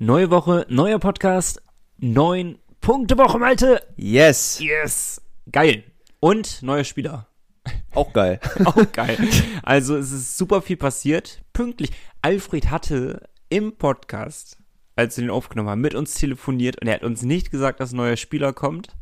[0.00, 1.60] Neue Woche, neuer Podcast,
[1.96, 3.82] neun Punkte Woche, Malte.
[3.96, 4.60] Yes.
[4.60, 5.20] Yes.
[5.50, 5.82] Geil.
[6.20, 7.26] Und neuer Spieler.
[7.96, 8.38] Auch geil.
[8.64, 9.18] Auch geil.
[9.64, 11.42] Also es ist super viel passiert.
[11.52, 11.90] Pünktlich.
[12.22, 14.58] Alfred hatte im Podcast,
[14.94, 17.92] als wir den aufgenommen haben, mit uns telefoniert und er hat uns nicht gesagt, dass
[17.92, 18.94] ein neuer Spieler kommt.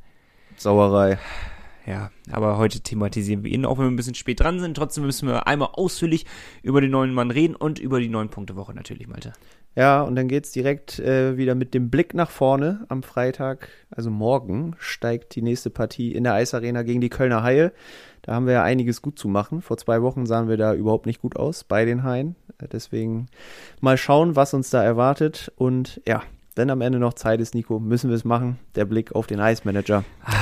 [0.56, 1.18] Sauerei.
[1.86, 4.78] Ja, aber heute thematisieren wir ihn, auch wenn wir ein bisschen spät dran sind.
[4.78, 6.24] Trotzdem müssen wir einmal ausführlich
[6.62, 9.34] über den neuen Mann reden und über die neun Punkte Woche natürlich, Malte.
[9.76, 12.86] Ja, und dann geht's direkt äh, wieder mit dem Blick nach vorne.
[12.88, 17.72] Am Freitag, also morgen, steigt die nächste Partie in der Eisarena gegen die Kölner Haie.
[18.22, 19.60] Da haben wir ja einiges gut zu machen.
[19.60, 22.36] Vor zwei Wochen sahen wir da überhaupt nicht gut aus bei den Haien.
[22.72, 23.26] Deswegen
[23.80, 25.52] mal schauen, was uns da erwartet.
[25.56, 26.22] Und ja,
[26.56, 28.58] wenn am Ende noch Zeit ist, Nico, müssen wir es machen.
[28.74, 30.04] Der Blick auf den Eismanager.
[30.24, 30.34] Ah,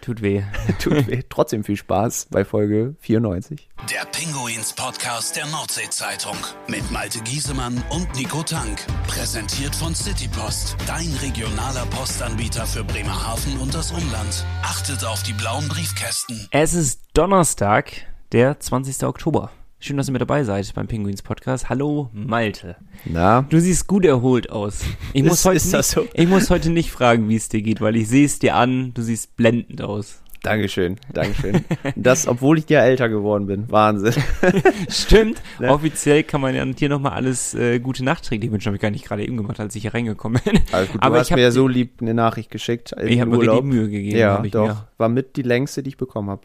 [0.00, 0.42] tut weh.
[0.80, 1.22] Tut weh.
[1.28, 3.68] Trotzdem viel Spaß bei Folge 94.
[3.90, 6.36] Der Pinguins Podcast der Nordsee-Zeitung
[6.68, 8.80] mit Malte Giesemann und Nico Tank.
[9.06, 14.44] Präsentiert von Citypost, dein regionaler Postanbieter für Bremerhaven und das Umland.
[14.62, 16.48] Achtet auf die blauen Briefkästen.
[16.50, 17.92] Es ist Donnerstag,
[18.32, 19.04] der 20.
[19.04, 19.50] Oktober.
[19.80, 21.68] Schön, dass ihr mit dabei seid beim Penguins Podcast.
[21.68, 22.76] Hallo Malte.
[23.04, 24.80] Na, Du siehst gut erholt aus.
[25.12, 26.06] Ich muss, Ist- heute, ist nicht, das so?
[26.14, 28.92] ich muss heute nicht fragen, wie es dir geht, weil ich sehe es dir an.
[28.94, 30.20] Du siehst blendend aus.
[30.42, 31.64] Dankeschön, Dankeschön.
[31.96, 33.70] Das, obwohl ich ja älter geworden bin.
[33.70, 34.14] Wahnsinn.
[34.88, 35.42] Stimmt.
[35.58, 35.68] Ne?
[35.70, 38.68] Offiziell kann man ja dir nochmal alles äh, gute nachträglich wünschen.
[38.68, 40.60] Habe ich gar nicht gerade eben gemacht, als ich hier reingekommen bin.
[40.72, 42.94] Also gut, du Aber hast ich mir ja die- so lieb eine Nachricht geschickt.
[43.04, 44.16] Ich habe mir richtig Mühe gegeben.
[44.18, 44.66] Ja, doch.
[44.68, 44.88] Mir.
[44.96, 46.42] War mit die längste, die ich bekommen habe.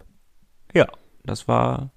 [0.73, 0.88] Ja,
[1.23, 1.92] das war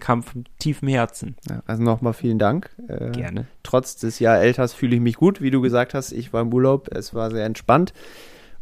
[0.00, 1.36] kam von tiefem Herzen.
[1.48, 2.70] Ja, also nochmal vielen Dank.
[2.88, 3.46] Äh, Gerne.
[3.62, 6.12] Trotz des Jahr Älters fühle ich mich gut, wie du gesagt hast.
[6.12, 7.92] Ich war im Urlaub, es war sehr entspannt.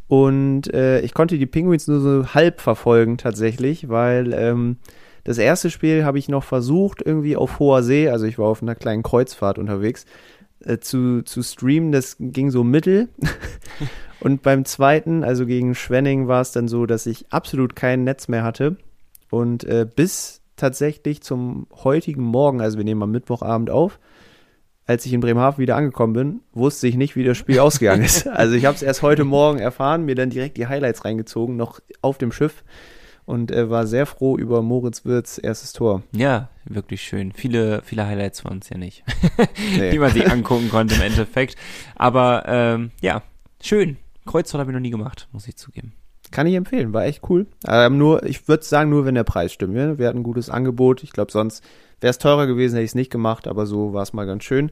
[0.09, 4.79] Und äh, ich konnte die Penguins nur so halb verfolgen tatsächlich, weil ähm,
[5.25, 8.63] das erste Spiel habe ich noch versucht, irgendwie auf hoher See, also ich war auf
[8.63, 10.07] einer kleinen Kreuzfahrt unterwegs,
[10.65, 11.93] äh, zu, zu streamen.
[11.93, 13.09] Das ging so mittel.
[14.21, 18.29] Und beim zweiten, also gegen Schwenning, war es dann so, dass ich absolut kein Netz
[18.29, 18.77] mehr hatte.
[19.31, 23.99] Und äh, bis tatsächlich zum heutigen Morgen, also wir nehmen am Mittwochabend auf,
[24.87, 28.27] als ich in Bremerhaven wieder angekommen bin, wusste ich nicht, wie das Spiel ausgegangen ist.
[28.27, 31.81] Also ich habe es erst heute Morgen erfahren, mir dann direkt die Highlights reingezogen, noch
[32.01, 32.65] auf dem Schiff
[33.27, 36.03] und äh, war sehr froh über Moritz Wirths erstes Tor.
[36.13, 37.33] Ja, wirklich schön.
[37.33, 39.05] Viele, viele Highlights waren es ja nicht,
[39.77, 39.91] Nee.
[39.91, 41.57] die man sich angucken konnte im Endeffekt.
[41.95, 43.23] Aber ähm, ja,
[43.63, 43.99] schön.
[44.25, 45.93] Kreuzfahrt habe ich noch nie gemacht, muss ich zugeben.
[46.31, 47.47] Kann ich empfehlen, war echt cool.
[47.67, 49.77] Ähm, nur, ich würde sagen, nur wenn der Preis stimmt.
[49.77, 49.99] Ja?
[49.99, 51.03] Wir hatten ein gutes Angebot.
[51.03, 51.65] Ich glaube, sonst
[52.01, 54.45] wäre es teurer gewesen, hätte ich es nicht gemacht, aber so war es mal ganz
[54.45, 54.71] schön.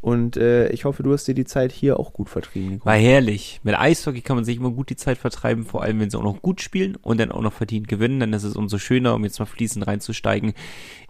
[0.00, 2.86] Und äh, ich hoffe, du hast dir die Zeit hier auch gut vertrieben, Nico.
[2.86, 3.60] War herrlich.
[3.64, 6.22] Mit Eishockey kann man sich immer gut die Zeit vertreiben, vor allem wenn sie auch
[6.22, 8.20] noch gut spielen und dann auch noch verdient gewinnen.
[8.20, 10.52] Dann ist es umso schöner, um jetzt mal fließend reinzusteigen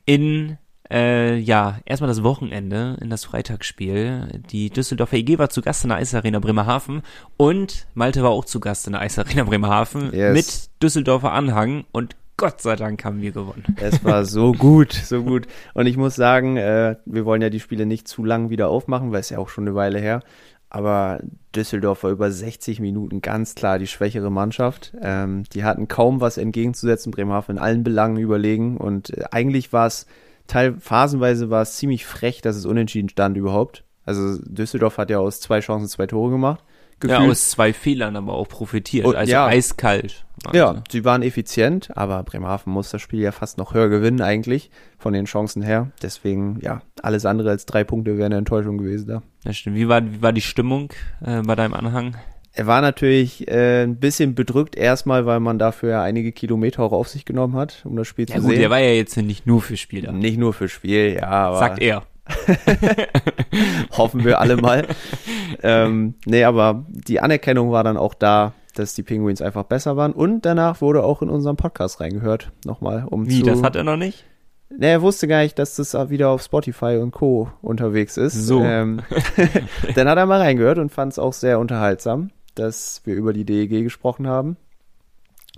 [0.06, 0.56] in
[0.90, 4.40] äh, ja, erstmal das Wochenende in das Freitagsspiel.
[4.50, 7.02] Die Düsseldorfer EG war zu Gast in der Eisarena Bremerhaven
[7.36, 10.34] und Malte war auch zu Gast in der Eisarena Bremerhaven Yes.
[10.34, 13.64] mit Düsseldorfer Anhang und Gott sei Dank haben wir gewonnen.
[13.80, 15.46] Es war so gut, so gut.
[15.72, 19.10] Und ich muss sagen, äh, wir wollen ja die Spiele nicht zu lang wieder aufmachen,
[19.10, 20.22] weil es ja auch schon eine Weile her.
[20.68, 21.20] Aber
[21.54, 24.92] Düsseldorf war über 60 Minuten ganz klar die schwächere Mannschaft.
[25.00, 28.76] Ähm, die hatten kaum was entgegenzusetzen, Bremerhaven in allen Belangen überlegen.
[28.76, 30.06] Und äh, eigentlich war es
[30.46, 33.84] teil phasenweise war es ziemlich frech, dass es unentschieden stand überhaupt.
[34.04, 36.62] Also Düsseldorf hat ja aus zwei Chancen zwei Tore gemacht.
[37.02, 37.30] Ja, gefühlt.
[37.32, 39.04] aus zwei Fehlern aber auch profitiert.
[39.04, 39.46] Und- also ja.
[39.46, 40.24] eiskalt.
[40.54, 44.20] Ja, Also, sie waren effizient, aber Bremerhaven muss das Spiel ja fast noch höher gewinnen
[44.22, 45.90] eigentlich, von den Chancen her.
[46.02, 49.22] Deswegen, ja, alles andere als drei Punkte wäre eine Enttäuschung gewesen da.
[49.44, 49.76] Das stimmt.
[49.76, 50.90] Wie war, wie war die Stimmung
[51.24, 52.16] äh, bei deinem Anhang?
[52.56, 56.92] Er war natürlich äh, ein bisschen bedrückt erstmal, weil man dafür ja einige Kilometer auch
[56.92, 58.60] auf sich genommen hat, um das Spiel Ja zu gut, sehen.
[58.60, 60.12] der war ja jetzt nicht nur für Spiel da.
[60.12, 62.04] Nicht nur für Spiel, ja, aber Sagt er.
[63.92, 64.86] hoffen wir alle mal.
[65.62, 70.12] ähm, nee, aber die Anerkennung war dann auch da, dass die Penguins einfach besser waren.
[70.12, 73.46] Und danach wurde auch in unserem Podcast reingehört, nochmal, um Wie, zu...
[73.46, 74.24] das hat er noch nicht?
[74.70, 77.50] Nee, er wusste gar nicht, dass das wieder auf Spotify und Co.
[77.62, 78.34] unterwegs ist.
[78.34, 78.62] So.
[78.62, 79.00] Ähm,
[79.94, 83.44] dann hat er mal reingehört und fand es auch sehr unterhaltsam, dass wir über die
[83.44, 84.56] DEG gesprochen haben.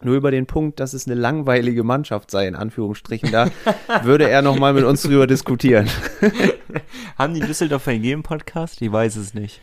[0.00, 3.50] Nur über den Punkt, dass es eine langweilige Mannschaft sei, in Anführungsstrichen, da
[4.04, 5.88] würde er nochmal mit uns drüber diskutieren.
[7.18, 8.80] Haben die Düsseldorfer EG im Podcast?
[8.80, 9.60] Ich weiß es nicht.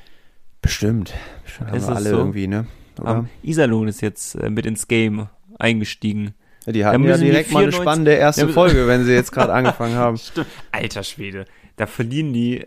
[0.62, 1.14] Bestimmt.
[1.44, 2.18] Bestimmt haben Ist wir alle so?
[2.18, 2.66] irgendwie, ne?
[3.00, 3.08] Oder?
[3.08, 5.30] Aber Iserlohn ist jetzt äh, mit ins Game
[5.60, 6.34] eingestiegen.
[6.66, 9.54] Ja, die hatten ja direkt mal eine 94 spannende erste Folge, wenn sie jetzt gerade
[9.54, 10.18] angefangen haben.
[10.18, 10.48] Stimmt.
[10.72, 11.46] Alter Schwede.
[11.76, 12.66] Da verlieren die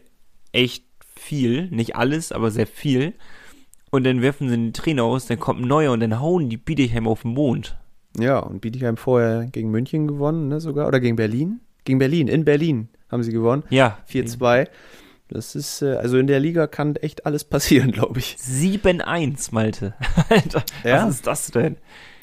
[0.52, 0.84] echt
[1.16, 1.68] viel.
[1.70, 3.14] Nicht alles, aber sehr viel.
[3.90, 6.56] Und dann werfen sie den Trainer aus, dann kommt ein neuer und dann hauen die
[6.56, 7.76] Biedegheim auf den Mond.
[8.18, 10.88] Ja, und Bietigheim vorher gegen München gewonnen, ne, sogar.
[10.88, 11.60] Oder gegen Berlin?
[11.84, 13.62] Gegen Berlin, in Berlin haben sie gewonnen.
[13.70, 13.98] Ja.
[14.10, 14.68] 4-2.
[15.28, 18.36] Das ist, äh, also in der Liga kann echt alles passieren, glaube ich.
[18.40, 19.94] 7-1, Malte.
[20.28, 21.06] Alter, Ja?
[21.06, 21.76] was ist das denn?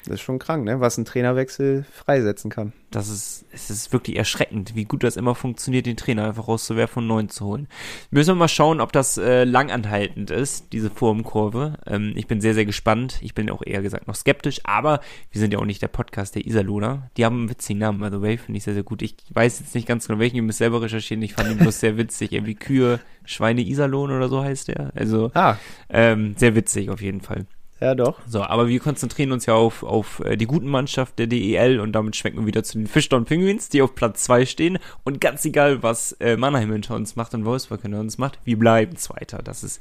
[0.06, 0.80] Das ist schon krank, ne?
[0.80, 2.72] Was ein Trainerwechsel freisetzen kann.
[2.92, 7.02] Das ist, es ist wirklich erschreckend, wie gut das immer funktioniert, den Trainer einfach rauszuwerfen
[7.02, 7.66] und neuen zu holen.
[8.12, 11.78] Müssen wir mal schauen, ob das äh, langanhaltend ist, diese Formkurve.
[11.86, 13.18] Ähm, ich bin sehr, sehr gespannt.
[13.20, 15.00] Ich bin auch eher gesagt noch skeptisch, aber
[15.32, 17.10] wir sind ja auch nicht der Podcast der Iserlohner.
[17.16, 19.02] Die haben einen witzigen Namen, by the way, finde ich sehr, sehr gut.
[19.02, 21.22] Ich weiß jetzt nicht ganz genau, welchen, ihr müsst selber recherchieren.
[21.22, 22.32] Ich fand ihn bloß sehr witzig.
[22.32, 24.92] Irgendwie Kühe, Schweine Iserlohn oder so heißt der.
[24.94, 25.56] Also, Ah,
[25.90, 27.46] ähm, sehr witzig auf jeden Fall.
[27.80, 28.20] Ja doch.
[28.26, 31.92] So, aber wir konzentrieren uns ja auf, auf äh, die guten Mannschaft der DEL und
[31.92, 34.78] damit schwenken wir wieder zu den Fischtown Penguins, die auf Platz zwei stehen.
[35.04, 38.58] Und ganz egal, was äh, Mannheim hinter uns macht und Wolfsburg hinter uns macht, wir
[38.58, 39.42] bleiben Zweiter.
[39.42, 39.80] Das ist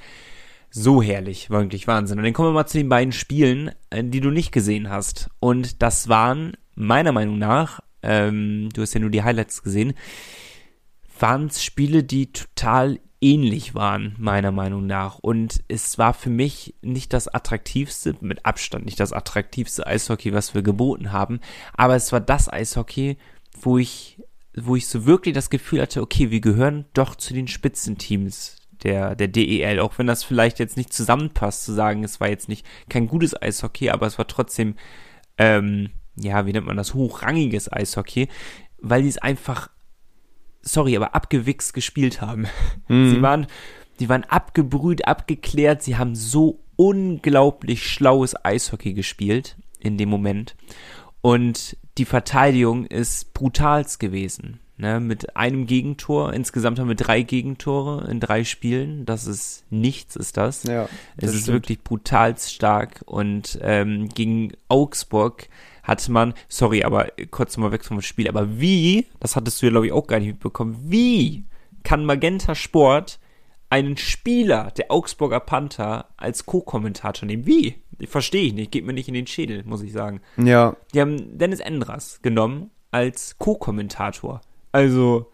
[0.70, 2.18] so herrlich, wirklich Wahnsinn.
[2.18, 5.30] Und dann kommen wir mal zu den beiden Spielen, äh, die du nicht gesehen hast.
[5.40, 9.94] Und das waren meiner Meinung nach, ähm, du hast ja nur die Highlights gesehen,
[11.20, 15.18] waren es Spiele, die total ähnlich waren, meiner Meinung nach.
[15.18, 20.54] Und es war für mich nicht das attraktivste, mit Abstand nicht das attraktivste Eishockey, was
[20.54, 21.40] wir geboten haben.
[21.74, 23.18] Aber es war das Eishockey,
[23.60, 24.22] wo ich,
[24.56, 29.16] wo ich so wirklich das Gefühl hatte, okay, wir gehören doch zu den Spitzenteams der,
[29.16, 32.66] der DEL, auch wenn das vielleicht jetzt nicht zusammenpasst, zu sagen, es war jetzt nicht
[32.90, 34.76] kein gutes Eishockey, aber es war trotzdem,
[35.40, 38.28] ähm, ja, wie nennt man das, hochrangiges Eishockey,
[38.78, 39.70] weil die es einfach
[40.66, 42.48] sorry, aber abgewichst gespielt haben.
[42.90, 43.48] Sie waren,
[44.00, 50.56] die waren abgebrüht, abgeklärt, sie haben so unglaublich schlaues Eishockey gespielt in dem Moment.
[51.22, 54.60] Und die Verteidigung ist brutalst gewesen.
[54.78, 59.06] Ne, mit einem Gegentor, insgesamt haben wir drei Gegentore in drei Spielen.
[59.06, 60.64] Das ist nichts, ist das.
[60.64, 61.56] Ja, Es das ist stimmt.
[61.56, 65.48] wirklich brutalst stark und ähm, gegen Augsburg
[65.86, 69.72] hatte man, sorry, aber kurz mal weg vom Spiel, aber wie, das hattest du ja
[69.72, 71.46] glaube ich auch gar nicht mitbekommen, wie
[71.84, 73.20] kann Magenta Sport
[73.70, 77.46] einen Spieler der Augsburger Panther als Co-Kommentator nehmen?
[77.46, 77.76] Wie?
[78.08, 80.22] Verstehe ich nicht, geht mir nicht in den Schädel, muss ich sagen.
[80.38, 84.42] Ja, Die haben Dennis Endras genommen als Co-Kommentator.
[84.72, 85.32] Also,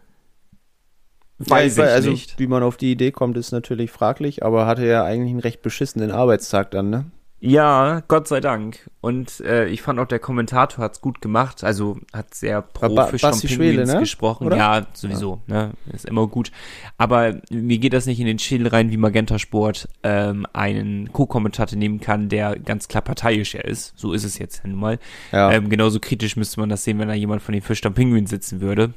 [1.39, 2.37] weiß ja, ich also, nicht.
[2.39, 5.61] wie man auf die Idee kommt, ist natürlich fraglich, aber hatte ja eigentlich einen recht
[5.61, 7.05] beschissenen Arbeitstag dann, ne?
[7.43, 8.87] Ja, Gott sei Dank.
[9.01, 11.63] Und äh, ich fand auch, der Kommentator hat's gut gemacht.
[11.63, 13.99] Also hat sehr pro Ba- Fisch Schwele, ne?
[13.99, 14.45] gesprochen.
[14.45, 14.57] Oder?
[14.57, 15.41] Ja, sowieso.
[15.47, 15.71] Ne?
[15.91, 16.51] Ist immer gut.
[16.99, 21.77] Aber mir geht das nicht in den Schädel rein, wie Magenta Sport ähm, einen Co-Kommentator
[21.79, 23.93] nehmen kann, der ganz klar parteiischer ist.
[23.97, 24.99] So ist es jetzt ja nun mal.
[25.31, 25.51] Ja.
[25.51, 28.61] Ähm, genauso kritisch müsste man das sehen, wenn da jemand von den Fischstamm Pinguins sitzen
[28.61, 28.93] würde.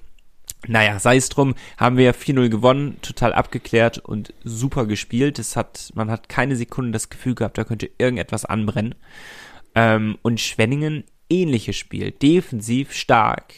[0.67, 5.39] Naja, sei es drum, haben wir ja 4-0 gewonnen, total abgeklärt und super gespielt.
[5.39, 8.95] Es hat, man hat keine Sekunde das Gefühl gehabt, da könnte irgendetwas anbrennen.
[9.75, 13.55] Ähm, und Schwenningen, ähnliches Spiel, defensiv stark.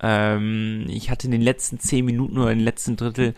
[0.00, 3.34] Ähm, ich hatte in den letzten 10 Minuten oder in den letzten Drittel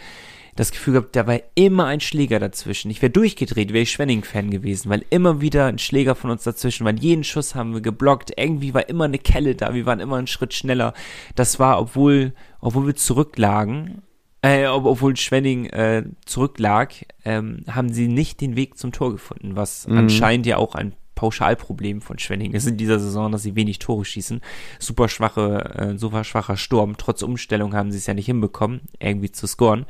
[0.59, 2.91] das Gefühl gehabt, da war immer ein Schläger dazwischen.
[2.91, 6.85] Ich wäre durchgedreht, wäre ich Schwenning-Fan gewesen, weil immer wieder ein Schläger von uns dazwischen,
[6.85, 10.17] weil jeden Schuss haben wir geblockt, irgendwie war immer eine Kelle da, wir waren immer
[10.17, 10.95] einen Schritt schneller.
[11.37, 14.03] Das war, obwohl, obwohl wir zurücklagen,
[14.43, 19.55] äh, ob, obwohl Schwenning äh, zurücklag, ähm, haben sie nicht den Weg zum Tor gefunden,
[19.55, 23.81] was anscheinend ja auch ein Pauschalproblem von Schwenning ist in dieser Saison, dass sie wenig
[23.81, 24.41] Tore schießen.
[24.79, 26.97] Super schwache, äh, super schwacher Sturm.
[26.97, 29.85] Trotz Umstellung haben sie es ja nicht hinbekommen, irgendwie zu scoren.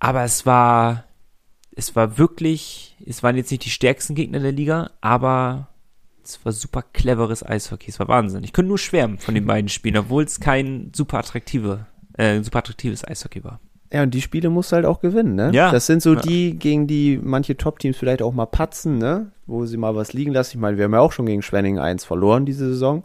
[0.00, 1.04] Aber es war,
[1.76, 5.68] es war wirklich, es waren jetzt nicht die stärksten Gegner der Liga, aber
[6.24, 7.88] es war super cleveres Eishockey.
[7.88, 8.42] Es war Wahnsinn.
[8.42, 12.58] Ich könnte nur schwärmen von den beiden Spielen, obwohl es kein super attraktive, äh, super
[12.58, 13.60] attraktives Eishockey war.
[13.96, 15.50] Ja, und die Spiele musst du halt auch gewinnen, ne?
[15.54, 15.70] Ja.
[15.72, 16.20] Das sind so Ja.
[16.20, 19.32] die, gegen die manche Top-Teams vielleicht auch mal patzen, ne?
[19.46, 20.58] Wo sie mal was liegen lassen.
[20.58, 23.04] Ich meine, wir haben ja auch schon gegen Schwenning 1 verloren diese Saison.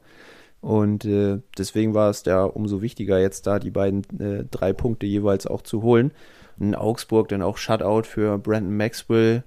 [0.59, 5.05] Und äh, deswegen war es da umso wichtiger, jetzt da die beiden äh, drei Punkte
[5.05, 6.11] jeweils auch zu holen.
[6.59, 9.43] In Augsburg dann auch Shutout für Brandon Maxwell.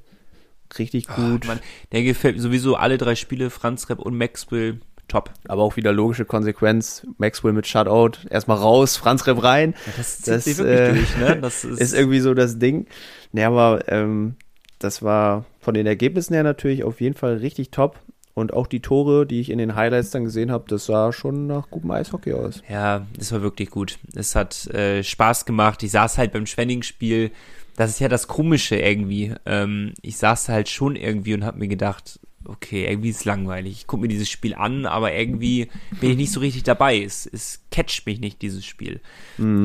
[0.79, 1.43] Richtig gut.
[1.45, 1.61] Ach, Mann,
[1.93, 4.81] der gefällt mir sowieso alle drei Spiele, Franz Repp und Maxwell,
[5.15, 5.31] top.
[5.47, 7.07] Aber auch wieder logische Konsequenz.
[7.19, 8.27] Maxwell mit Shutout.
[8.29, 9.75] Erstmal raus, Franz Repp rein.
[9.97, 11.37] Das zieht Das, sich wirklich äh, durch, ne?
[11.41, 12.87] Das ist, ist irgendwie so das Ding.
[13.33, 14.35] Ne, aber ähm,
[14.79, 18.01] das war von den Ergebnissen her natürlich auf jeden Fall richtig top.
[18.35, 21.47] Und auch die Tore, die ich in den Highlights dann gesehen habe, das sah schon
[21.47, 22.63] nach gutem Eishockey aus.
[22.69, 23.99] Ja, das war wirklich gut.
[24.17, 25.85] Es hat äh, Spaß gemacht.
[25.85, 27.31] Ich saß halt beim Schwenning-Spiel.
[27.77, 29.33] Das ist ja das Komische irgendwie.
[29.47, 33.73] Ähm, ich saß halt schon irgendwie und habe mir gedacht, okay, irgendwie ist es langweilig.
[33.73, 35.69] Ich gucke mir dieses Spiel an, aber irgendwie
[36.01, 37.03] bin ich nicht so richtig dabei.
[37.03, 39.01] Es, es catcht mich nicht, dieses Spiel.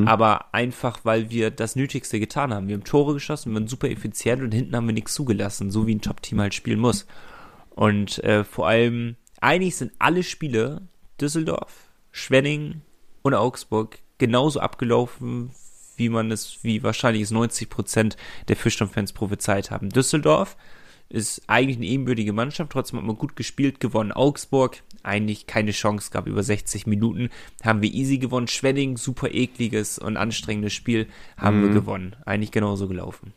[0.06, 2.68] Aber einfach, weil wir das Nötigste getan haben.
[2.68, 5.86] Wir haben Tore geschossen, wir waren super effizient und hinten haben wir nichts zugelassen, so
[5.86, 7.06] wie ein Top-Team halt spielen muss.
[7.70, 10.88] Und äh, vor allem, eigentlich sind alle Spiele
[11.20, 12.82] Düsseldorf, Schwenning
[13.22, 15.50] und Augsburg genauso abgelaufen,
[15.96, 18.16] wie man es, wie wahrscheinlich es 90 Prozent
[18.48, 19.90] der Fischturm-Fans prophezeit haben.
[19.90, 20.56] Düsseldorf
[21.10, 24.12] ist eigentlich eine ebenbürtige Mannschaft, trotzdem hat man gut gespielt, gewonnen.
[24.12, 27.28] Augsburg, eigentlich keine Chance, gab über 60 Minuten,
[27.64, 28.48] haben wir easy gewonnen.
[28.48, 31.62] Schwenning, super ekliges und anstrengendes Spiel, haben Mhm.
[31.66, 32.16] wir gewonnen.
[32.24, 33.32] Eigentlich genauso gelaufen.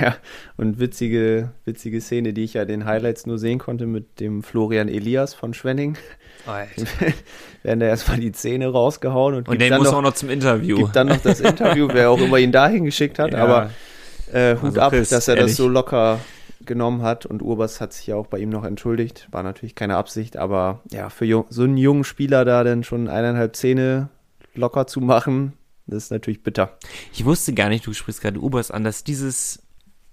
[0.00, 0.16] Ja,
[0.56, 4.86] und witzige, witzige Szene, die ich ja den Highlights nur sehen konnte mit dem Florian
[4.88, 5.98] Elias von Schwenning.
[7.62, 10.30] Werden da erstmal die Zähne rausgehauen und, Und der dann muss noch, auch noch zum
[10.30, 10.76] Interview.
[10.76, 13.32] gibt dann noch das Interview, wer auch immer ihn dahin geschickt hat.
[13.32, 13.38] Ja.
[13.44, 13.70] Aber
[14.32, 15.52] äh, Hut Also ab, Chris, dass er ehrlich.
[15.52, 16.20] das so locker
[16.66, 17.26] genommen hat.
[17.26, 19.28] Und Urbas hat sich ja auch bei ihm noch entschuldigt.
[19.30, 23.56] War natürlich keine Absicht, aber ja, für so einen jungen Spieler da dann schon eineinhalb
[23.56, 24.08] Zähne
[24.54, 25.54] locker zu machen,
[25.86, 26.78] das ist natürlich bitter.
[27.12, 29.62] Ich wusste gar nicht, du sprichst gerade Ubers an, dass dieses,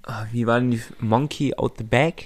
[0.04, 2.26] ah, wie war denn die, Monkey out the bag?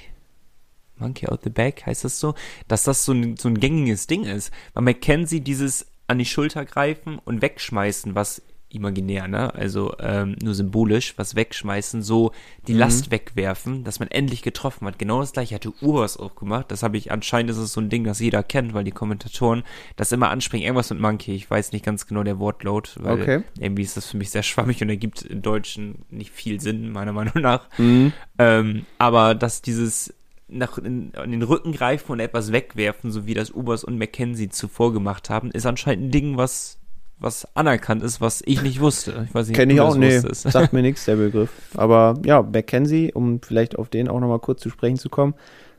[0.98, 2.36] Monkey out the bag, heißt das so?
[2.68, 4.52] Dass das so ein, so ein gängiges Ding ist.
[4.74, 8.42] Weil McKenzie dieses an die Schulter greifen und wegschmeißen, was
[8.74, 9.54] imaginär, ne?
[9.54, 12.32] Also ähm, nur symbolisch, was wegschmeißen, so
[12.68, 15.00] die Last wegwerfen, dass man endlich getroffen hat.
[15.00, 16.66] Genau das gleiche hatte Ubers auch gemacht.
[16.70, 19.64] Das habe ich, anscheinend ist es so ein Ding, das jeder kennt, weil die Kommentatoren
[19.96, 20.66] das immer anspringen.
[20.66, 23.44] Irgendwas mit Monkey, ich weiß nicht ganz genau der Wortlaut, weil Okay.
[23.60, 27.14] irgendwie ist das für mich sehr schwammig und ergibt im Deutschen nicht viel Sinn, meiner
[27.14, 27.70] Meinung nach.
[27.78, 28.14] Mhm.
[28.38, 30.14] Ähm, aber dass dieses
[30.48, 34.50] nach in, an den Rücken greifen und etwas wegwerfen, so wie das Ubers und Mackenzie
[34.50, 36.80] zuvor gemacht haben, ist anscheinend ein Ding, was
[37.20, 39.26] was anerkannt ist, was ich nicht wusste.
[39.28, 40.52] Ich weiß nicht, ob Kenne ich auch, das nee, wusstest.
[40.52, 41.50] sagt mir nichts, der Begriff.
[41.76, 45.34] Aber ja, Mackenzie, um vielleicht auf den auch nochmal kurz zu sprechen zu kommen,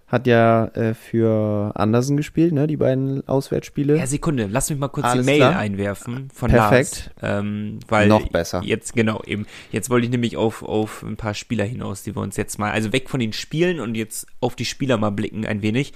[0.06, 3.96] hat ja äh, für Andersen gespielt, ne, die beiden Auswärtsspiele.
[3.96, 5.58] Ja, Sekunde, lass mich mal kurz Alles die Mail klar.
[5.58, 7.10] einwerfen von Perfekt.
[7.20, 7.40] Lars.
[7.40, 8.62] Ähm, weil Noch besser.
[8.64, 9.46] Jetzt, genau, eben.
[9.72, 12.70] Jetzt wollte ich nämlich auf, auf ein paar Spieler hinaus, die wir uns jetzt mal,
[12.70, 15.94] also weg von den Spielen und jetzt auf die Spieler mal blicken ein wenig.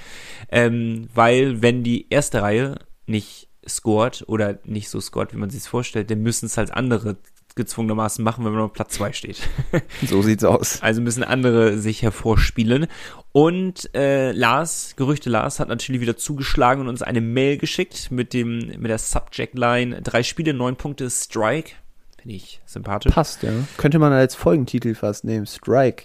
[0.51, 2.77] Ähm, weil, wenn die erste Reihe
[3.07, 7.17] nicht scored oder nicht so scored, wie man sich vorstellt, dann müssen es halt andere
[7.59, 9.41] gezwungenermaßen machen, wenn man auf Platz zwei steht.
[10.07, 10.81] So sieht's aus.
[10.81, 12.87] Also müssen andere sich hervorspielen.
[13.33, 18.33] Und äh, Lars, Gerüchte Lars, hat natürlich wieder zugeschlagen und uns eine Mail geschickt mit
[18.33, 21.73] dem mit der Subject-Line drei Spiele, neun Punkte, Strike.
[22.21, 23.13] Finde ich sympathisch.
[23.13, 23.51] Passt, ja.
[23.77, 25.47] Könnte man als Folgentitel fast nehmen.
[25.47, 26.05] Strike.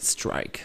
[0.00, 0.60] Strike.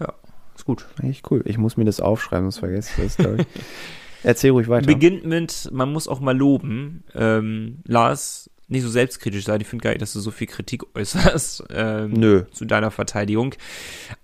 [0.00, 0.14] Ja,
[0.54, 0.86] ist gut.
[1.00, 1.42] Eigentlich cool.
[1.44, 3.16] Ich muss mir das aufschreiben, sonst vergesse ich das.
[3.16, 3.46] glaub ich.
[4.22, 4.86] Erzähl ruhig weiter.
[4.86, 7.04] Beginnt mit, man muss auch mal loben.
[7.14, 9.60] Ähm, Lars, nicht so selbstkritisch sein.
[9.60, 11.64] Ich finde geil, dass du so viel Kritik äußerst.
[11.70, 12.44] Ähm, Nö.
[12.52, 13.54] zu deiner Verteidigung.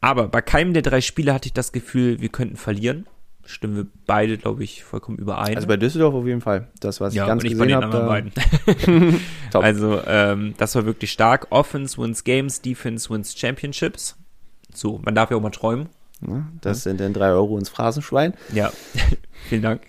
[0.00, 3.07] Aber bei keinem der drei Spiele hatte ich das Gefühl, wir könnten verlieren.
[3.45, 5.55] Stimmen wir beide, glaube ich, vollkommen überein.
[5.55, 6.69] Also bei Düsseldorf auf jeden Fall.
[6.81, 8.07] Das, was ja, ich ganz und nicht bei gesehen den habe.
[8.12, 9.21] anderen Da, beiden.
[9.53, 11.47] Also, ähm, das war wirklich stark.
[11.50, 14.17] Offense wins Games, Defense wins Championships.
[14.75, 15.88] So, man darf ja auch mal träumen.
[16.20, 18.35] Ne, das sind dann drei Euro ins Phrasenschwein.
[18.52, 18.73] Ja,
[19.49, 19.82] vielen Dank.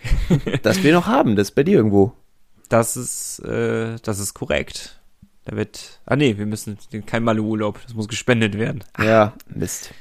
[0.64, 2.14] Das wir noch haben, das ist bei dir irgendwo.
[2.70, 4.97] Das ist, äh, das ist korrekt.
[5.48, 8.84] Da wird, ah nee, wir müssen, kein Malle-Urlaub, das muss gespendet werden.
[9.02, 9.94] Ja, Mist.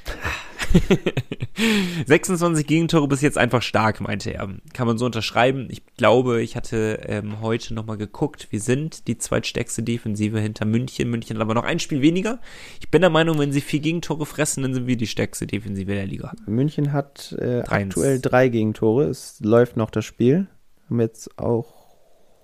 [2.05, 4.49] 26 Gegentore bis jetzt einfach stark, meinte er.
[4.73, 5.69] Kann man so unterschreiben.
[5.71, 8.47] Ich glaube, ich hatte ähm, heute nochmal geguckt.
[8.49, 11.09] Wir sind die zweitstärkste Defensive hinter München.
[11.09, 12.39] München hat aber noch ein Spiel weniger.
[12.81, 15.93] Ich bin der Meinung, wenn sie vier Gegentore fressen, dann sind wir die stärkste Defensive
[15.93, 16.33] der Liga.
[16.45, 19.05] München hat äh, aktuell drei Gegentore.
[19.05, 20.47] Es läuft noch das Spiel.
[20.89, 21.73] Haben jetzt auch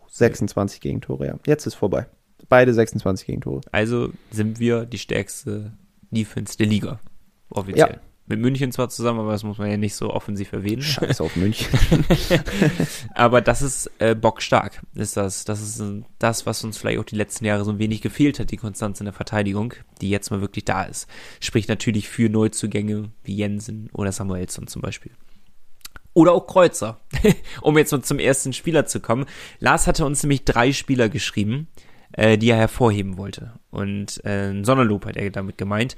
[0.07, 1.39] 26 Gegentore, ja.
[1.45, 2.07] Jetzt ist vorbei.
[2.49, 3.61] Beide 26 Gegentore.
[3.71, 5.73] Also sind wir die stärkste
[6.11, 6.99] Defense der Liga.
[7.49, 7.95] Offiziell.
[7.95, 8.01] Ja.
[8.25, 10.81] Mit München zwar zusammen, aber das muss man ja nicht so offensiv erwähnen.
[10.81, 11.77] Scheiß auf München.
[13.15, 15.43] Aber das ist äh, bockstark, ist das.
[15.43, 18.39] Das ist äh, das, was uns vielleicht auch die letzten Jahre so ein wenig gefehlt
[18.39, 21.09] hat, die Konstanz in der Verteidigung, die jetzt mal wirklich da ist.
[21.41, 25.11] Spricht natürlich für Neuzugänge wie Jensen oder Samuelsson zum Beispiel.
[26.13, 27.01] Oder auch Kreuzer,
[27.61, 29.25] um jetzt mal zum ersten Spieler zu kommen.
[29.59, 31.67] Lars hatte uns nämlich drei Spieler geschrieben,
[32.13, 33.53] äh, die er hervorheben wollte.
[33.71, 35.95] Und äh, ein Sonnenlob hat er damit gemeint.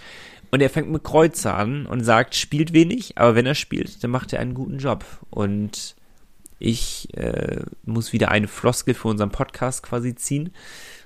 [0.52, 4.12] Und er fängt mit Kreuzer an und sagt, spielt wenig, aber wenn er spielt, dann
[4.12, 5.06] macht er einen guten Job.
[5.30, 5.96] Und
[6.60, 10.52] ich äh, muss wieder eine Floskel für unseren Podcast quasi ziehen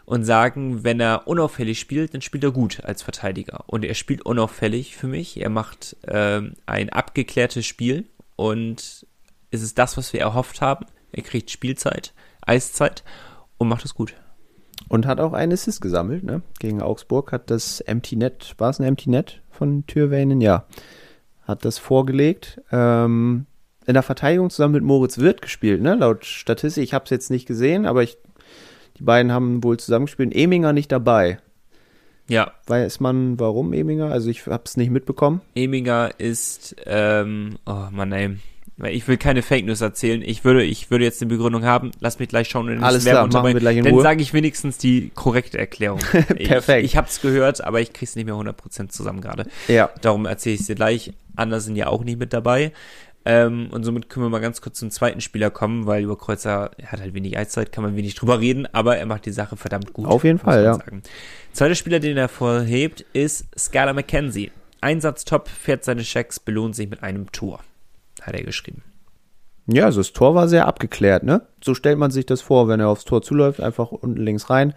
[0.05, 3.63] und sagen, wenn er unauffällig spielt, dann spielt er gut als Verteidiger.
[3.67, 5.39] Und er spielt unauffällig für mich.
[5.39, 9.05] Er macht ähm, ein abgeklärtes Spiel und
[9.51, 10.85] es ist das, was wir erhofft haben.
[11.11, 13.03] Er kriegt Spielzeit, Eiszeit
[13.57, 14.15] und macht es gut.
[14.89, 16.41] Und hat auch einen Assist gesammelt, ne?
[16.59, 20.41] Gegen Augsburg hat das Empty Net, war es ein Empty Net von Türweinen?
[20.41, 20.65] Ja.
[21.43, 22.61] Hat das vorgelegt.
[22.71, 23.45] Ähm,
[23.85, 25.95] in der Verteidigung zusammen mit Moritz Wirth gespielt, ne?
[25.95, 28.17] Laut Statistik, ich habe es jetzt nicht gesehen, aber ich,
[28.97, 30.35] die beiden haben wohl zusammengespielt.
[30.35, 31.39] Eminger nicht dabei.
[32.27, 34.11] Ja, Weiß man, warum Eminger?
[34.11, 35.41] Also ich habe es nicht mitbekommen.
[35.55, 38.37] Eminger ist, ähm, oh Mann, ey,
[38.85, 40.21] ich will keine Fake News erzählen.
[40.21, 41.91] Ich würde, ich würde jetzt eine Begründung haben.
[41.99, 42.69] Lass mich gleich schauen.
[42.69, 45.99] Und Alles klar, machen wir gleich in Dann sage ich wenigstens die korrekte Erklärung.
[46.37, 46.85] Perfekt.
[46.85, 49.45] Ich, ich habe es gehört, aber ich krieg's nicht mehr 100% zusammen gerade.
[49.67, 49.89] Ja.
[50.01, 51.13] Darum erzähle ich es dir gleich.
[51.35, 52.71] Anders sind ja auch nicht mit dabei.
[53.25, 56.71] Ähm, und somit können wir mal ganz kurz zum zweiten Spieler kommen, weil über Kreuzer
[56.77, 59.57] er hat halt wenig Eiszeit, kann man wenig drüber reden, aber er macht die Sache
[59.57, 60.07] verdammt gut.
[60.07, 60.75] Auf jeden Fall, ja.
[60.75, 61.03] Sagen.
[61.51, 64.51] Zweiter Spieler, den er hervorhebt, ist Skylar McKenzie.
[64.81, 67.59] Einsatz top, fährt seine Checks, belohnt sich mit einem Tor.
[68.21, 68.83] Hat er geschrieben.
[69.67, 71.43] Ja, also das Tor war sehr abgeklärt, ne?
[71.63, 74.73] So stellt man sich das vor, wenn er aufs Tor zuläuft, einfach unten links rein.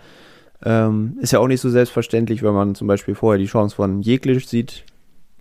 [0.65, 4.03] Ähm, ist ja auch nicht so selbstverständlich, wenn man zum Beispiel vorher die Chance von
[4.03, 4.85] Jeglisch sieht,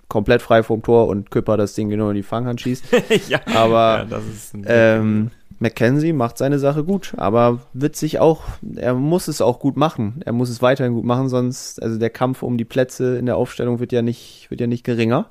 [0.07, 2.85] komplett frei vom Tor und Küpper das Ding genau in die Fanghand schießt.
[3.29, 4.19] ja, Aber ja,
[4.65, 8.43] ähm, Mackenzie macht seine Sache gut, aber wird sich auch,
[8.75, 10.21] er muss es auch gut machen.
[10.25, 13.37] Er muss es weiterhin gut machen, sonst, also der Kampf um die Plätze in der
[13.37, 15.29] Aufstellung wird ja nicht, wird ja nicht geringer.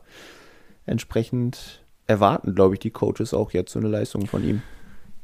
[0.86, 4.62] Entsprechend erwarten, glaube ich, die Coaches auch jetzt so eine Leistung von ihm.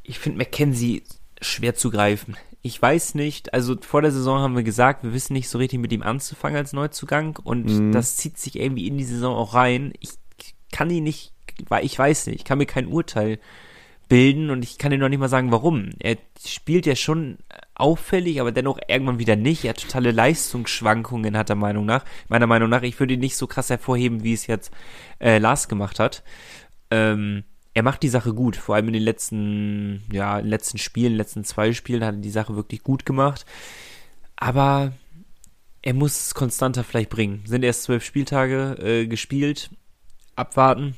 [0.02, 1.02] ich finde Mackenzie
[1.42, 2.36] schwer zu greifen.
[2.62, 5.78] Ich weiß nicht, also vor der Saison haben wir gesagt, wir wissen nicht so richtig
[5.80, 7.92] mit ihm anzufangen als Neuzugang und Mhm.
[7.92, 9.92] das zieht sich irgendwie in die Saison auch rein.
[10.00, 10.10] Ich
[10.72, 11.32] kann ihn nicht,
[11.68, 13.38] weil ich weiß nicht, ich kann mir kein Urteil
[14.08, 15.90] bilden und ich kann dir noch nicht mal sagen, warum.
[15.98, 17.38] Er spielt ja schon
[17.74, 19.64] auffällig, aber dennoch irgendwann wieder nicht.
[19.64, 22.04] Er hat totale Leistungsschwankungen, hat er Meinung nach.
[22.28, 24.70] Meiner Meinung nach, ich würde ihn nicht so krass hervorheben, wie es jetzt
[25.20, 26.22] äh, Lars gemacht hat.
[26.90, 31.14] Ähm, er macht die Sache gut, vor allem in den letzten, ja, den letzten Spielen,
[31.14, 33.44] letzten zwei Spielen hat er die Sache wirklich gut gemacht.
[34.36, 34.92] Aber
[35.82, 37.42] er muss es konstanter vielleicht bringen.
[37.46, 39.70] Sind erst zwölf Spieltage äh, gespielt.
[40.34, 40.94] Abwarten.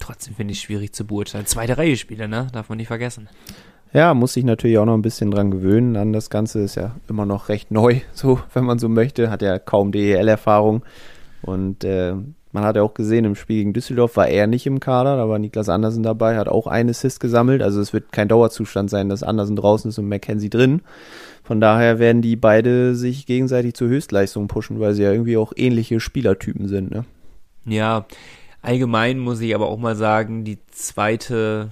[0.00, 1.46] Trotzdem finde ich es schwierig zu beurteilen.
[1.46, 2.48] Zweite Reihe Spieler, ne?
[2.52, 3.28] Darf man nicht vergessen.
[3.92, 6.60] Ja, muss sich natürlich auch noch ein bisschen dran gewöhnen an das Ganze.
[6.60, 9.30] Ist ja immer noch recht neu, so, wenn man so möchte.
[9.30, 10.84] Hat ja kaum DEL-Erfahrung.
[11.42, 12.14] Und äh,
[12.52, 15.28] man hat ja auch gesehen, im Spiel gegen Düsseldorf war er nicht im Kader, da
[15.28, 17.62] war Niklas Andersen dabei, hat auch einen Assist gesammelt.
[17.62, 20.82] Also es wird kein Dauerzustand sein, dass Andersen draußen ist und Mackenzie drin.
[21.42, 25.52] Von daher werden die beide sich gegenseitig zur Höchstleistung pushen, weil sie ja irgendwie auch
[25.56, 26.90] ähnliche Spielertypen sind.
[26.90, 27.04] Ne?
[27.64, 28.06] Ja,
[28.60, 31.70] allgemein muss ich aber auch mal sagen, die zweite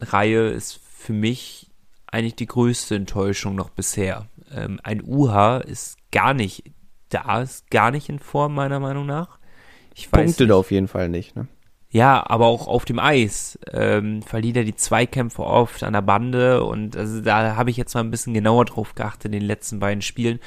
[0.00, 1.70] Reihe ist für mich
[2.06, 4.26] eigentlich die größte Enttäuschung noch bisher.
[4.54, 6.64] Ähm, ein UH ist gar nicht
[7.08, 9.39] da, ist gar nicht in Form, meiner Meinung nach.
[9.94, 10.54] Ich weiß Punktet nicht.
[10.54, 11.36] auf jeden Fall nicht.
[11.36, 11.46] Ne?
[11.90, 16.62] Ja, aber auch auf dem Eis ähm, verliert er die Zweikämpfe oft an der Bande
[16.62, 19.80] und also da habe ich jetzt mal ein bisschen genauer drauf geachtet in den letzten
[19.80, 20.38] beiden Spielen.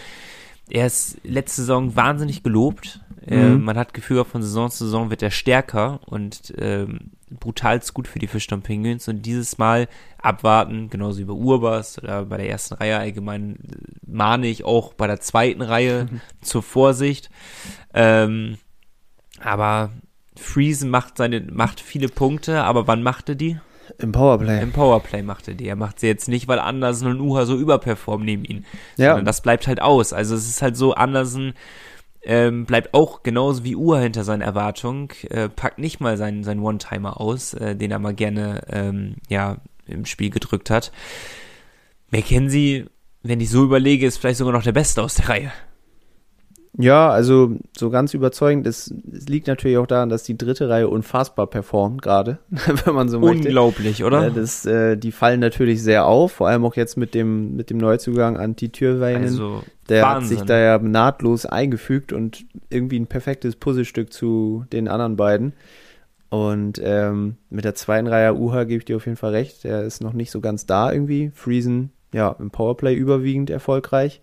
[0.69, 3.01] Er ist letzte Saison wahnsinnig gelobt.
[3.27, 3.63] Ähm, Mhm.
[3.63, 8.19] man hat Gefühl, von Saison zu Saison wird er stärker und ähm, brutalst gut für
[8.19, 9.87] die Fischton Penguins und dieses Mal
[10.21, 13.57] abwarten, genauso wie bei Urbas oder bei der ersten Reihe allgemein äh,
[14.05, 16.07] mahne ich auch bei der zweiten Reihe
[16.41, 17.29] zur Vorsicht.
[17.93, 18.57] Ähm,
[19.43, 19.91] aber
[20.35, 23.59] Friesen macht seine, macht viele Punkte, aber wann macht er die?
[23.97, 24.61] Im Powerplay.
[24.61, 25.67] Im Powerplay macht er die.
[25.67, 28.65] Er macht sie jetzt nicht, weil Andersen und Uha so überperformen neben ihn.
[28.97, 29.09] Ja.
[29.09, 30.13] Sondern das bleibt halt aus.
[30.13, 31.53] Also es ist halt so, Andersen
[32.23, 36.61] ähm, bleibt auch genauso wie Uha hinter seinen Erwartungen, äh, packt nicht mal seinen, seinen
[36.61, 40.91] One-Timer aus, äh, den er mal gerne ähm, ja, im Spiel gedrückt hat.
[42.11, 42.85] McKenzie,
[43.21, 45.51] wenn ich so überlege, ist vielleicht sogar noch der Beste aus der Reihe.
[46.77, 48.65] Ja, also so ganz überzeugend.
[48.65, 53.09] Es, es liegt natürlich auch daran, dass die dritte Reihe unfassbar performt gerade, wenn man
[53.09, 53.47] so möchte.
[53.47, 54.23] Unglaublich, oder?
[54.23, 57.69] Ja, das, äh, die fallen natürlich sehr auf, vor allem auch jetzt mit dem, mit
[57.69, 59.23] dem Neuzugang Anti Türweinen.
[59.23, 60.37] also, der hat Wahnsinn.
[60.37, 65.53] sich da ja nahtlos eingefügt und irgendwie ein perfektes Puzzlestück zu den anderen beiden.
[66.29, 69.63] Und ähm, mit der zweiten Reihe Uha gebe ich dir auf jeden Fall recht.
[69.65, 71.31] Der ist noch nicht so ganz da irgendwie.
[71.35, 74.19] Friesen, ja, im Powerplay überwiegend erfolgreich.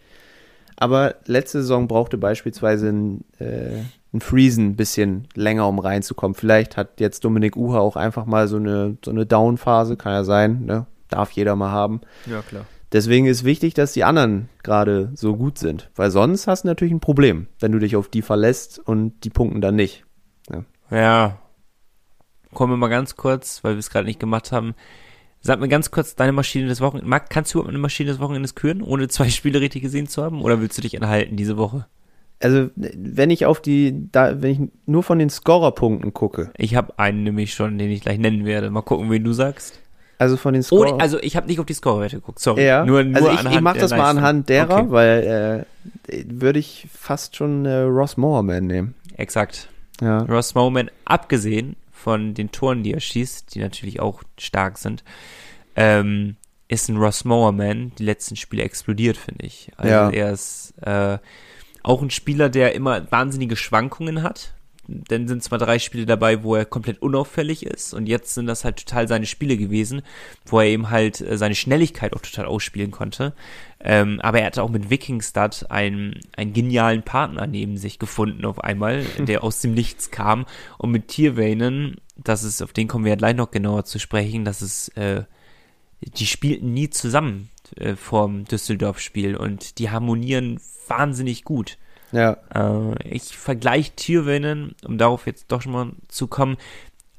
[0.81, 6.35] Aber letzte Saison brauchte beispielsweise ein, äh, ein Friesen ein bisschen länger, um reinzukommen.
[6.35, 10.25] Vielleicht hat jetzt Dominik Uha auch einfach mal so eine, so eine Down-Phase, kann ja
[10.25, 10.87] sein, ne?
[11.09, 12.01] Darf jeder mal haben.
[12.27, 12.65] ja, klar.
[12.93, 15.91] Deswegen ist wichtig, dass die anderen gerade so gut sind.
[15.95, 19.31] Weil sonst hast du natürlich ein Problem, wenn du dich auf die verlässt und die
[19.31, 20.05] punkten dann nicht.
[20.91, 21.39] Ja.
[22.53, 24.75] Kommen wir mal ganz kurz, weil wir es gerade nicht gemacht haben.
[25.43, 27.09] Sag mir ganz kurz deine Maschine des Wochenendes.
[27.09, 30.23] Marc, kannst du überhaupt eine Maschine des Wochenendes küren, ohne zwei Spiele richtig gesehen zu
[30.23, 30.43] haben?
[30.43, 31.87] Oder willst du dich enthalten diese Woche?
[32.43, 36.99] Also, wenn ich auf die, da, wenn ich nur von den Scorerpunkten gucke, Ich habe
[36.99, 38.71] einen nämlich schon, den ich gleich nennen werde.
[38.71, 39.79] Mal gucken, wen du sagst.
[40.19, 41.01] also von den Oh, Scorer.
[41.01, 42.65] also ich habe nicht auf die Scorewerte geguckt, sorry.
[42.65, 44.19] ja, Nur, nur also ich, ich mach der das mal Leistung.
[44.19, 45.67] anhand derer, Okay, weil
[46.09, 48.95] äh, würde ich fast schon äh, Ross Mowerman nehmen.
[49.17, 49.69] exakt.
[50.01, 50.23] Ja.
[50.23, 55.05] Ross Bowman, abgesehen von den Toren, die er schießt, die natürlich auch stark sind,
[55.77, 56.37] ähm,
[56.69, 59.71] ist ein Ross Mowerman die letzten Spiele explodiert, finde ich.
[59.77, 60.11] Also Ja.
[60.11, 61.19] er ist äh,
[61.83, 64.55] auch ein Spieler, der immer wahnsinnige Schwankungen hat.
[65.09, 68.65] Dann sind zwar drei Spiele dabei, wo er komplett unauffällig ist und jetzt sind das
[68.65, 70.03] halt total seine Spiele gewesen,
[70.47, 73.35] wo er eben halt äh, seine Schnelligkeit auch total ausspielen konnte.
[73.83, 78.63] Ähm, aber er hatte auch mit Wikingstad einen, einen genialen Partner neben sich gefunden auf
[78.63, 80.47] einmal, der aus dem Nichts kam.
[80.79, 84.45] Und mit Tierwainen, das ist, auf den kommen wir ja gleich noch genauer zu sprechen,
[84.45, 85.25] das ist, äh,
[86.01, 91.79] die spielten nie zusammen äh, vorm Düsseldorf-Spiel und die harmonieren wahnsinnig gut.
[92.13, 92.37] Ja.
[92.55, 96.57] Äh, ich vergleiche Tierwainen, um darauf jetzt doch schon mal zu kommen,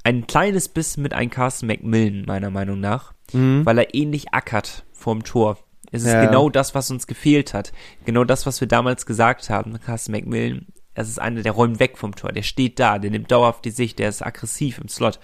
[0.04, 3.66] ein kleines bisschen mit einem Carsten McMillan, meiner Meinung nach, Mhm.
[3.66, 5.58] weil er ähnlich ackert vorm Tor.
[5.92, 6.26] Es ist Ja.
[6.26, 7.72] genau das, was uns gefehlt hat.
[8.06, 9.80] Genau das, was wir damals gesagt haben.
[9.80, 12.32] Carsten McMillan, das ist einer, der räumt weg vom Tor.
[12.32, 15.20] Der steht da, der nimmt dauerhaft die Sicht, der ist aggressiv im Slot.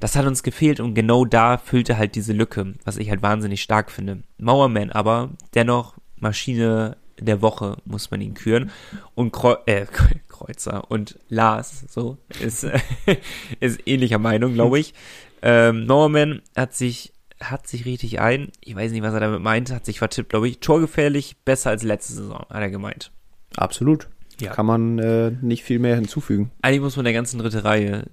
[0.00, 3.62] Das hat uns gefehlt und genau da füllte halt diese Lücke, was ich halt wahnsinnig
[3.62, 4.22] stark finde.
[4.38, 8.70] Mauerman aber, dennoch Maschine der Woche, muss man ihn küren.
[9.14, 9.86] Und Kreu äh,
[10.28, 12.66] Kreuzer und Lars, so, ist,
[13.60, 14.94] ist ähnlicher Meinung, glaube ich.
[15.42, 19.70] Ähm, Mauerman hat sich, hat sich richtig ein, ich weiß nicht, was er damit meint,
[19.70, 20.60] hat sich vertippt, glaube ich.
[20.60, 23.12] Torgefährlich, besser als letzte Saison, hat er gemeint.
[23.56, 24.08] Absolut.
[24.40, 24.52] Ja.
[24.52, 26.50] Kann man äh, nicht viel mehr hinzufügen.
[26.62, 28.04] Eigentlich muss man der ganzen dritte Reihe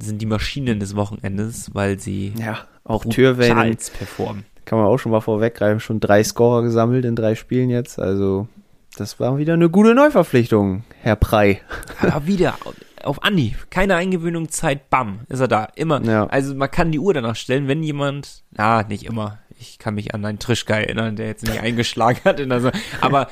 [0.00, 4.44] sind die Maschinen des Wochenendes, weil sie Ja, auch Türwellen performen.
[4.68, 5.80] Kann man auch schon mal vorweggreifen.
[5.80, 7.98] Schon drei Scorer gesammelt in drei Spielen jetzt.
[7.98, 8.48] Also,
[8.96, 11.60] das war wieder eine gute Neuverpflichtung, Herr Prey.
[12.02, 12.54] Aber wieder
[13.02, 16.02] auf Andi, keine Eingewöhnungszeit, bam, ist er da, immer.
[16.04, 16.26] Ja.
[16.26, 19.38] Also man kann die Uhr danach stellen, wenn jemand, na, nicht immer.
[19.58, 22.80] Ich kann mich an einen Trischka erinnern, der jetzt nicht eingeschlagen hat in der Saison.
[23.00, 23.28] Aber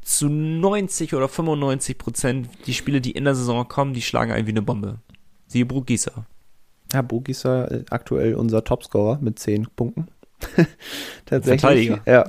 [0.00, 4.46] zu 90 oder 95 Prozent die Spiele, die in der Saison kommen, die schlagen einen
[4.46, 4.98] wie eine Bombe.
[5.46, 6.26] Siehe Brugisa.
[6.92, 10.08] Ja, ja äh, aktuell unser Topscorer mit zehn Punkten.
[11.26, 11.60] Tatsächlich.
[11.60, 12.00] Verteidiger.
[12.06, 12.24] Ja.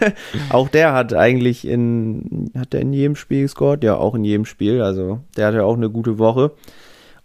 [0.50, 3.82] auch der hat eigentlich in, hat der in jedem Spiel gescored?
[3.84, 4.82] Ja, auch in jedem Spiel.
[4.82, 6.52] Also, der hatte auch eine gute Woche.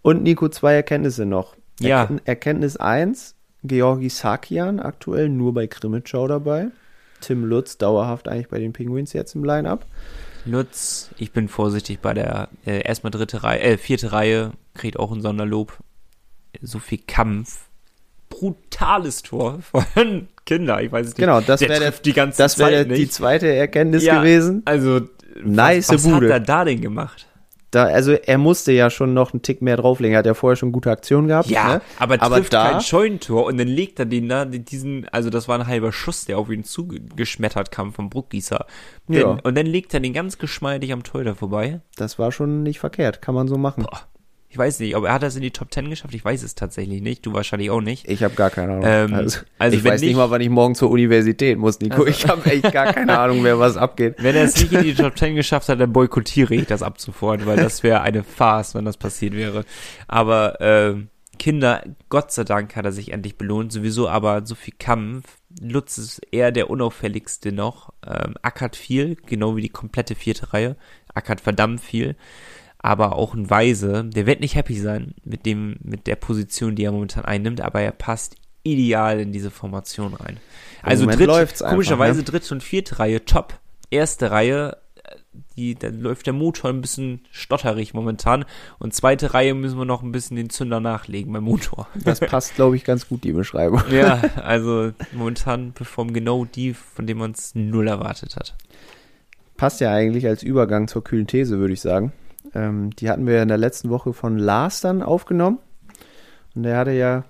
[0.02, 1.56] Und Nico, zwei Erkenntnisse noch.
[1.80, 2.00] Ja.
[2.00, 6.68] Erken Erkenntnis eins Georgi Sakian aktuell nur bei Krimitschau dabei.
[7.20, 9.86] Tim Lutz dauerhaft eigentlich bei den Penguins jetzt im Line-Up.
[10.44, 15.12] Lutz, ich bin vorsichtig bei der äh, erstmal dritte Reihe, äh, vierte Reihe, kriegt auch
[15.12, 15.76] ein Sonderlob.
[16.62, 17.67] So viel Kampf.
[18.28, 21.18] Brutales Tor von Kinder, ich weiß es nicht.
[21.18, 24.62] Genau, das wäre die ganze das wäre die zweite Erkenntnis Ja, gewesen.
[24.64, 25.00] Also,
[25.42, 27.26] Nice was, was hat er da denn gemacht?
[27.70, 30.14] Da, also er musste ja schon noch einen Tick mehr drauflegen.
[30.14, 31.50] Er hat ja vorher schon gute Aktionen gehabt.
[31.50, 31.80] Ja, ne?
[31.98, 35.48] aber aber trifft da, kein Scheunentor und dann legt er den da, diesen, also das
[35.48, 38.64] war ein halber Schuss, der auf ihn zugeschmettert kam vom Bruckgießer.
[39.08, 39.20] Ja.
[39.22, 41.80] Dann- Und dann legt er den ganz geschmeidig am Torhüter vorbei.
[41.96, 43.20] das war schon nicht verkehrt.
[43.20, 43.82] Kann man so machen.
[43.82, 44.00] Boah.
[44.50, 46.54] Ich weiß nicht, ob er hat das in die Top 10 geschafft, ich weiß es
[46.54, 48.08] tatsächlich nicht, du wahrscheinlich auch nicht.
[48.08, 48.84] Ich habe gar keine Ahnung.
[48.86, 52.06] Ähm, also, also ich weiß nicht nicht- mal, wann ich morgen zur Universität muss, Nico.
[52.06, 54.14] Ich habe echt gar keine Ahnung mehr, was abgeht.
[54.18, 56.98] Wenn er es nicht in die Top 10 geschafft hat, dann boykottiere ich das ab
[56.98, 59.64] sofort, weil das wäre eine Farce, wenn das passiert wäre.
[60.06, 60.94] Aber äh,
[61.38, 65.36] Kinder, Gott sei Dank hat er sich endlich belohnt, sowieso aber so viel Kampf.
[65.60, 70.76] Lutz ist eher der unauffälligste noch, ähm, ackert viel, genau wie die komplette vierte Reihe,
[71.14, 72.16] ackert verdammt viel.
[72.80, 76.84] Aber auch ein Weise, der wird nicht happy sein mit dem, mit der Position, die
[76.84, 80.38] er momentan einnimmt, aber er passt ideal in diese Formation rein.
[80.82, 82.24] Also einfach, komischerweise ne?
[82.24, 83.58] dritte und vierte Reihe top.
[83.90, 84.76] Erste Reihe,
[85.56, 88.44] die, da läuft der Motor ein bisschen stotterig momentan.
[88.78, 91.88] Und zweite Reihe müssen wir noch ein bisschen den Zünder nachlegen beim Motor.
[92.04, 93.82] Das passt, glaube ich, ganz gut, die Beschreibung.
[93.90, 98.56] ja, also momentan performen genau die, von denen man es null erwartet hat.
[99.56, 102.12] Passt ja eigentlich als Übergang zur kühlen These, würde ich sagen.
[102.54, 105.58] Ähm, die hatten wir ja in der letzten Woche von Lars dann aufgenommen.
[106.54, 107.24] Und der hatte ja,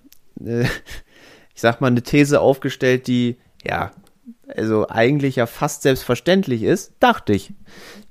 [0.44, 0.64] äh,
[1.54, 3.92] ich sag mal, eine These aufgestellt, die, ja,
[4.56, 7.52] also eigentlich ja fast selbstverständlich ist, dachte ich.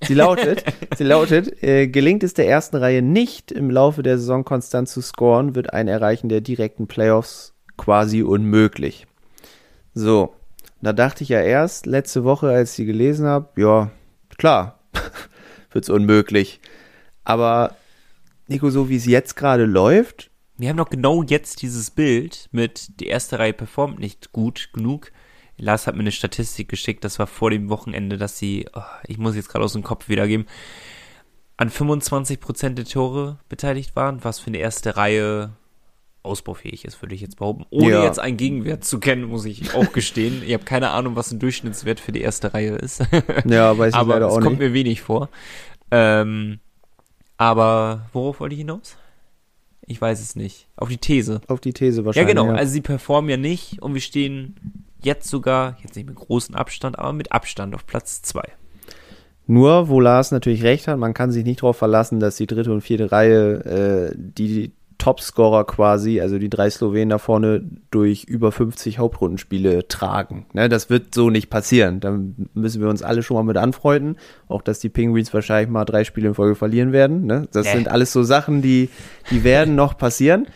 [0.04, 0.64] Sie lautet,
[0.98, 5.02] sie lautet, äh, gelingt es der ersten Reihe nicht, im Laufe der Saison konstant zu
[5.02, 9.08] scoren, wird ein Erreichen der direkten Playoffs quasi unmöglich.
[9.94, 10.36] So,
[10.82, 13.90] da dachte ich ja erst letzte Woche, als ich sie gelesen habe, ja,
[14.38, 14.80] klar,
[15.72, 16.62] wird's unmöglich.
[17.28, 17.76] Aber
[18.48, 23.00] Nico, so wie es jetzt gerade läuft, Wir haben doch genau jetzt dieses Bild mit
[23.02, 25.12] die erste Reihe performt nicht gut genug.
[25.58, 29.18] Lars hat mir eine Statistik geschickt, das war vor dem Wochenende, dass sie, oh, ich
[29.18, 30.48] muss jetzt gerade aus dem Kopf wiedergeben,
[31.58, 35.52] an 25% der Tore beteiligt waren, was für eine erste Reihe
[36.24, 37.66] ausbaufähig ist, würde ich jetzt behaupten.
[37.70, 38.04] Ohne Ja.
[38.06, 40.44] jetzt einen Gegenwert zu kennen, muss ich auch gestehen.
[40.46, 43.04] Ich habe keine Ahnung, was ein Durchschnittswert für die erste Reihe ist.
[43.46, 44.70] ja, weiß ich aber leider es auch kommt nicht.
[44.70, 45.30] mir wenig vor.
[45.92, 46.60] Ähm,
[47.38, 48.98] aber worauf wollte ich hinaus?
[49.86, 50.68] Ich weiß es nicht.
[50.76, 51.42] Auf die These.
[51.48, 52.36] Auf die These Ja, wahrscheinlich.
[52.36, 52.52] genau.
[52.52, 54.56] Also sie performen ja nicht und wir stehen
[55.02, 58.52] jetzt sogar, jetzt nicht mit großem Abstand, aber mit Abstand auf Platz zwei.
[59.46, 62.74] Nur, wo Lars natürlich recht hat, man kann sich nicht darauf verlassen, dass die dritte
[62.74, 68.52] und vierte Reihe äh, die Topscorer quasi, also die drei Slowenen da vorne, durch über
[68.52, 70.46] 50 Hauptrundenspiele tragen.
[70.54, 72.00] Ne, das wird so nicht passieren.
[72.00, 72.18] Da
[72.54, 74.18] müssen wir uns alle schon mal mit anfreunden.
[74.48, 77.26] Auch, dass die Penguins wahrscheinlich mal drei Spiele in Folge verlieren werden.
[77.26, 77.48] Ne?
[77.52, 77.74] Das Nee.
[77.74, 78.90] sind alles so Sachen, die,
[79.32, 80.48] die werden noch passieren.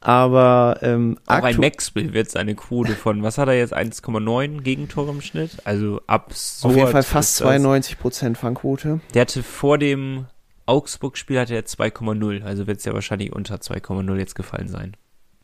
[0.00, 5.10] Aber ähm, Auch ein Maxwell wird seine Quote von, was hat er jetzt, 1,9 Gegentore
[5.10, 5.50] im Schnitt?
[5.64, 6.72] Also absurd.
[6.72, 7.48] auf jeden Fall fast ist das.
[7.48, 9.00] 92 Prozent Fangquote.
[9.14, 10.26] Der hatte vor dem
[10.68, 12.42] Augsburg-Spiel hatte er 2,0.
[12.42, 14.96] Also wird es ja wahrscheinlich unter 2,0 jetzt gefallen sein.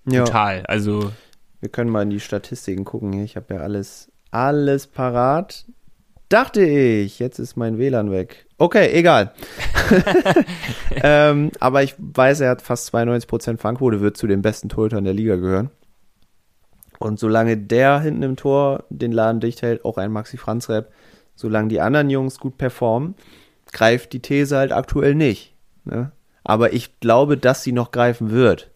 [0.06, 0.24] Ja.
[0.24, 0.66] Total.
[0.66, 1.12] Also
[1.60, 3.24] Wir können mal in die Statistiken gucken hier.
[3.24, 5.64] Ich habe ja alles, alles parat.
[6.28, 8.46] Dachte ich, jetzt ist mein WLAN weg.
[8.58, 9.32] Okay, egal.
[11.02, 15.14] ähm, aber ich weiß, er hat fast 92% Fangquote, wird zu den besten Torhütern der
[15.14, 15.70] Liga gehören.
[16.98, 20.90] Und solange der hinten im Tor den Laden dicht hält, auch ein Maxi Franz Rap,
[21.34, 23.14] solange die anderen Jungs gut performen,
[23.74, 25.52] greift die These halt aktuell nicht.
[25.84, 26.12] Ne?
[26.42, 28.70] Aber ich glaube, dass sie noch greifen wird.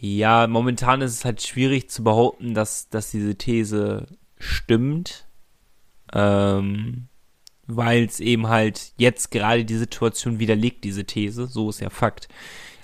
[0.00, 4.06] Ja, momentan ist es halt schwierig zu behaupten, dass, dass diese These
[4.38, 5.26] stimmt,
[6.12, 7.08] ähm,
[7.66, 12.28] weil es eben halt jetzt gerade die Situation widerlegt, diese These, so ist ja Fakt.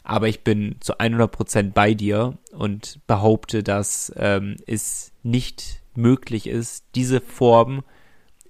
[0.02, 6.86] Aber ich bin zu 100% bei dir und behaupte, dass ähm, es nicht möglich ist,
[6.94, 7.84] diese Form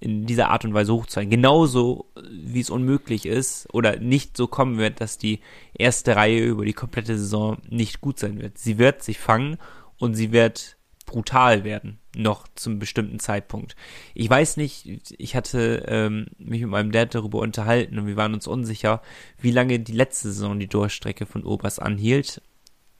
[0.03, 1.31] in dieser Art und Weise hochzuhalten.
[1.31, 5.39] Genauso wie es unmöglich ist oder nicht so kommen wird, dass die
[5.73, 8.57] erste Reihe über die komplette Saison nicht gut sein wird.
[8.57, 9.57] Sie wird sich fangen
[9.97, 13.77] und sie wird brutal werden, noch zum bestimmten Zeitpunkt.
[14.13, 18.33] Ich weiß nicht, ich hatte ähm, mich mit meinem Dad darüber unterhalten und wir waren
[18.33, 19.01] uns unsicher,
[19.39, 22.41] wie lange die letzte Saison die Durchstrecke von Obers anhielt.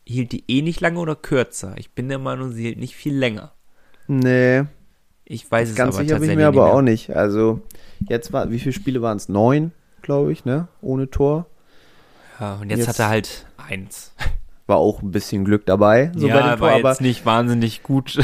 [0.05, 1.75] Hielt die eh nicht lange oder kürzer?
[1.77, 3.53] Ich bin der Meinung, sie hielt nicht viel länger.
[4.07, 4.65] Nee,
[5.25, 7.15] Ich weiß es Ganz aber sicher bin ich mir aber auch nicht.
[7.15, 7.61] Also,
[8.07, 9.29] jetzt war, wie viele Spiele waren es?
[9.29, 10.67] Neun, glaube ich, ne?
[10.81, 11.45] Ohne Tor.
[12.39, 14.13] Ja, und jetzt, Jetzt- hat er halt eins.
[14.65, 17.25] War auch ein bisschen Glück dabei, so bei ja, dem Tor, war aber jetzt nicht
[17.25, 18.17] wahnsinnig gut.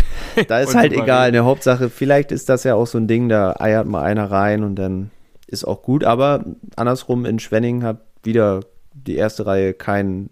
[0.47, 1.33] da ist halt egal.
[1.33, 4.63] Ne, Hauptsache, vielleicht ist das ja auch so ein Ding, da eiert mal einer rein
[4.63, 5.12] und dann
[5.47, 6.05] ist auch gut.
[6.05, 6.45] Aber
[6.77, 8.62] andersrum, in Schwenning hat wieder
[8.93, 10.29] die erste Reihe keinen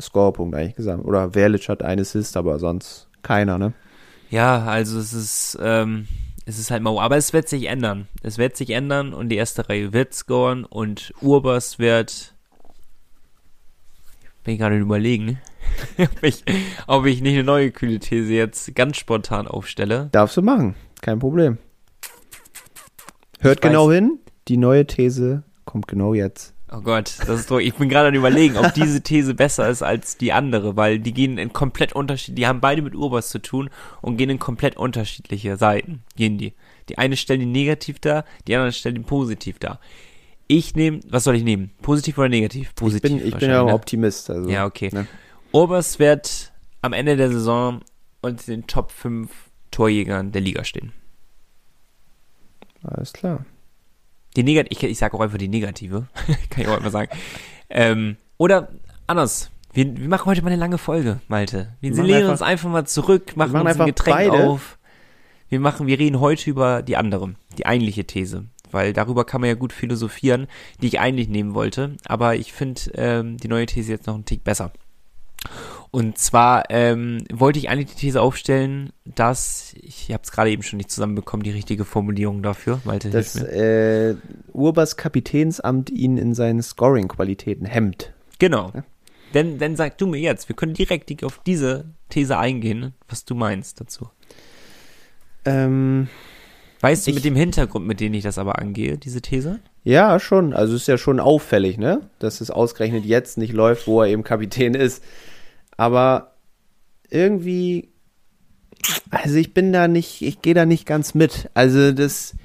[0.00, 1.08] Scorepunkt eigentlich gesammelt.
[1.08, 3.72] Oder Verlic hat einen Assist, aber sonst keiner, ne?
[4.32, 6.08] Ja, also es ist, ähm,
[6.46, 6.98] es ist halt mau.
[6.98, 8.08] Aber es wird sich ändern.
[8.22, 12.34] Es wird sich ändern und die erste Reihe wird scoren und Urbers wird.
[14.42, 15.38] Bin ich gerade überlegen,
[15.98, 16.42] ob, ich,
[16.86, 20.08] ob ich nicht eine neue kühle These jetzt ganz spontan aufstelle.
[20.12, 21.58] Darfst du machen, kein Problem.
[23.40, 24.18] Hört Ich weiß- genau hin,
[24.48, 26.54] die neue These kommt genau jetzt.
[26.74, 29.82] Oh Gott, das ist doch, ich bin gerade am überlegen, ob diese These besser ist
[29.82, 33.40] als die andere, weil die gehen in komplett unterschiedliche, die haben beide mit Urbers zu
[33.40, 33.68] tun
[34.00, 36.54] und gehen in komplett unterschiedliche Seiten, gehen die.
[36.88, 39.80] Die eine stellen die negativ dar, die andere stellen die positiv dar.
[40.46, 41.72] Ich nehme, was soll ich nehmen?
[41.82, 42.68] Positiv oder negativ?
[42.70, 43.02] Ich Positiv.
[43.02, 43.74] bin, ich bin ja ein ne?
[43.74, 44.30] Optimist.
[44.30, 44.88] Also, Ja, okay.
[44.92, 45.06] Ne?
[45.52, 47.80] Urbers wird am Ende der Saison
[48.22, 49.30] unter den Top 5
[49.70, 50.92] Torjägern der Liga stehen.
[52.82, 53.44] Alles klar.
[54.36, 56.06] Die Negat ich, ich sage auch einfach die negative,
[56.50, 57.10] kann ich auch immer sagen.
[57.68, 58.68] Ähm, oder
[59.06, 59.50] anders.
[59.72, 61.74] Wir, wir machen heute mal eine lange Folge, Malte.
[61.80, 64.46] Wir, Wir lehnen uns einfach mal zurück, machen, uns ein Getränk beide.
[64.46, 64.78] auf.
[65.48, 68.44] Wir machen, wir reden heute über die andere, die eigentliche These.
[68.70, 70.46] Weil darüber kann man ja gut philosophieren,
[70.80, 71.96] die ich eigentlich nehmen wollte.
[72.06, 74.72] Aber ich finde ähm, die neue These jetzt noch einen Tick besser.
[75.92, 80.62] Und zwar ähm, wollte ich eigentlich die These aufstellen, dass, ich habe es gerade eben
[80.62, 82.80] schon nicht zusammenbekommen, die richtige Formulierung dafür.
[82.84, 84.14] Malte, dass äh,
[84.54, 88.14] Urbers Kapitänsamt ihn in seinen Scoring-Qualitäten hemmt.
[88.38, 88.72] Genau.
[88.74, 88.84] Ja.
[89.34, 93.34] Denn, dann sag du mir jetzt, wir können direkt auf diese These eingehen, was du
[93.34, 94.08] meinst dazu.
[95.44, 96.08] Ähm,
[96.80, 99.60] Weißt du mit dem Hintergrund, mit dem ich das aber angehe, diese These?
[99.84, 100.54] ja, schon.
[100.54, 102.00] Also ist ja schon auffällig, ne?
[102.18, 105.02] Dass es ausgerechnet jetzt nicht läuft, wo er eben Kapitän ist.
[105.82, 106.36] Aber
[107.10, 107.88] irgendwie,
[109.10, 111.50] also ich bin da nicht, ich gehe da nicht ganz mit.
[111.54, 112.36] Also das,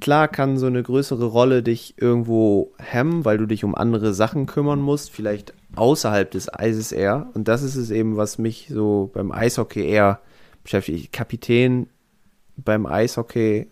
[0.00, 4.46] klar kann so eine größere Rolle dich irgendwo hemmen, weil du dich um andere Sachen
[4.46, 7.30] kümmern musst, vielleicht außerhalb des Eises eher.
[7.34, 10.20] Und das ist es eben, was mich so beim Eishockey eher
[10.62, 11.12] beschäftigt.
[11.12, 11.88] Kapitän
[12.56, 13.70] beim Eishockey.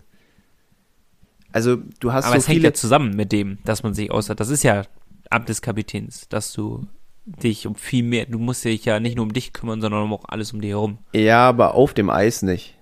[1.53, 4.11] Also du hast aber so es hängt viele ja zusammen mit dem, dass man sich
[4.11, 4.83] außer, das ist ja
[5.31, 6.89] Amt des Kapitäns, dass du
[7.25, 10.13] dich um viel mehr, du musst dich ja nicht nur um dich kümmern, sondern um
[10.13, 10.99] auch alles um dich herum.
[11.13, 12.77] Ja, aber auf dem Eis nicht,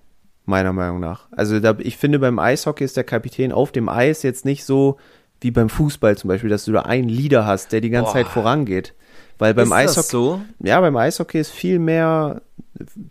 [0.47, 1.29] meiner Meinung nach.
[1.33, 4.97] Also da, ich finde, beim Eishockey ist der Kapitän auf dem Eis jetzt nicht so
[5.41, 8.15] wie beim Fußball zum Beispiel, dass du da einen Leader hast, der die ganze Boah.
[8.15, 8.95] Zeit vorangeht.
[9.39, 10.41] Weil beim ist das Eishockey, so?
[10.65, 12.43] ja, beim Eishockey ist viel mehr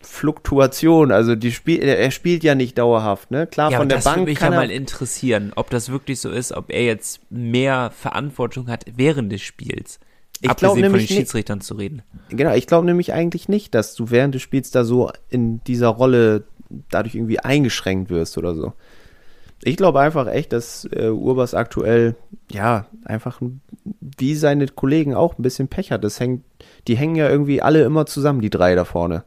[0.02, 1.12] Fluktuation.
[1.12, 3.48] Also die Spiel, er spielt ja nicht dauerhaft, ne?
[3.48, 6.20] Klar, Ja, von der das Bank würde mich kann ja mal interessieren, ob das wirklich
[6.20, 10.00] so ist, ob er jetzt mehr Verantwortung hat während des Spiels.
[10.42, 11.22] Ich Abgesehen glaub von nämlich den nicht.
[11.28, 12.02] Schiedsrichtern zu reden.
[12.30, 15.88] Genau, ich glaube nämlich eigentlich nicht, dass du während des Spiels da so in dieser
[15.90, 16.44] Rolle
[16.90, 18.74] dadurch irgendwie eingeschränkt wirst oder so.
[19.64, 22.16] Ich glaube einfach echt, dass äh, Urbas aktuell,
[22.52, 23.62] ja, einfach ein-
[24.00, 26.04] wie seine Kollegen auch ein bisschen Pech hat.
[26.04, 26.44] Das hängt,
[26.88, 29.24] die hängen ja irgendwie alle immer zusammen, die drei da vorne.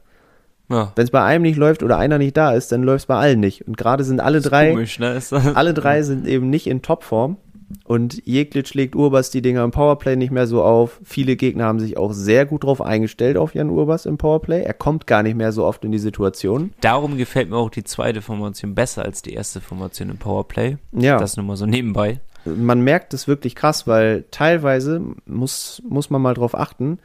[0.69, 3.05] Ja, Wenn es bei einem nicht läuft oder einer nicht da ist, dann läuft es
[3.07, 3.67] bei allen nicht.
[3.67, 5.19] Und gerade sind alle drei, komisch, ne?
[5.53, 7.35] Alle drei sind eben nicht in Topform.
[7.83, 10.99] Und Jeglitsch legt Urbas die Dinger im Powerplay nicht mehr so auf.
[11.03, 14.63] Viele Gegner haben sich auch sehr gut drauf eingestellt auf Jan Urbas im Powerplay.
[14.63, 16.71] Er kommt gar nicht mehr so oft in die Situation.
[16.81, 20.77] Darum gefällt mir auch die zweite Formation besser als die erste Formation im Powerplay.
[20.91, 22.19] Ja, Das nur mal so nebenbei.
[22.45, 26.99] man merkt es wirklich krass, weil teilweise muss, muss man mal drauf achten,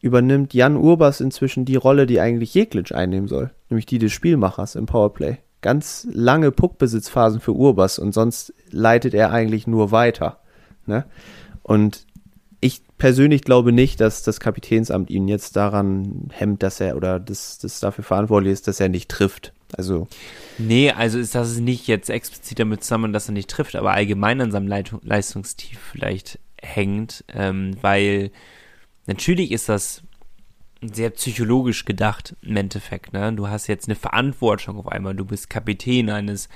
[0.00, 3.50] übernimmt Jan Urbas inzwischen die Rolle, die eigentlich Jeglitsch einnehmen soll.
[3.70, 5.38] Nämlich die des Spielmachers im Powerplay.
[5.66, 10.38] Ganz lange Puckbesitzphasen für Urbas und sonst leitet er eigentlich nur weiter.
[10.86, 11.04] Ne?
[11.64, 12.06] Und
[12.60, 17.58] ich persönlich glaube nicht, dass das Kapitänsamt ihn jetzt daran hemmt, dass er oder das,
[17.58, 19.54] das dafür verantwortlich ist, dass er nicht trifft.
[19.76, 20.06] Also,
[20.56, 24.40] Nee, also ist das nicht jetzt explizit damit zusammen, dass er nicht trifft, aber allgemein
[24.40, 28.30] an seinem Leitung, Leistungstief vielleicht hängt, ähm, weil
[29.08, 30.04] natürlich ist das
[30.82, 33.12] sehr psychologisch gedacht im Endeffekt.
[33.12, 33.32] Ne?
[33.32, 35.14] Du hast jetzt eine Verantwortung auf einmal.
[35.14, 36.48] Du bist Kapitän eines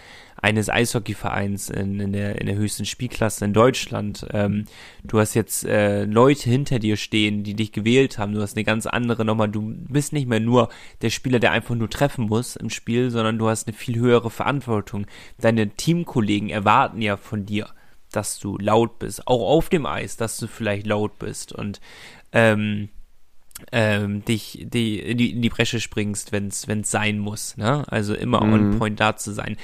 [0.43, 4.27] eines Eishockeyvereins in, in, der, in der höchsten Spielklasse in Deutschland.
[4.31, 4.65] Ähm,
[5.05, 8.33] du hast jetzt äh, Leute hinter dir stehen, die dich gewählt haben.
[8.33, 9.49] Du hast eine ganz andere nochmal.
[9.49, 10.71] Du bist nicht mehr nur
[11.03, 14.31] der Spieler, der einfach nur treffen muss im Spiel, sondern du hast eine viel höhere
[14.31, 15.07] Verantwortung.
[15.39, 17.69] Deine Teamkollegen erwarten ja von dir,
[18.11, 19.27] dass du laut bist.
[19.27, 21.53] Auch auf dem Eis, dass du vielleicht laut bist.
[21.53, 21.81] Und
[22.33, 22.89] ähm,
[23.73, 27.57] ähm, dich die, in, die, in die Bresche springst, wenn es sein muss.
[27.57, 27.85] Ne?
[27.89, 29.57] Also immer on point da zu sein.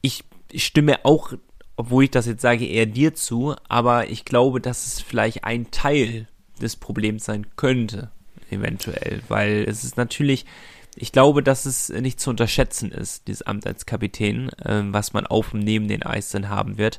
[0.00, 1.32] Ich stimme auch,
[1.76, 5.70] obwohl ich das jetzt sage, eher dir zu, aber ich glaube, dass es vielleicht ein
[5.70, 6.26] Teil
[6.60, 8.10] des Problems sein könnte,
[8.50, 10.46] eventuell, weil es ist natürlich,
[10.94, 15.26] ich glaube, dass es nicht zu unterschätzen ist, dieses Amt als Kapitän, ähm, was man
[15.26, 16.98] auf und neben den Eis dann haben wird.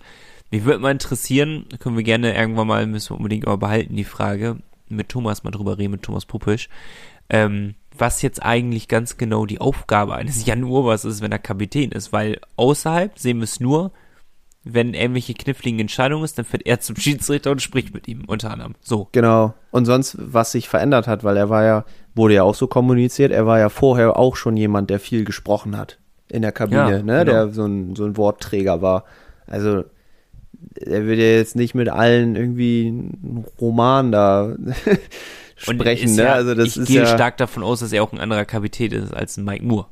[0.51, 4.03] Mich würde mal interessieren, können wir gerne irgendwann mal, müssen wir unbedingt aber behalten, die
[4.03, 4.57] Frage,
[4.89, 6.69] mit Thomas mal drüber reden, mit Thomas Puppisch,
[7.29, 11.91] ähm, was jetzt eigentlich ganz genau die Aufgabe eines Jan Urbers ist, wenn er Kapitän
[11.91, 13.91] ist, weil außerhalb sehen wir es nur,
[14.63, 18.51] wenn irgendwelche kniffligen Entscheidungen ist, dann fährt er zum Schiedsrichter und spricht mit ihm, unter
[18.51, 18.75] anderem.
[18.81, 19.07] So.
[19.11, 19.53] Genau.
[19.71, 23.31] Und sonst, was sich verändert hat, weil er war ja, wurde ja auch so kommuniziert,
[23.31, 26.89] er war ja vorher auch schon jemand, der viel gesprochen hat in der Kabine, Ja,
[26.89, 26.99] ne?
[26.99, 27.23] genau.
[27.23, 29.05] Der so ein, so ein Wortträger war.
[29.45, 29.85] Also,
[30.79, 34.55] er wird ja jetzt nicht mit allen irgendwie einen Roman da
[35.55, 36.23] sprechen, ne?
[36.23, 38.45] Ja, also das ich ist gehe ja, stark davon aus, dass er auch ein anderer
[38.45, 39.87] Kapitän ist als ein Mike Moore.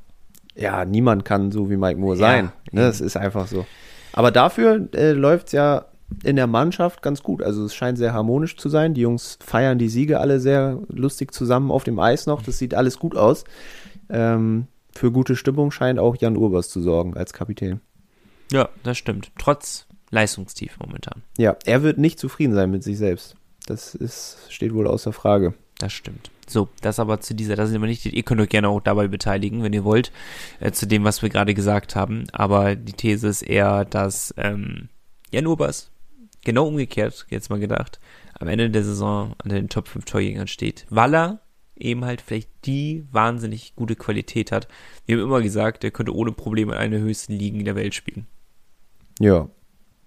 [0.56, 2.46] ja, niemand kann so wie Mike Moore Ja, sein.
[2.46, 2.52] Ne?
[2.68, 2.78] eben.
[2.78, 3.66] Das ist einfach so.
[4.14, 5.86] Aber dafür äh, läuft's ja
[6.24, 7.42] in der Mannschaft ganz gut.
[7.42, 8.94] Also es scheint sehr harmonisch zu sein.
[8.94, 12.42] Die Jungs feiern die Siege alle sehr lustig zusammen auf dem Eis noch.
[12.44, 13.44] Das sieht alles gut aus.
[14.10, 17.82] Ähm, für gute Stimmung scheint auch Jan Urbers zu sorgen als Kapitän.
[18.52, 19.32] Ja, das stimmt.
[19.40, 21.24] Trotz Leistungstief momentan.
[21.38, 23.36] Ja, er wird nicht zufrieden sein mit sich selbst.
[23.66, 25.54] Das ist, steht wohl außer Frage.
[25.78, 26.30] Das stimmt.
[26.48, 29.08] So, das aber zu dieser, das sind aber nicht, ihr könnt euch gerne auch dabei
[29.08, 30.12] beteiligen, wenn ihr wollt,
[30.60, 32.26] äh, zu dem, was wir gerade gesagt haben.
[32.32, 34.90] Aber die These ist eher, dass ähm,
[35.32, 35.92] Jan Urbers
[36.44, 38.00] genau umgekehrt, jetzt mal gedacht,
[38.40, 41.40] am Ende der Saison an den Top 5 Torjägern steht, weil er
[41.76, 44.68] eben halt vielleicht die wahnsinnig gute Qualität hat.
[45.06, 47.96] Wir haben immer gesagt, er könnte ohne Probleme in einer der höchsten Ligen der Welt
[47.96, 48.28] spielen.
[49.20, 49.50] Ja,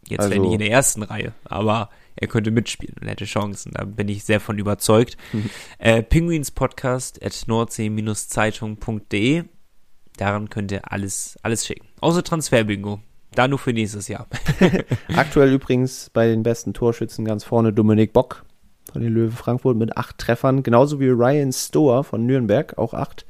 [0.08, 3.72] Jetzt Also- vielleicht nicht in der ersten Reihe, aber er könnte mitspielen und hätte Chancen.
[3.74, 5.16] Da bin ich sehr von überzeugt.
[5.78, 9.44] Äh, Penguins Podcast at nordsee-zeitung.de.
[10.16, 11.86] Daran könnt ihr alles, alles schicken.
[12.00, 13.00] Außer Transferbingo.
[13.34, 14.26] Da nur für nächstes Jahr.
[15.14, 18.44] Aktuell übrigens bei den besten Torschützen ganz vorne Dominik Bock
[18.92, 23.26] von den Löwen Frankfurt mit acht Treffern, genauso wie Ryan Stoer von Nürnberg, auch acht.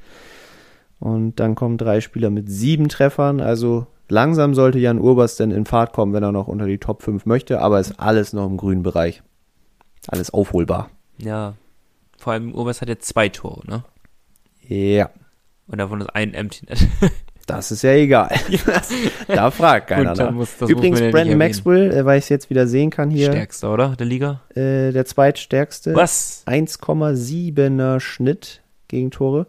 [1.01, 3.41] Und dann kommen drei Spieler mit sieben Treffern.
[3.41, 7.03] Also langsam sollte Jan Urbers denn in Fahrt kommen, wenn er noch unter die Top
[7.03, 9.23] 5 möchte, aber ist alles noch im grünen Bereich.
[10.09, 10.91] Alles aufholbar.
[11.19, 11.55] Ja.
[12.19, 13.85] Vor allem Urbers hat jetzt zwei Tore, ne?
[14.67, 15.11] Ja,
[15.67, 16.87] Und davon ist ein Empty Net.
[17.47, 18.35] das ist ja egal.
[19.29, 20.31] da fragt keiner Gut, nach.
[20.33, 21.39] muss- Übrigens, ja Brandon.
[21.39, 23.97] Maxwell, weil ich es jetzt wieder sehen kann hier, Stärkster, oder?
[23.97, 24.43] Der Liga?
[24.51, 25.95] äh, der zweitstärkste.
[25.95, 26.45] Was?
[26.47, 29.47] 1,7er Schnitt gegen Tore.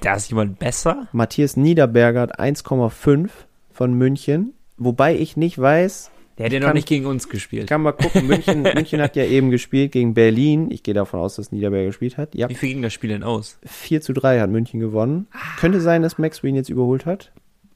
[0.00, 1.08] Da ist jemand besser?
[1.12, 3.30] Matthias Niederberger hat 1,5
[3.78, 4.54] von München.
[4.76, 7.68] Wobei ich nicht weiß, Der hat ja noch nicht gegen uns gespielt.
[7.68, 10.72] Kann mal gucken, München, München hat ja eben gespielt gegen Berlin.
[10.72, 12.34] Ich gehe davon aus, dass Niederberger gespielt hat.
[12.34, 13.56] Ja, Wie viel ging das Spiel denn aus?
[13.64, 15.28] 4 zu 3 hat München gewonnen.
[15.60, 17.30] Könnte sein, dass Max Wien jetzt überholt hat.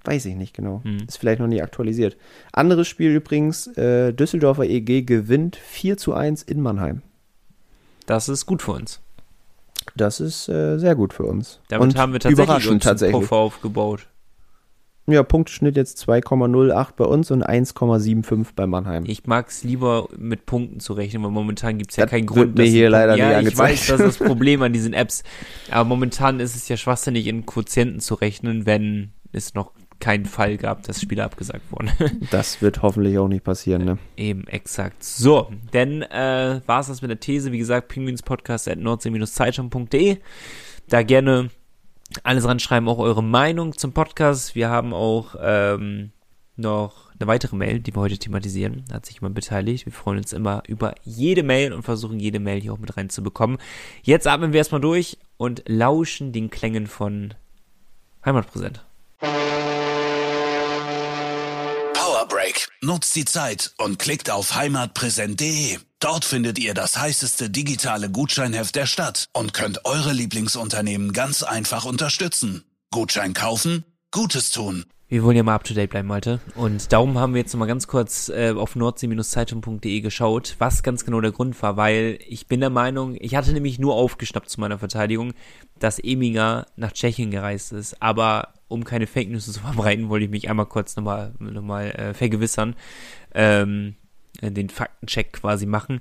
[0.04, 0.80] Weiß ich nicht genau.
[0.82, 1.04] Hm.
[1.06, 2.16] Ist vielleicht noch nicht aktualisiert.
[2.50, 7.02] Anderes Spiel übrigens, äh, Düsseldorfer EG gewinnt 4 zu 1 in Mannheim.
[8.06, 9.00] Das ist gut für uns.
[9.94, 11.60] Das ist äh, sehr gut für uns.
[11.68, 13.20] Damit Und haben wir tatsächlich einen tatsächlich.
[13.20, 14.08] Puffer aufgebaut.
[15.06, 19.04] Ja, Punkteschnitt jetzt 2,08 bei uns und 1,75 bei Mannheim.
[19.06, 22.28] Ich mag es lieber mit Punkten zu rechnen, weil momentan gibt es ja Das keinen
[22.28, 22.56] wird Grund.
[22.56, 23.70] mir dass hier leider ja, nicht ich angezeigt.
[23.70, 25.24] weiß, das ist das Problem an diesen Apps.
[25.70, 30.56] Aber momentan ist es ja schwachsinnig, in Quotienten zu rechnen, wenn es noch keinen Fall
[30.56, 31.90] gab, dass Spiele abgesagt wurden.
[32.30, 33.98] Das wird hoffentlich auch nicht passieren, ne?
[34.16, 35.02] Eben, exakt.
[35.02, 37.50] So, dann äh, war es das mit der These.
[37.52, 40.18] Wie gesagt, penguinspodcast at nordsee-zeitung.de.
[40.88, 41.50] Da gerne
[42.24, 44.54] alles ranschreiben, auch eure Meinung zum Podcast.
[44.54, 46.12] Wir haben auch ähm,
[46.56, 48.84] noch eine weitere Mail, die wir heute thematisieren.
[48.88, 49.86] Da hat sich jemand beteiligt.
[49.86, 53.58] Wir freuen uns immer über jede Mail und versuchen jede Mail hier auch mit reinzubekommen.
[54.02, 57.34] Jetzt atmen wir erstmal durch und lauschen den Klängen von
[58.24, 58.84] Heimatpräsent.
[62.42, 62.68] Break.
[62.82, 65.78] Nutzt die Zeit und klickt auf heimatpräsent.de.
[66.00, 71.84] Dort findet ihr das heißeste digitale Gutscheinheft der Stadt und könnt eure Lieblingsunternehmen ganz einfach
[71.84, 72.64] unterstützen.
[72.90, 74.86] Gutschein kaufen, Gutes tun.
[75.06, 76.40] Wir wollen ja mal up to date bleiben, Malte.
[76.56, 81.20] Und darum haben wir jetzt nochmal ganz kurz äh, auf nordsee-zeitung.de geschaut, was ganz genau
[81.20, 84.78] der Grund war, weil ich bin der Meinung, ich hatte nämlich nur aufgeschnappt zu meiner
[84.78, 85.34] Verteidigung,
[85.78, 88.02] dass Eminger nach Tschechien gereist ist.
[88.02, 91.90] Aber um keine Fake News zu verbreiten, wollte ich mich einmal kurz nochmal noch mal,
[91.90, 92.74] äh, vergewissern,
[93.34, 93.94] ähm,
[94.40, 96.00] den Faktencheck quasi machen.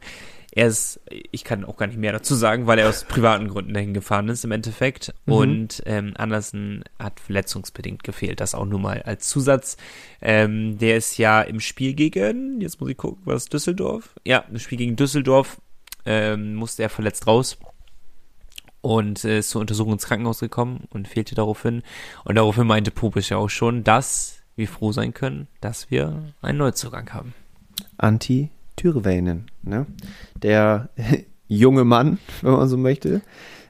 [0.54, 1.00] Er ist,
[1.32, 4.28] ich kann auch gar nicht mehr dazu sagen, weil er aus privaten Gründen dahin gefahren
[4.28, 5.14] ist im Endeffekt.
[5.26, 5.34] Mhm.
[5.34, 8.42] Und ähm, Andersen hat verletzungsbedingt gefehlt.
[8.42, 9.78] Das auch nur mal als Zusatz.
[10.22, 14.14] Ähm, der ist ja im Spiel gegen, jetzt muss ich gucken, was Düsseldorf?
[14.26, 15.62] Ja, im Spiel gegen Düsseldorf
[16.06, 17.58] ähm, musste er verletzt raus
[18.82, 21.84] und äh, ist zur Untersuchung ins Krankenhaus gekommen und fehlte daraufhin.
[22.26, 26.58] Und daraufhin meinte Popisch ja auch schon, dass wir froh sein können, dass wir einen
[26.58, 27.34] Neuzugang haben.
[27.98, 29.86] Anti Tyrväinen, ne?
[30.42, 30.90] Der
[31.48, 33.22] junge Mann, wenn man so möchte,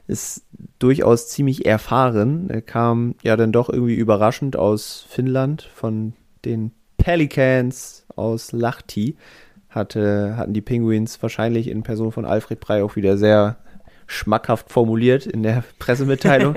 [0.06, 0.44] ist
[0.78, 2.50] durchaus ziemlich erfahren.
[2.50, 9.16] Er kam ja dann doch irgendwie überraschend aus Finnland von den Pelicans aus Lahti.
[9.68, 13.56] Hatte, hatten die Penguins wahrscheinlich in Person von Alfred Brey auch wieder sehr
[14.12, 16.54] schmackhaft formuliert in der Pressemitteilung.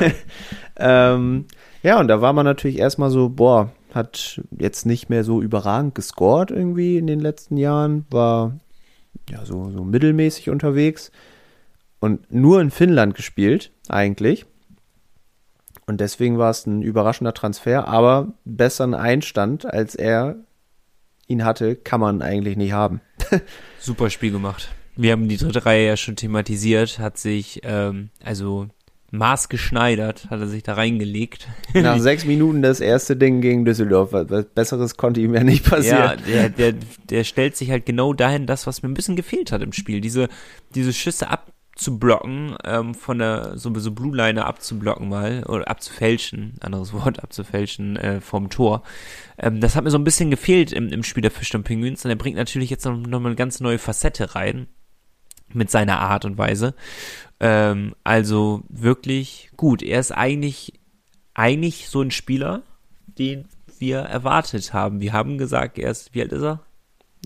[0.76, 1.46] ähm,
[1.82, 5.94] ja, und da war man natürlich erstmal so, boah, hat jetzt nicht mehr so überragend
[5.94, 8.58] gescored irgendwie in den letzten Jahren, war
[9.30, 11.10] ja so, so mittelmäßig unterwegs
[12.00, 14.46] und nur in Finnland gespielt, eigentlich.
[15.86, 20.36] Und deswegen war es ein überraschender Transfer, aber besseren Einstand, als er
[21.26, 23.00] ihn hatte, kann man eigentlich nicht haben.
[23.78, 24.68] Super Spiel gemacht.
[24.98, 28.66] Wir haben die dritte Reihe ja schon thematisiert, hat sich, ähm, also
[29.12, 31.46] maßgeschneidert, hat er sich da reingelegt.
[31.72, 34.12] Nach sechs Minuten das erste Ding gegen Düsseldorf.
[34.12, 36.22] Was, Besseres konnte ihm ja nicht Ja, passieren.
[36.26, 36.74] der, der,
[37.08, 40.00] der stellt sich halt genau dahin, das, was mir ein bisschen gefehlt hat im Spiel.
[40.00, 40.28] Diese,
[40.74, 46.92] diese Schüsse abzublocken, ähm, von der, so, so Blue Liner abzublocken mal, oder abzufälschen, anderes
[46.92, 48.82] Wort, abzufälschen, äh, vom Tor.
[49.38, 52.04] Ähm, das hat mir so ein bisschen gefehlt im, im Spiel der Fisch und Penguins
[52.04, 54.66] und er bringt natürlich jetzt noch, noch mal eine ganz neue Facette rein.
[55.52, 56.74] Mit seiner Art und Weise.
[57.40, 59.82] Ähm, also wirklich gut.
[59.82, 60.74] Er ist eigentlich,
[61.34, 62.62] eigentlich so ein Spieler,
[63.06, 63.46] den
[63.78, 65.00] wir erwartet haben.
[65.00, 66.60] Wir haben gesagt, er ist, wie alt ist er?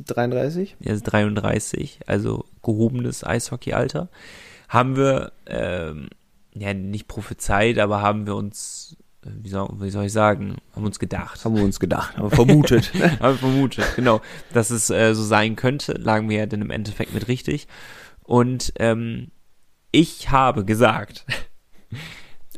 [0.06, 0.76] 33?
[0.80, 4.08] Er ist 33, also gehobenes Eishockeyalter.
[4.68, 6.08] Haben wir, ähm,
[6.54, 10.98] ja, nicht prophezeit, aber haben wir uns, wie soll, wie soll ich sagen, haben uns
[10.98, 11.44] gedacht.
[11.44, 12.92] Haben wir uns gedacht, haben wir vermutet.
[12.94, 14.20] Haben wir vermutet, genau,
[14.52, 17.68] dass es äh, so sein könnte, lagen wir ja dann im Endeffekt mit richtig.
[18.24, 19.30] Und ähm,
[19.90, 21.26] ich habe gesagt,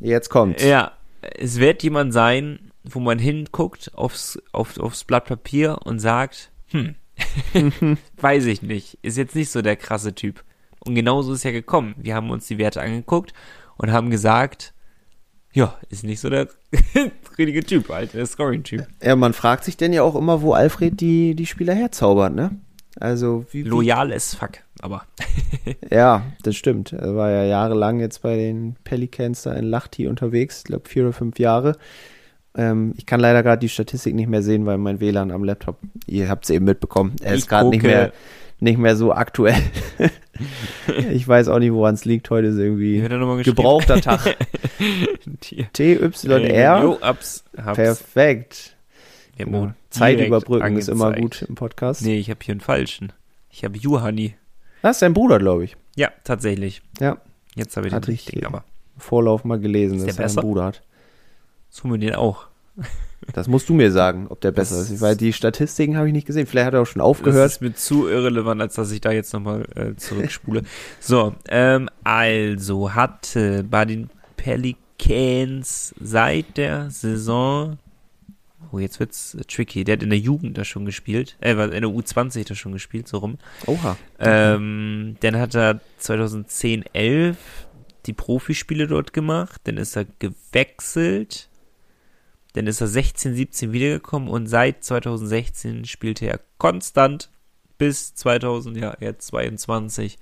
[0.01, 0.63] Jetzt kommt's.
[0.63, 0.93] ja,
[1.39, 6.95] es wird jemand sein, wo man hinguckt aufs, auf, aufs Blatt Papier und sagt, hm,
[8.17, 10.45] weiß ich nicht, ist jetzt nicht so der krasse Typ.
[10.81, 11.95] Und genauso ist ja gekommen.
[11.97, 13.33] Wir haben uns die Werte angeguckt
[13.77, 14.75] und haben gesagt,
[15.55, 16.49] ja, ist nicht so der
[17.39, 18.87] richtige Typ, halt, der Scoring-Typ.
[19.03, 22.59] Ja, man fragt sich denn ja auch immer, wo Alfred die, die Spieler herzaubert, ne?
[23.01, 25.05] Also, wie, wie Loyal as fuck, aber
[25.91, 26.93] Ja, das stimmt.
[26.93, 31.05] Er war ja jahrelang jetzt bei den Pelicans da in Lahti unterwegs, ich glaube vier
[31.05, 31.77] oder fünf Jahre.
[32.57, 35.79] Ähm, ich kann leider gerade die Statistik nicht mehr sehen, weil mein WLAN am Laptop,
[36.07, 38.13] ihr habt es eben mitbekommen, er Ich ist gerade nicht mehr,
[38.61, 39.61] nicht mehr so aktuell.
[41.11, 42.31] ich weiß auch nicht, woran es liegt.
[42.31, 43.09] Heute ist irgendwie er
[43.43, 44.21] gebrauchter Tag.
[45.73, 46.99] TYR.
[47.57, 48.74] Perfekt.
[49.37, 49.73] Genau.
[49.91, 51.41] Zeit überbrücken ist immer angezeigt.
[51.41, 52.03] gut im Podcast.
[52.03, 53.13] Nee, ich habe hier einen falschen.
[53.51, 54.35] Ich habe Juhani.
[54.83, 55.77] Das ist dein Bruder, glaube ich.
[55.97, 56.83] Ja, tatsächlich.
[57.01, 57.19] Ja,
[57.55, 58.65] Jetzt habe ich den Hatte ich richtigen, aber
[58.99, 60.83] Vorlauf mal gelesen, Ist dass er einen Bruder hat.
[61.77, 62.47] tun wir den auch.
[63.33, 65.01] Das musst du mir sagen, ob der Das besser ist.
[65.01, 66.47] Weil die Statistiken habe ich nicht gesehen.
[66.47, 67.45] Vielleicht hat er auch schon aufgehört.
[67.45, 70.63] Das ist mir zu irrelevant, als dass ich da jetzt nochmal äh, zurückspule.
[71.01, 77.79] so, ähm, also hatte bei den Pelicans seit der Saison,
[78.75, 81.73] oh, jetzt wird's äh, tricky, der hat in der Jugend da schon gespielt, äh, war
[81.73, 83.39] in der U20 da schon gespielt, so rum.
[83.67, 83.97] Oha.
[84.19, 87.37] Ähm, dann hat er 2010, 11
[88.07, 91.49] die Profispiele dort gemacht, dann ist er gewechselt,
[92.53, 97.31] dann ist er 16, 17 wiedergekommen und seit 2016 spielte er konstant
[97.79, 100.19] bis 2000, ja, jetzt 22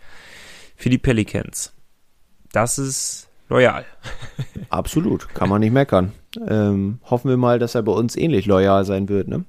[0.76, 1.72] für die Pelicans.
[2.52, 3.84] Das ist loyal.
[4.70, 5.28] Absolut.
[5.34, 6.12] Kann man nicht meckern.
[6.48, 9.44] Ähm, hoffen wir mal, dass er bei uns ähnlich loyal sein wird, ne?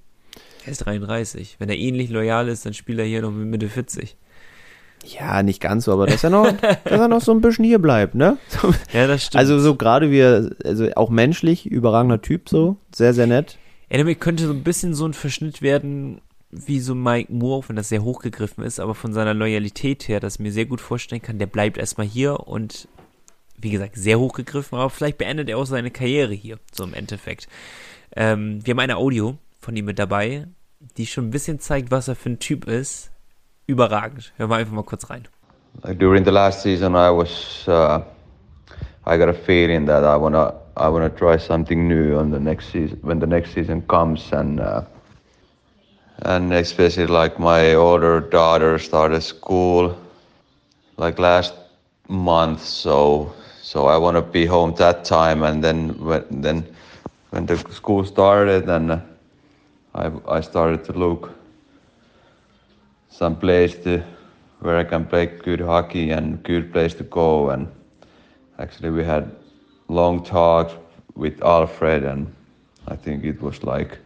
[0.65, 1.57] Er ist 33.
[1.59, 4.15] Wenn er ähnlich loyal ist, dann spielt er hier noch mit Mitte 40.
[5.05, 7.79] Ja, nicht ganz so, aber dass er noch, dass er noch so ein bisschen hier
[7.79, 8.37] bleibt, ne?
[8.93, 9.39] Ja, das stimmt.
[9.39, 13.57] also so gerade wie er, also auch menschlich, überragender Typ so, sehr, sehr nett.
[13.89, 17.75] Ja, damit könnte so ein bisschen so ein Verschnitt werden, wie so Mike Moore, wenn
[17.75, 21.21] das sehr hochgegriffen ist, aber von seiner Loyalität her, dass ich mir sehr gut vorstellen
[21.21, 22.87] kann, der bleibt erstmal hier und
[23.63, 27.47] wie gesagt, sehr hochgegriffen, aber vielleicht beendet er auch seine Karriere hier, so im Endeffekt.
[28.15, 30.47] Ähm, wir haben eine Audio von ihm mit dabei,
[30.97, 33.11] die schon ein bisschen zeigt, was er für ein Typ ist.
[33.65, 34.33] Überragend.
[34.37, 35.27] Hören wir einfach mal kurz rein.
[35.97, 38.01] During the last season, I was uh,
[39.07, 42.71] I got a feeling that I wanna I wanna try something new on the next
[42.71, 44.83] season when the next season comes and uh,
[46.21, 49.97] and especially like my older daughter started school
[50.97, 51.53] like last
[52.07, 53.33] month, so
[53.63, 56.65] so I wanna be home that time and then when then
[57.31, 58.99] when the school started and uh,
[59.95, 61.31] I I started to look
[63.09, 64.03] some place to
[64.61, 67.49] where I can play good hockey and good place to go.
[67.51, 67.67] And
[68.59, 69.31] actually, we had
[69.87, 70.73] long talks
[71.15, 72.33] with Alfred, and
[72.87, 73.99] I think it was like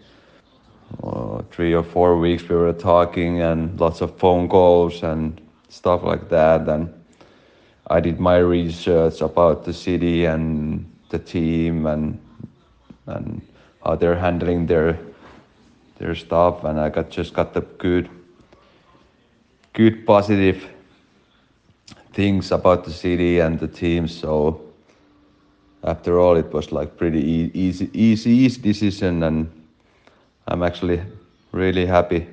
[1.04, 5.40] uh, three or four weeks we were talking, and lots of phone calls and
[5.70, 6.68] stuff like that.
[6.68, 6.94] And
[7.90, 12.20] I did my research about the city and the team and
[13.06, 13.42] and
[13.84, 15.00] how they're handling their
[15.98, 18.10] their stuff, and I got just got the good
[19.74, 20.68] good positive
[22.14, 24.08] things about the city and the team.
[24.08, 24.60] So
[25.84, 27.22] after all, it was like pretty
[27.54, 29.50] easy, easy, easy decision, and
[30.48, 31.02] I'm actually
[31.52, 32.28] really happy,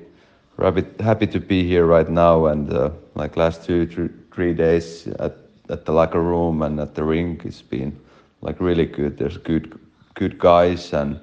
[0.59, 2.47] happy, happy to be here right now.
[2.47, 6.95] And uh, like last two, three, three days at at the locker room and at
[6.95, 7.99] the rink, it's been
[8.41, 9.17] like really good.
[9.17, 9.79] There's good,
[10.13, 11.19] good guys, and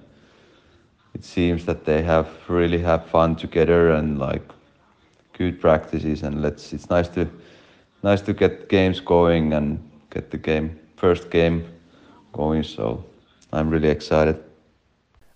[1.15, 4.43] it seems that they have really have fun together and like
[5.33, 7.27] good practices and let's it's nice to
[8.03, 9.79] nice to get games going and
[10.11, 11.65] get the game first game
[12.33, 13.05] going so
[13.53, 14.37] I'm really excited.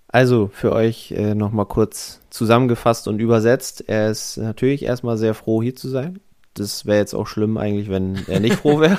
[0.08, 3.84] Also für euch äh, nochmal kurz zusammengefasst und übersetzt.
[3.88, 6.20] Er ist natürlich erstmal sehr froh, hier zu sein.
[6.56, 8.98] Das wäre jetzt auch schlimm eigentlich, wenn er nicht froh wäre.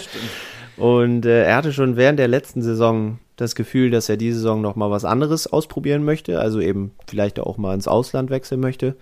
[0.76, 4.60] und äh, er hatte schon während der letzten Saison das Gefühl, dass er diese Saison
[4.60, 6.40] nochmal was anderes ausprobieren möchte.
[6.40, 8.96] Also eben vielleicht auch mal ins Ausland wechseln möchte.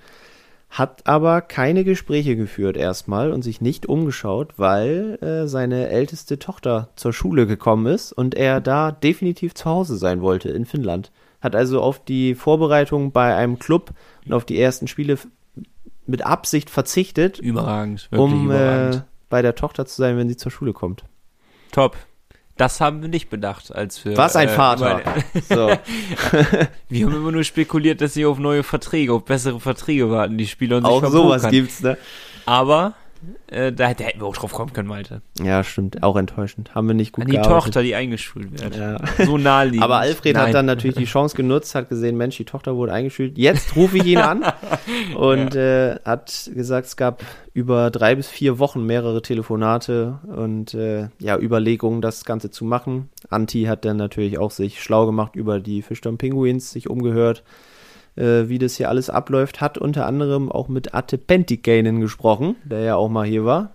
[0.70, 6.90] Hat aber keine Gespräche geführt erstmal und sich nicht umgeschaut, weil äh, seine älteste Tochter
[6.94, 11.10] zur Schule gekommen ist und er da definitiv zu Hause sein wollte in Finnland.
[11.40, 13.92] Hat also auf die Vorbereitung bei einem Club
[14.26, 15.16] und auf die ersten Spiele
[16.08, 19.04] mit Absicht verzichtet, Überragend, wirklich um äh, überragend.
[19.28, 21.04] bei der Tochter zu sein, wenn sie zur Schule kommt.
[21.70, 21.96] Top.
[22.56, 24.16] Das haben wir nicht bedacht, als wir.
[24.16, 25.00] Was ein äh, Vater.
[25.48, 25.68] So.
[26.88, 30.48] Wir haben immer nur spekuliert, dass sie auf neue Verträge, auf bessere Verträge warten, die
[30.48, 31.50] Spieler und sich Auch sowas verpokern.
[31.52, 31.96] gibt's, ne?
[32.46, 32.94] Aber
[33.48, 35.22] äh, da, da hätten wir auch drauf kommen können, Malte.
[35.42, 36.02] Ja, stimmt.
[36.02, 36.74] Auch enttäuschend.
[36.74, 37.64] Haben wir nicht gut An die gearbeitet.
[37.64, 38.76] Tochter, die eingeschult wird.
[38.76, 38.98] Ja.
[39.24, 39.82] So naheliegend.
[39.82, 40.46] Aber Alfred Nein.
[40.46, 43.36] hat dann natürlich die Chance genutzt, hat gesehen, Mensch, die Tochter wurde eingeschult.
[43.38, 44.44] Jetzt rufe ich ihn an
[45.16, 47.22] und äh, hat gesagt, es gab
[47.54, 53.08] über drei bis vier Wochen mehrere Telefonate und äh, ja Überlegungen, das Ganze zu machen.
[53.30, 57.42] Anti hat dann natürlich auch sich schlau gemacht über die Fischdom Penguins, sich umgehört,
[58.18, 59.60] äh, wie das hier alles abläuft.
[59.60, 63.70] Hat unter anderem auch mit Atte Pentikainen gesprochen, der ja auch mal hier war.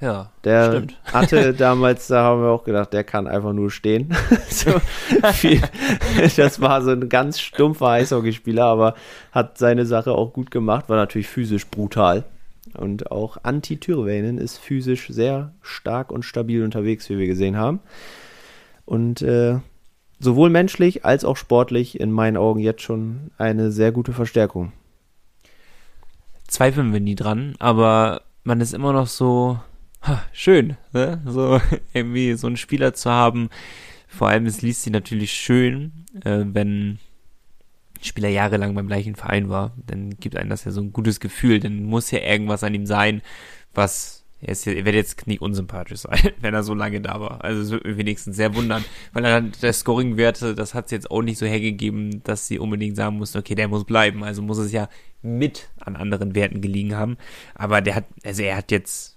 [0.00, 0.96] Ja, Der stimmt.
[1.12, 4.12] hatte damals, da haben wir auch gedacht, der kann einfach nur stehen.
[4.48, 4.72] so
[5.32, 5.60] viel,
[6.36, 8.94] das war so ein ganz stumpfer Eishockeyspieler, aber
[9.30, 12.24] hat seine Sache auch gut gemacht, war natürlich physisch brutal.
[12.74, 17.78] Und auch Antti Tyrväinen ist physisch sehr stark und stabil unterwegs, wie wir gesehen haben.
[18.84, 19.58] Und äh,
[20.22, 24.72] sowohl menschlich als auch sportlich in meinen Augen jetzt schon eine sehr gute Verstärkung.
[26.46, 29.58] Zweifeln wir nie dran, aber man ist immer noch so
[30.02, 31.20] ha, schön, ne?
[31.26, 31.60] so
[31.92, 33.50] irgendwie so einen Spieler zu haben.
[34.06, 36.98] Vor allem, es liest sich natürlich schön, äh, wenn
[38.00, 41.60] Spieler jahrelang beim gleichen Verein war, dann gibt einem das ja so ein gutes Gefühl,
[41.60, 43.22] dann muss ja irgendwas an ihm sein,
[43.74, 47.44] was er, ist, er wird jetzt nicht unsympathisch sein, wenn er so lange da war.
[47.44, 51.10] Also es würde mich wenigstens sehr wundern, weil dann der Scoring-Werte, das hat es jetzt
[51.10, 54.24] auch nicht so hergegeben, dass sie unbedingt sagen mussten, okay, der muss bleiben.
[54.24, 54.88] Also muss es ja
[55.22, 57.18] mit an anderen Werten gelegen haben.
[57.54, 59.16] Aber der hat, also er hat jetzt,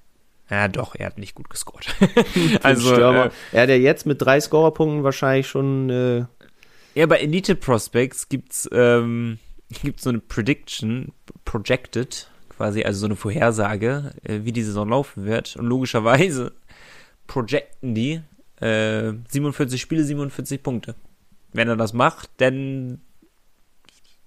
[0.50, 1.88] ja doch, er hat nicht gut gescored.
[2.62, 5.90] also äh, er hat ja jetzt mit drei Scorerpunkten wahrscheinlich schon.
[5.90, 6.26] Äh
[6.94, 9.40] ja, bei Elite Prospects gibt's ähm,
[9.82, 11.14] gibt's so eine Prediction,
[11.46, 15.56] projected quasi, also so eine Vorhersage, äh, wie die Saison laufen wird.
[15.58, 16.54] Und logischerweise
[17.28, 18.22] projecten die
[18.62, 20.96] äh, 47 Spiele, 47 Punkte.
[21.54, 23.00] Wenn er das macht, dann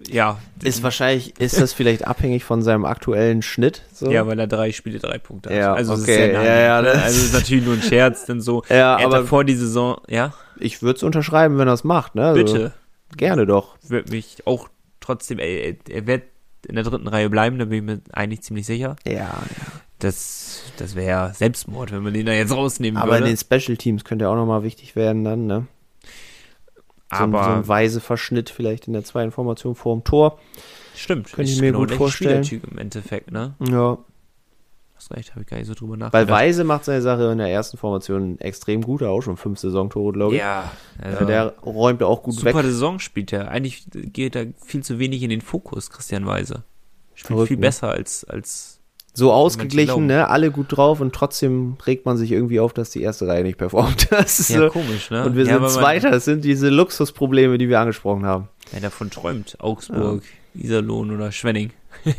[0.06, 0.38] ja.
[0.62, 3.82] Ist wahrscheinlich, ist das vielleicht abhängig von seinem aktuellen Schnitt?
[3.92, 4.10] So?
[4.10, 5.56] Ja, weil er drei Spiele, drei Punkte hat.
[5.56, 6.00] Ja, also okay.
[6.00, 6.90] ist sehr nah, ja, ja, ne?
[6.90, 8.62] Also ist natürlich nur ein Scherz, denn so.
[8.68, 12.14] Ja, er aber vor die Saison, ja, ich würde es unterschreiben, wenn er es macht,
[12.14, 12.26] ne?
[12.26, 12.72] Also, bitte.
[13.16, 13.76] Gerne doch.
[13.88, 14.68] Wird mich auch
[15.00, 16.24] trotzdem, er, er wird
[16.66, 18.96] in der dritten Reihe bleiben, da bin ich mir eigentlich ziemlich sicher.
[19.06, 19.42] Ja, ja.
[20.00, 23.34] Das, das wäre ja Selbstmord, wenn man den da jetzt rausnehmen Aber in würde.
[23.34, 25.66] den Special Teams könnte ja auch nochmal wichtig werden dann, ne?
[27.10, 30.38] So, ein- Aber so ein weise Verschnitt vielleicht in der zweiten Formation vorm Tor.
[30.94, 32.44] stimmt, könnte ich mir genau gut vorstellen.
[32.44, 33.54] Spielertyp im Endeffekt, ne?
[33.68, 33.98] Ja.
[34.98, 36.28] Hast recht, habe ich gar nicht so drüber Weil nachgedacht.
[36.28, 39.60] Weise macht seine Sache in der ersten Formation extrem gut, er hat auch schon fünf
[39.60, 40.40] Saisontore, glaube ich.
[40.40, 42.64] Ja, Also der räumt auch gut super weg.
[42.64, 43.48] Saison spielt er.
[43.48, 46.64] Eigentlich geht er viel zu wenig in den Fokus, Christian Weise.
[47.14, 47.60] Spielt Verrückt, viel ne?
[47.60, 48.80] besser als, als
[49.14, 50.26] So ausgeglichen, ne?
[50.26, 53.56] Alle gut drauf und trotzdem regt man sich irgendwie auf, dass die erste Reihe nicht
[53.58, 54.08] performt.
[54.10, 54.68] Das ist ja, so.
[54.70, 55.24] komisch, ne?
[55.24, 56.10] Und wir ja, sind weil Zweiter.
[56.10, 58.48] Das sind diese Luxusprobleme, die wir angesprochen haben.
[58.72, 60.24] Wer davon träumt, Augsburg,
[60.54, 61.70] Iserlohn oder Schwenning.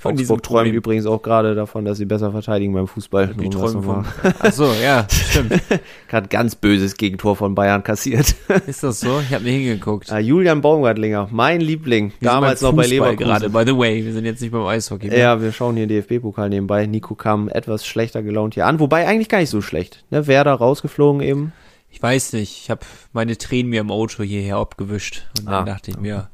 [0.00, 0.74] Von Augsburg Problem.
[0.74, 3.34] übrigens auch gerade davon, dass sie besser verteidigen beim Fußball.
[3.34, 4.06] Die Um träumen von.
[4.38, 5.60] Ach so, ja, stimmt.
[6.08, 8.34] Gerade ganz böses Gegentor von Bayern kassiert.
[8.66, 9.20] Ist das so?
[9.20, 10.10] Ich habe nicht hingeguckt.
[10.10, 13.18] Ah, Julian Baumgartlinger, mein Liebling, Wir damals noch bei Leverkusen.
[13.18, 14.04] gerade, by the way.
[14.04, 15.08] Wir sind jetzt nicht beim Eishockey.
[15.08, 15.18] mehr.
[15.18, 16.86] Ja, wir schauen hier den DFB-Pokal nebenbei.
[16.86, 20.04] Nico kam etwas schlechter gelaunt hier an, wobei eigentlich gar nicht so schlecht.
[20.10, 21.52] Ne, Werder rausgeflogen eben.
[21.90, 22.62] Ich weiß nicht.
[22.62, 22.80] Ich habe
[23.12, 25.26] meine Tränen mir im Auto hierher abgewischt.
[25.38, 26.28] Und dann Ah, dachte ich mir,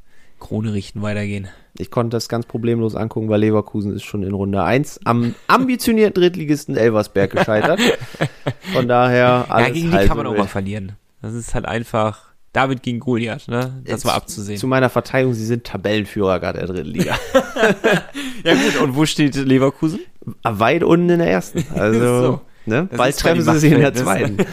[0.46, 1.48] Krone richten, weitergehen.
[1.76, 6.22] Ich konnte das ganz problemlos angucken, weil Leverkusen ist schon in Runde 1 am ambitionierten
[6.22, 7.80] Drittligisten Elversberg gescheitert.
[8.72, 10.92] Von daher alles ja, gegen die kann man auch mal verlieren.
[11.20, 13.82] Das ist halt einfach David gegen Goliath, ne?
[13.84, 14.58] Das war abzusehen.
[14.58, 17.18] Zu meiner Verteidigung, sie sind Tabellenführer gerade der dritten Liga.
[18.44, 19.98] Ja gut, und wo steht Leverkusen?
[20.44, 21.64] Weit unten in der ersten.
[21.74, 22.40] Also, So.
[22.66, 22.88] ne?
[22.96, 24.36] Bald treffen sie sich in der zweiten.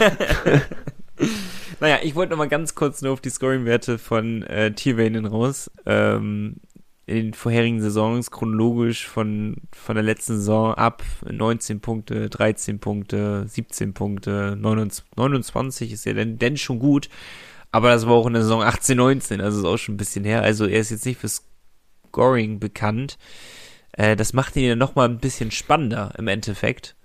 [1.84, 5.70] Naja, ich wollte noch mal ganz kurz nur auf die Scoring-Werte von äh, Tierwainen raus.
[5.84, 6.56] Ähm,
[7.04, 13.44] in den vorherigen Saisons chronologisch von, von der letzten Saison ab 19 Punkte, 13 Punkte,
[13.46, 17.10] 17 Punkte, 29, 29 ist ja denn, denn schon gut.
[17.70, 20.24] Aber das war auch in der Saison 18, 19, also ist auch schon ein bisschen
[20.24, 20.40] her.
[20.40, 23.18] Also er ist jetzt nicht für Scoring bekannt.
[23.92, 26.96] Äh, das macht ihn ja noch mal ein bisschen spannender im Endeffekt.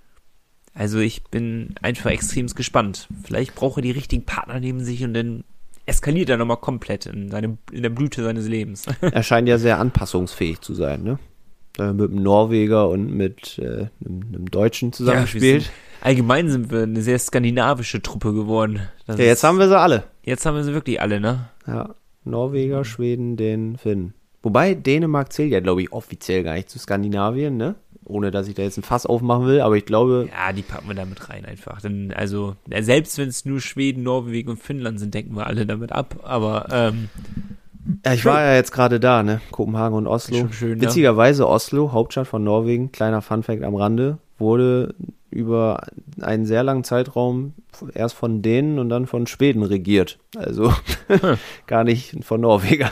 [0.79, 3.09] Also ich bin einfach extrem gespannt.
[3.23, 5.43] Vielleicht braucht er die richtigen Partner neben sich und dann
[5.85, 8.85] eskaliert er nochmal komplett in, seine, in der Blüte seines Lebens.
[9.01, 11.19] Er scheint ja sehr anpassungsfähig zu sein, ne?
[11.77, 15.63] Äh, mit einem Norweger und mit äh, einem, einem Deutschen wir zusammengespielt.
[15.63, 15.71] sind-
[16.01, 18.79] Allgemein sind wir eine sehr skandinavische Truppe geworden.
[19.05, 20.03] Das Ja, jetzt ist- haben wir sie alle.
[20.23, 21.49] Jetzt haben wir sie wirklich alle, ne?
[21.67, 24.13] Ja, Norweger, Schweden, den Finnen.
[24.43, 27.75] Wobei Dänemark zählt ja, glaube ich, offiziell gar nicht zu Skandinavien, ne?
[28.09, 30.87] Ohne dass ich da jetzt ein Fass aufmachen will, aber ich glaube, Ja, die packen
[30.87, 31.79] wir damit rein einfach.
[31.79, 35.65] Denn, also, ja, selbst wenn es nur Schweden, Norwegen und Finnland sind, denken wir alle
[35.65, 36.15] damit ab.
[36.23, 37.09] Aber ähm,
[38.05, 39.41] ja, ich war ja jetzt gerade da, ne?
[39.51, 40.47] Kopenhagen und Oslo.
[40.51, 40.81] Schön, ja.
[40.81, 44.95] Witzigerweise Oslo, Hauptstadt von Norwegen, kleiner Funfact am Rande, wurde
[45.31, 45.83] über
[46.21, 47.53] einen sehr langen Zeitraum
[47.93, 50.17] erst von Dänen und dann von Schweden regiert.
[50.35, 50.73] Also
[51.67, 52.91] gar nicht von Norwegern.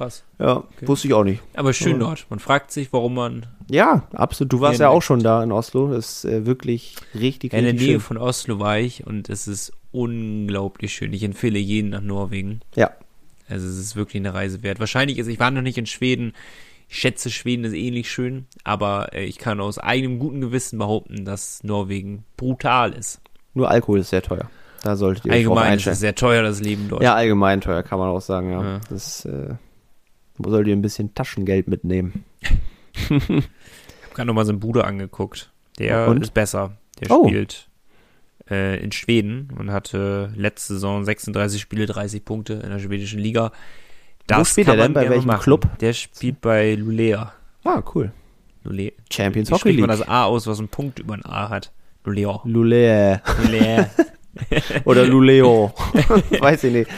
[0.00, 0.24] Krass.
[0.38, 1.42] Ja, wusste ich auch nicht.
[1.54, 2.26] Aber schön Aber- dort.
[2.30, 4.52] Man fragt sich, warum man Ja, absolut.
[4.52, 5.92] Du warst ja auch schon da in Oslo.
[5.92, 8.00] Das ist äh, wirklich richtig, Ja, in der Nähe schön.
[8.00, 11.12] von Oslo war ich und es ist unglaublich schön.
[11.12, 12.60] Ich empfehle jeden nach Norwegen.
[12.76, 12.90] Ja,
[13.48, 14.80] Also es ist wirklich eine Reise wert.
[14.80, 16.32] Wahrscheinlich ist, ich war noch nicht in Schweden.
[16.88, 21.24] Ich schätze, Schweden ist ähnlich schön, aber äh, ich kann aus eigenem guten Gewissen behaupten,
[21.24, 23.20] dass Norwegen brutal ist.
[23.54, 24.50] nur Alkohol ist sehr teuer.
[24.82, 27.02] Da solltet ihr Allgemein ist es sehr teuer, das Leben dort.
[27.02, 28.62] Ja, allgemein teuer, kann man auch sagen, ja.
[28.64, 28.80] Ja.
[28.88, 29.54] Das äh,
[30.48, 32.24] solltet ihr ein bisschen Taschengeld mitnehmen.
[32.94, 33.42] Ich habe
[34.14, 35.50] gerade nochmal seinen Bruder angeguckt.
[35.78, 36.22] Der Und?
[36.22, 36.76] ist besser.
[37.00, 37.26] Der Oh.
[37.28, 37.68] spielt
[38.50, 43.52] äh, in Schweden und hatte letzte Saison 36 Spiele, 30 Punkte in der schwedischen Liga.
[44.28, 44.92] Wo spielt er denn?
[44.92, 45.68] Bei welchem Club?
[45.80, 47.32] Der spielt bei Lulea.
[47.64, 48.12] Ah, cool.
[48.64, 48.92] Lulea.
[49.10, 49.98] Champions Wie Hockey spricht man League.
[50.00, 51.72] das A aus, was einen Punkt über ein A hat?
[52.04, 52.40] Lulea.
[52.44, 53.22] Lulea.
[53.42, 53.90] Lulea.
[54.84, 55.72] Oder Luleo.
[56.40, 56.90] Weiß ich nicht.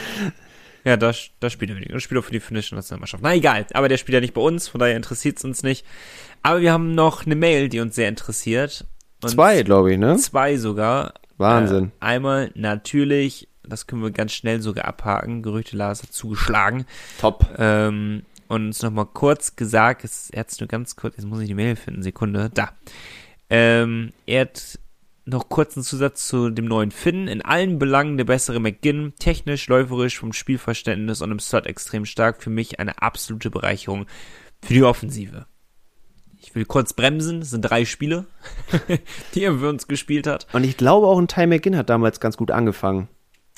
[0.84, 1.92] Ja, da, da spielt er weniger.
[1.92, 3.22] Da spielt er für die finnische Nationalmannschaft.
[3.22, 5.86] Na egal, aber der spielt ja nicht bei uns, von daher interessiert es uns nicht.
[6.42, 8.84] Aber wir haben noch eine Mail, die uns sehr interessiert.
[9.22, 10.16] Und Zwei, glaube ich, ne?
[10.16, 11.14] Zwei sogar.
[11.38, 11.92] Wahnsinn.
[12.00, 16.84] Äh, einmal natürlich, das können wir ganz schnell sogar abhaken, Gerüchte Lars hat zugeschlagen.
[17.20, 17.46] Top.
[17.58, 21.40] Ähm, und uns nochmal kurz gesagt, es, er hat es nur ganz kurz, jetzt muss
[21.40, 22.72] ich die Mail finden, Sekunde, da.
[23.48, 24.78] Ähm, er hat
[25.24, 27.28] noch kurzen Zusatz zu dem neuen Finn.
[27.28, 29.12] In allen Belangen der bessere McGinn.
[29.18, 32.42] Technisch, läuferisch, vom Spielverständnis und im Slot extrem stark.
[32.42, 34.06] Für mich eine absolute Bereicherung
[34.62, 35.46] für die Offensive.
[36.40, 37.42] Ich will kurz bremsen.
[37.42, 38.26] Es sind drei Spiele,
[39.34, 40.46] die er für uns gespielt hat.
[40.52, 43.08] Und ich glaube auch ein Ty McGinn hat damals ganz gut angefangen.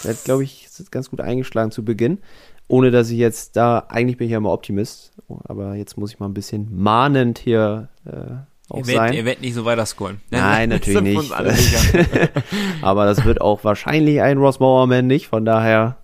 [0.02, 2.18] Er hat, glaube ich, ganz gut eingeschlagen zu Beginn.
[2.66, 5.12] Ohne dass ich jetzt da, eigentlich bin ich ja immer Optimist,
[5.44, 8.36] aber jetzt muss ich mal ein bisschen mahnend hier äh,
[8.68, 9.12] auch Ihr werdet, sein.
[9.14, 10.20] ihr werdet nicht so weiter scoren.
[10.30, 11.32] Nein, natürlich nicht.
[12.82, 15.98] aber das wird auch wahrscheinlich ein Ross Mowerman nicht, von daher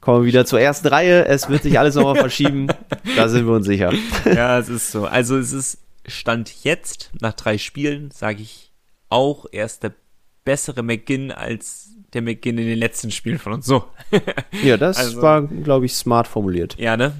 [0.00, 1.26] kommen wir wieder zur ersten Reihe.
[1.26, 2.68] Es wird sich alles nochmal verschieben.
[3.16, 3.92] Da sind wir uns sicher.
[4.24, 5.06] ja, es ist so.
[5.06, 8.72] Also es ist Stand jetzt, nach drei Spielen, sage ich
[9.10, 9.92] auch, er ist der
[10.44, 13.66] bessere McGinn als der McGinn in den letzten Spielen von uns.
[13.66, 13.84] So.
[14.62, 16.76] Ja, das Also- war, glaube ich, smart formuliert.
[16.78, 17.12] ja, ne?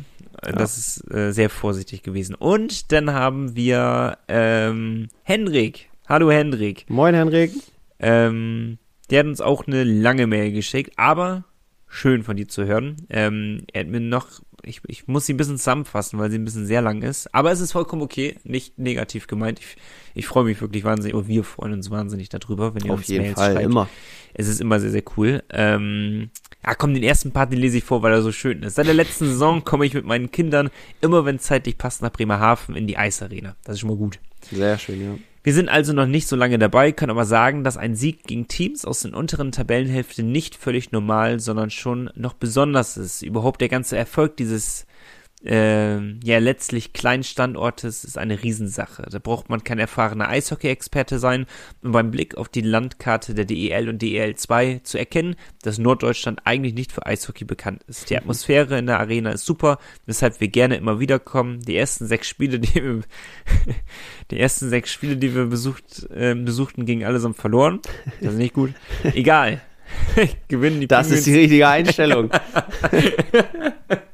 [0.43, 2.34] Das ist äh, sehr vorsichtig gewesen.
[2.34, 5.91] Und dann haben wir ähm, Hendrik.
[6.09, 6.89] Hallo Hendrik.
[6.89, 7.53] Moin, Henrik.
[7.99, 8.78] Ähm,
[9.11, 11.45] der hat uns auch eine lange Mail geschickt, aber
[11.89, 12.97] schön von dir zu hören.
[13.09, 14.26] Ähm, er hat mir noch,
[14.62, 17.34] ich, ich muss sie ein bisschen zusammenfassen, weil sie ein bisschen sehr lang ist.
[17.34, 19.59] Aber es ist vollkommen okay, nicht negativ gemeint.
[19.61, 19.76] Ich,
[20.14, 23.09] ich freue mich wirklich wahnsinnig, oder wir freuen uns wahnsinnig darüber, wenn ihr Auf uns
[23.09, 23.64] jeden Mails Fall, schreibt.
[23.64, 23.89] immer.
[24.34, 25.43] Es ist immer sehr, sehr cool.
[25.51, 26.30] Ähm,
[26.64, 28.74] ja, komm, den ersten Part, den lese ich vor, weil er so schön ist.
[28.74, 30.70] Seit der letzten Saison komme ich mit meinen Kindern
[31.01, 33.57] immer, wenn es zeitlich passt, nach Bremerhaven in die Eisarena.
[33.64, 34.18] Das ist schon mal gut.
[34.51, 35.18] Sehr schön, ja.
[35.49, 38.49] Wir sind also noch nicht so lange dabei, können aber sagen, dass ein Sieg gegen
[38.49, 43.22] Teams aus den unteren Tabellenhälfte nicht völlig normal, sondern schon noch besonders ist.
[43.22, 44.84] Überhaupt der ganze Erfolg dieses
[45.45, 49.07] äh, ja letztlich kleinen Standortes ist eine Riesensache.
[49.11, 51.47] Da braucht man kein erfahrener Eishockey-Experte sein,
[51.82, 56.41] um beim Blick auf die Landkarte der DEL und DEL 2 zu erkennen, dass Norddeutschland
[56.45, 58.11] eigentlich nicht für Eishockey bekannt ist.
[58.11, 61.61] Die Atmosphäre in der Arena ist super, weshalb wir gerne immer wieder kommen.
[61.62, 63.03] Die ersten sechs Spiele, die wir,
[64.30, 67.80] die ersten sechs Spiele, die wir besucht, äh, besuchten, gingen allesamt verloren.
[68.20, 68.72] Das ist nicht gut.
[69.14, 69.61] Egal.
[70.49, 71.45] Gewinnen die Das ist die Penguins.
[71.45, 72.30] richtige Einstellung.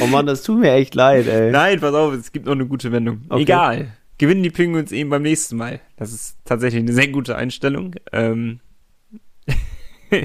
[0.00, 1.50] oh Mann, das tut mir echt leid, ey.
[1.50, 3.22] Nein, pass auf, es gibt noch eine gute Wendung.
[3.28, 3.42] Okay.
[3.42, 3.96] Egal.
[4.18, 5.80] Gewinnen die Penguins eben beim nächsten Mal.
[5.96, 7.94] Das ist tatsächlich eine sehr gute Einstellung.
[8.12, 8.60] Ähm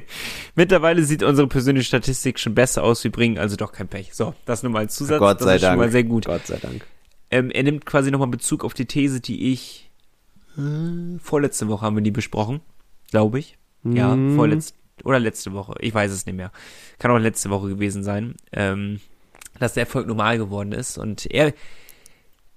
[0.56, 3.04] Mittlerweile sieht unsere persönliche Statistik schon besser aus.
[3.04, 4.14] Wir bringen also doch kein Pech.
[4.14, 5.20] So, das nur mal als Zusatz.
[5.20, 5.74] Gott das sei ist Dank.
[5.74, 6.26] schon mal sehr gut.
[6.26, 6.86] Gott sei Dank.
[7.32, 9.90] Ähm, er nimmt quasi nochmal Bezug auf die These, die ich
[10.58, 12.60] äh, vorletzte Woche haben wir die besprochen,
[13.12, 13.58] glaube ich.
[13.84, 14.36] Ja, Mhm.
[14.36, 15.76] vorletzte oder letzte Woche.
[15.80, 16.52] Ich weiß es nicht mehr.
[17.00, 18.36] Kann auch letzte Woche gewesen sein.
[18.52, 19.00] Ähm,
[19.60, 20.98] dass der Erfolg normal geworden ist.
[20.98, 21.54] Und er,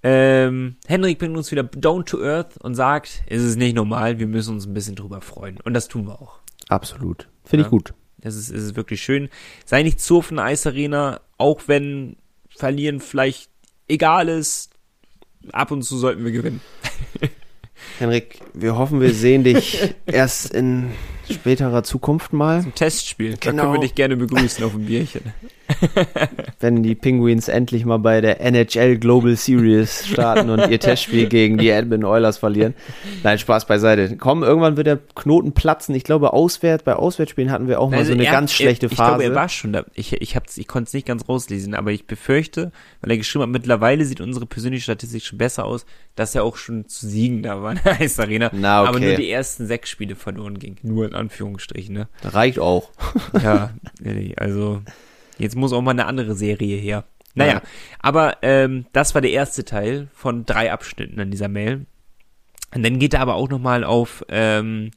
[0.02, 4.26] ähm, Henrik bringt uns wieder down to earth und sagt, es ist nicht normal, wir
[4.26, 5.58] müssen uns ein bisschen drüber freuen.
[5.62, 6.38] Und das tun wir auch.
[6.68, 7.28] Absolut.
[7.44, 7.66] Finde Ja.
[7.66, 7.94] ich gut.
[8.22, 9.28] Es ist, es ist wirklich schön.
[9.64, 12.16] Sei nicht zu auf einer Eisarena, auch wenn
[12.54, 13.50] verlieren vielleicht
[13.88, 14.70] egal ist.
[15.52, 16.60] Ab und zu sollten wir gewinnen.
[17.98, 20.90] Henrik, wir hoffen, wir sehen dich erst in
[21.30, 23.32] späterer Zukunft mal, Ein Testspiel.
[23.32, 23.62] Da Genau.
[23.64, 25.32] können wir dich gerne begrüßen auf ein Bierchen.
[26.60, 31.58] wenn die Penguins endlich mal bei der NHL Global Series starten und ihr Testspiel gegen
[31.58, 32.74] die Edmonton Oilers verlieren.
[33.22, 34.16] Nein, Spaß beiseite.
[34.16, 35.94] Komm, irgendwann wird der Knoten platzen.
[35.94, 38.86] Ich glaube, auswärts, bei Auswärtsspielen hatten wir auch mal Also so eine er- ganz schlechte
[38.86, 39.10] er, ich Phase.
[39.18, 39.84] glaube, er war schon da.
[39.94, 43.42] Ich, ich, hab's- ich konnte es nicht ganz rauslesen, aber ich befürchte, weil er geschrieben
[43.44, 47.42] hat, mittlerweile sieht unsere persönliche Statistik schon besser aus, dass er auch schon zu Siegen
[47.42, 48.50] da war in der Eisarena.
[48.52, 48.88] Na, okay.
[48.88, 50.76] Aber nur die ersten sechs Spiele verloren ging.
[50.82, 52.08] Nur in Anführungsstrichen, ne?
[52.24, 52.90] Reicht auch.
[53.42, 53.70] Ja,
[54.04, 54.82] ehrlich, also
[55.40, 57.04] jetzt muss auch mal eine andere Serie her.
[57.34, 57.62] Naja, Ja.
[58.00, 61.86] aber ähm, das war der erste Teil von drei Abschnitten in dieser Mail.
[62.74, 64.90] Und dann geht er aber auch nochmal auf ähm,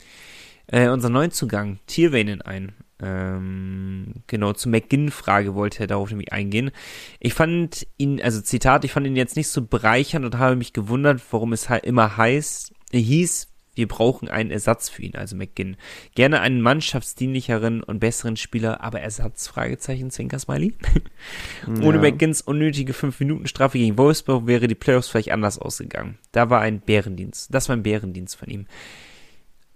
[0.68, 2.72] äh, unseren Neuzugang, Tierwainen, ein.
[3.02, 6.72] Ähm, genau, zur McGinn-Frage wollte er darauf nämlich eingehen.
[7.20, 10.74] Ich fand ihn, also Zitat, ich fand ihn jetzt nicht so bereichernd und habe mich
[10.74, 15.78] gewundert, warum es halt immer heißt, hieß, wir brauchen einen Ersatz für ihn, also McGinn.
[16.16, 19.48] Gerne einen mannschaftsdienlicheren und besseren Spieler, aber Ersatz?
[19.48, 20.74] Fragezeichen, Zwinker Smiley.
[21.68, 22.02] Ohne Ja.
[22.02, 26.18] McGinns unnötige 5-Minuten-Strafe gegen Wolfsburg wäre die Playoffs vielleicht anders ausgegangen.
[26.32, 27.54] Da war ein Bärendienst.
[27.54, 28.66] Das war ein Bärendienst von ihm.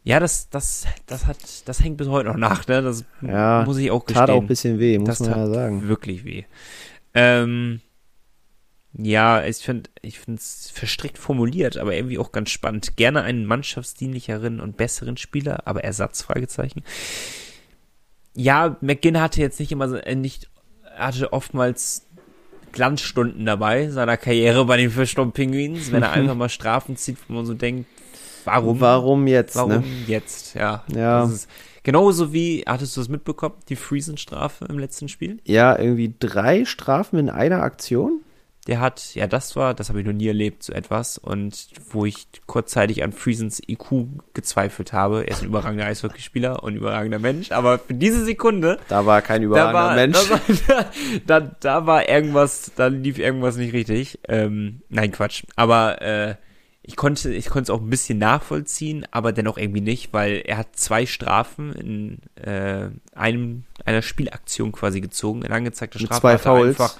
[0.04, 2.82] Ja, das, das, das hat, das hängt bis heute noch nach, ne?
[2.82, 4.26] Das Ja, muss ich auch gestehen.
[4.28, 5.88] Tat auch ein bisschen weh, muss das man ja sagen.
[5.90, 6.46] wirklich weh.
[7.14, 7.82] Ähm,
[9.00, 12.98] ja, ich finde, ich finde es verstrickt formuliert, aber irgendwie auch ganz spannend.
[12.98, 16.84] Gerne einen mannschaftsdienlicheren und besseren Spieler, aber Ersatz, Fragezeichen.
[18.36, 20.50] Ja, McGinn hatte jetzt nicht immer, so- äh, nicht,
[20.96, 22.06] hatte oftmals
[22.72, 27.34] Glanzstunden dabei seiner Karriere bei den Fischstorm Penguins, wenn er einfach mal Strafen zieht, wo
[27.34, 27.88] man so denkt,
[28.46, 28.80] warum?
[28.80, 29.84] Warum jetzt, Warum ne?
[30.08, 30.54] jetzt?
[30.54, 30.84] Ja.
[30.94, 31.22] Ja.
[31.22, 31.48] Das
[31.84, 35.40] genauso wie, hattest du es mitbekommen, die Friesen-Strafe im letzten Spiel?
[35.46, 38.22] Ja, irgendwie drei Strafen in einer Aktion?
[38.68, 41.18] Der hat, ja, das war, das habe ich noch nie erlebt, so etwas.
[41.18, 45.24] Und wo ich kurzzeitig an Friesens IQ gezweifelt habe.
[45.24, 47.52] Er ist ein überragender Eishockeyspieler und ein überragender Mensch.
[47.52, 50.18] Aber für diese Sekunde, Da war kein da überragender war, Mensch.
[50.68, 50.86] Da, war,
[51.26, 54.20] da, da war irgendwas, da lief irgendwas nicht richtig.
[54.28, 55.44] Ähm, nein, Quatsch.
[55.56, 56.36] Aber äh,
[56.88, 60.58] ich konnte, ich konnte es auch ein bisschen nachvollziehen, aber dennoch irgendwie nicht, weil er
[60.58, 66.38] hat zwei Strafen in äh, einem einer Spielaktion quasi gezogen, in angezeigter Mit Strafe zwei
[66.38, 66.80] Fouls.
[66.80, 66.98] einfach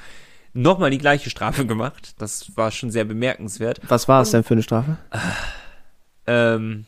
[0.58, 2.14] nochmal die gleiche Strafe gemacht.
[2.18, 3.80] Das war schon sehr bemerkenswert.
[3.88, 4.98] Was war es denn für eine Strafe?
[6.26, 6.86] Ähm,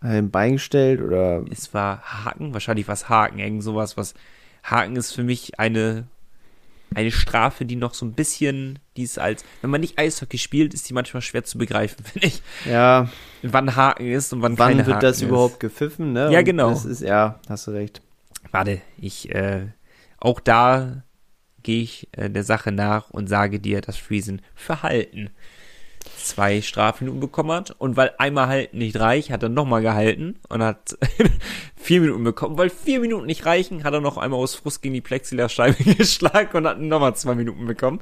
[0.00, 4.14] Ein Bein gestellt oder es war Haken, wahrscheinlich war es Haken, irgend sowas, was
[4.64, 6.04] Haken ist für mich eine
[6.94, 10.74] eine Strafe, die noch so ein bisschen, die ist als, wenn man nicht Eishockey spielt,
[10.74, 12.42] ist die manchmal schwer zu begreifen, finde ich.
[12.66, 13.08] ja,
[13.42, 15.22] Wann Haken ist und wann, wann keine wird Haken das ist.
[15.22, 16.30] überhaupt gepfiffen, ne?
[16.30, 16.68] Ja, Und genau.
[16.68, 18.02] Das ist, ja, hast du recht.
[18.50, 19.68] Warte, ich, äh,
[20.18, 21.02] auch da
[21.62, 25.30] gehe ich äh, der Sache nach und sage dir, dass Friesen Verhalten
[26.16, 30.62] zwei Strafminuten bekommen hat und weil einmal halten nicht reicht, hat er nochmal gehalten und
[30.62, 30.96] hat
[31.76, 32.58] vier Minuten bekommen.
[32.58, 36.56] Weil vier Minuten nicht reichen, hat er noch einmal aus Frust gegen die Plexiglasscheibe geschlagen
[36.56, 38.00] und hat nochmal zwei Minuten bekommen.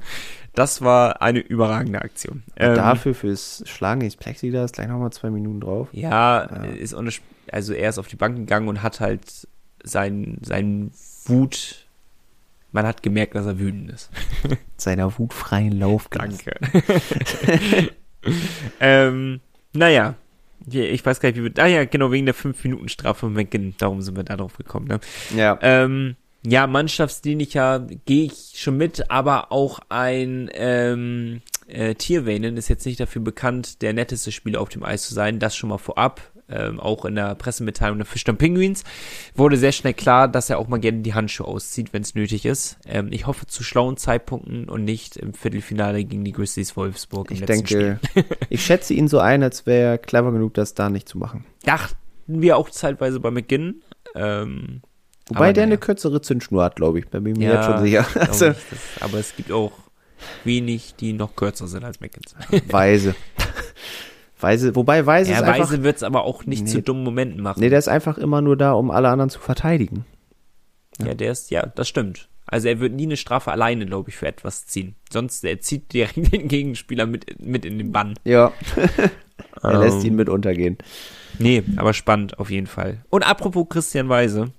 [0.53, 2.43] Das war eine überragende Aktion.
[2.55, 5.87] Ähm, Dafür fürs Schlagen ins Plexiglas gleich nochmal zwei Minuten drauf.
[5.91, 7.11] Ja, ist ohne,
[7.51, 9.47] also er ist auf die Bank gegangen und hat halt
[9.83, 10.91] sein, sein
[11.25, 11.80] Wut,
[12.71, 14.09] man hat gemerkt, dass er wütend ist.
[14.77, 16.07] Seiner wutfreien Lauf.
[16.09, 16.55] Danke.
[18.79, 19.39] ähm,
[19.73, 20.15] naja,
[20.69, 24.01] ich weiß gar nicht, wie wir, ah ja, genau, wegen der 5-Minuten-Strafe von McGinn, darum
[24.01, 24.99] sind wir da drauf gekommen, ne?
[25.35, 25.57] Ja.
[25.61, 32.85] Ähm, ja, mannschaftsdienlicher gehe ich schon mit, aber auch ein ähm, äh, Tierwainen ist jetzt
[32.85, 35.39] nicht dafür bekannt, der netteste Spieler auf dem Eis zu sein.
[35.39, 36.21] Das schon mal vorab.
[36.51, 38.83] Ähm, auch in der Pressemitteilung der Fischern Penguins
[39.35, 42.45] wurde sehr schnell klar, dass er auch mal gerne die Handschuhe auszieht, wenn es nötig
[42.45, 42.77] ist.
[42.85, 47.43] Ähm, ich hoffe zu schlauen Zeitpunkten und nicht im Viertelfinale gegen die Grizzlies Wolfsburg Ich
[47.43, 47.99] denke,
[48.49, 51.45] ich schätze ihn so ein, als wäre er clever genug, das da nicht zu machen.
[51.63, 51.95] Dachten
[52.27, 53.81] wir auch zeitweise bei McGinn.
[54.15, 54.81] Ähm,
[55.27, 55.73] Wobei aber der naja.
[55.73, 57.05] eine kürzere Zündschnur hat, glaube ich.
[57.09, 58.05] Da bin ich mir jetzt schon sicher.
[58.15, 59.71] Also, ich, das, aber es gibt auch
[60.43, 62.37] wenig, die noch kürzer sind als McKinsey.
[62.71, 63.15] Weise.
[64.41, 66.69] Weise, wobei Weise Ja, ist einfach, Weise wird es aber auch nicht Nee.
[66.69, 67.59] zu dummen Momenten machen.
[67.59, 70.05] nee, der ist einfach immer nur da, um alle anderen zu verteidigen.
[71.03, 72.27] ja, der ist, ja, das stimmt.
[72.47, 74.95] Also er wird nie eine Strafe alleine, glaube ich, für etwas ziehen.
[75.11, 78.15] Sonst, er zieht direkt den Gegenspieler mit, mit in den Bann.
[78.25, 78.51] Ja.
[79.63, 80.77] er lässt Ähm, ihn mit untergehen.
[81.39, 83.05] Nee, aber spannend auf jeden Fall.
[83.09, 84.51] Und apropos Christian Weise,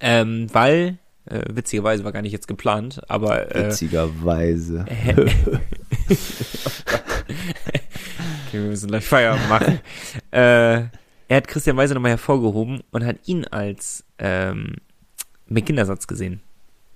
[0.00, 4.84] ähm, weil, äh, witzigerweise war gar nicht jetzt geplant, aber äh, Witzigerweise.
[8.52, 9.80] Wir müssen gleich Feierabend machen.
[10.30, 10.88] äh,
[11.30, 14.76] er hat Christian Weise nochmal hervorgehoben und hat ihn als ähm,
[15.46, 16.40] McKindersatz gesehen.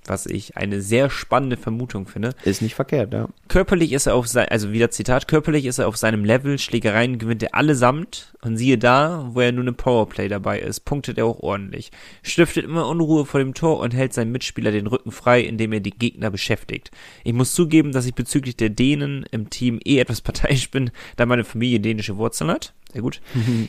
[0.07, 2.35] Was ich eine sehr spannende Vermutung finde.
[2.45, 3.29] Ist nicht verkehrt, ja.
[3.49, 7.19] Körperlich ist er auf sein, also wieder Zitat, körperlich ist er auf seinem Level, Schlägereien
[7.19, 11.27] gewinnt er allesamt und siehe da, wo er nur eine Powerplay dabei ist, punktet er
[11.27, 11.93] auch ordentlich.
[12.23, 15.81] Stiftet immer Unruhe vor dem Tor und hält seinem Mitspieler den Rücken frei, indem er
[15.81, 16.91] die Gegner beschäftigt.
[17.23, 21.27] Ich muss zugeben, dass ich bezüglich der Dänen im Team eh etwas parteiisch bin, da
[21.27, 22.75] meine Familie dänische Wurzeln hat.
[22.93, 23.23] Sehr gut.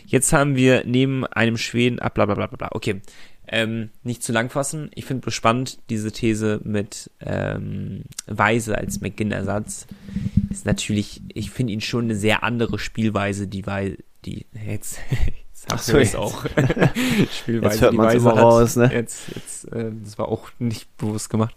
[0.05, 2.69] Jetzt haben wir neben einem Schweden, ah, bla bla bla bla bla.
[2.71, 3.01] Okay.
[3.47, 4.89] Ähm, nicht zu lang fassen.
[4.95, 9.87] Ich finde spannend, diese These mit ähm, Weise als McGinn-Ersatz.
[10.49, 14.99] Ist natürlich, ich finde ihn schon eine sehr andere Spielweise, die weil die jetzt,
[15.49, 16.15] jetzt hast so, es jetzt.
[16.15, 16.45] auch.
[17.31, 18.37] Spielweise, Jetzt hört die Weise hat.
[18.37, 18.89] raus, ne?
[18.93, 21.55] Jetzt, jetzt, äh, das war auch nicht bewusst gemacht.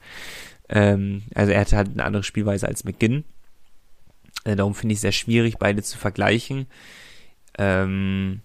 [0.68, 3.24] Ähm, also er hatte halt eine andere Spielweise als McGinn.
[4.43, 6.66] Äh, darum finde ich es sehr schwierig, beide zu vergleichen.
[7.59, 8.41] Ähm,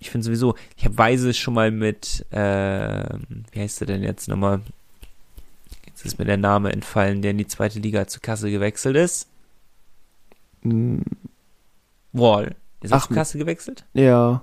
[0.00, 3.04] ich finde sowieso, ich habe Weise schon mal mit, äh,
[3.52, 4.62] wie heißt er denn jetzt nochmal?
[5.86, 9.28] Jetzt ist mir der Name entfallen, der in die zweite Liga zu Kassel gewechselt ist.
[10.62, 11.02] Mm,
[12.12, 12.56] Wall.
[12.80, 13.84] Ist er zu Kassel gewechselt?
[13.92, 14.42] Ja.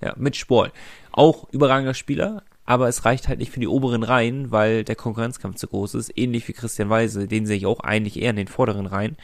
[0.00, 0.72] Ja, mit Sport.
[1.12, 5.56] Auch überragender Spieler, aber es reicht halt nicht für die oberen Reihen, weil der Konkurrenzkampf
[5.56, 6.16] zu groß ist.
[6.16, 9.16] Ähnlich wie Christian Weise, den sehe ich auch eigentlich eher in den vorderen Reihen.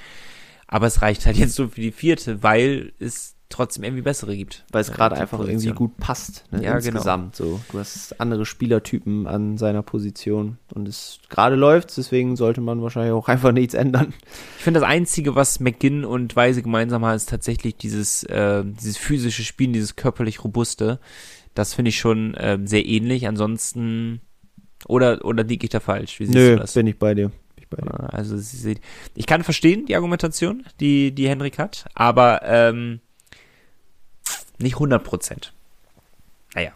[0.66, 4.64] Aber es reicht halt jetzt so für die vierte, weil es trotzdem irgendwie bessere gibt.
[4.72, 5.60] Weil es Ja, gerade die einfach Position.
[5.60, 6.62] irgendwie gut passt, ne?
[6.62, 6.86] Ja, genau.
[6.86, 7.36] insgesamt.
[7.36, 7.60] So.
[7.70, 13.12] Du hast andere Spielertypen an seiner Position und es gerade läuft, deswegen sollte man wahrscheinlich
[13.12, 14.14] auch einfach nichts ändern.
[14.56, 18.96] Ich finde, das Einzige, was McGinn und Weise gemeinsam haben, ist tatsächlich dieses, äh, dieses
[18.96, 20.98] physische Spielen, dieses körperlich robuste.
[21.54, 23.26] Das finde ich schon äh, sehr ähnlich.
[23.26, 24.20] Ansonsten,
[24.86, 26.20] oder, oder liege ich da falsch?
[26.20, 26.74] Wie siehst Nö, du das?
[26.74, 27.30] bin ich bei dir.
[27.30, 28.12] Dir.
[28.12, 28.36] Also
[29.14, 33.00] ich kann verstehen die Argumentation, die die Henrik hat, aber ähm,
[34.62, 35.52] nicht 100 Prozent.
[36.54, 36.72] Naja,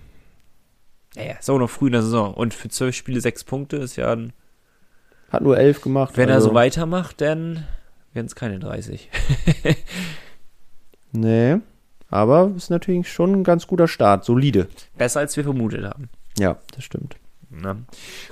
[1.16, 2.34] Ja, ja, ist auch noch früh in der Saison.
[2.34, 4.32] Und für zwölf Spiele sechs Punkte ist ja, ein,
[5.30, 6.16] Hat nur elf gemacht.
[6.16, 7.66] wenn er also- so weitermacht, dann
[8.14, 9.10] werden es keine 30.
[11.14, 11.58] Nee,
[12.10, 14.24] aber ist natürlich schon ein ganz guter Start.
[14.24, 14.68] Solide.
[14.98, 16.10] Besser als wir vermutet haben.
[16.42, 17.18] Ja, das stimmt.
[17.52, 17.76] Na.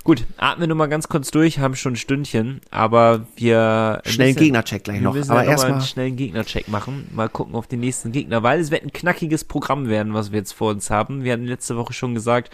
[0.05, 4.34] Gut, atmen wir mal ganz kurz durch, haben schon ein Stündchen, aber wir Schnell einen
[4.34, 5.14] müssen- Gegnercheck gleich wir noch.
[5.14, 5.74] müssen Aber ja erstmal.
[5.74, 7.07] einen schnellen Gegnercheck machen.
[7.14, 10.39] Mal gucken auf den nächsten Gegner, weil es wird ein knackiges Programm werden, was wir
[10.39, 11.24] jetzt vor uns haben.
[11.26, 12.49] Wir hatten letzte Woche schon gesagt,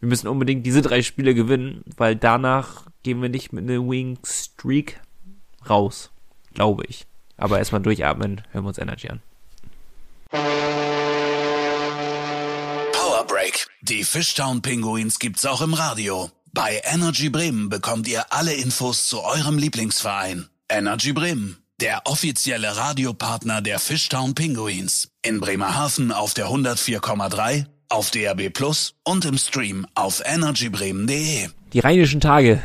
[0.00, 4.18] wir müssen unbedingt diese drei Spiele gewinnen, weil danach gehen wir nicht mit einer Wing
[4.26, 5.00] Streak
[5.70, 6.10] raus,
[6.52, 7.06] glaube ich.
[7.36, 9.20] Aber erstmal durchatmen, hören wir uns Energy an.
[13.82, 16.30] Die Fishtown Pinguins gibt's auch im Radio.
[16.52, 20.48] Bei Energy Bremen bekommt ihr alle Infos zu eurem Lieblingsverein.
[20.68, 25.10] Energy Bremen, der offizielle Radiopartner der Fishtown Pinguins.
[25.22, 31.48] In Bremerhaven auf der 104,3, auf DAB Plus und im Stream auf energybremen.de.
[31.72, 32.60] Die rheinischen Tage.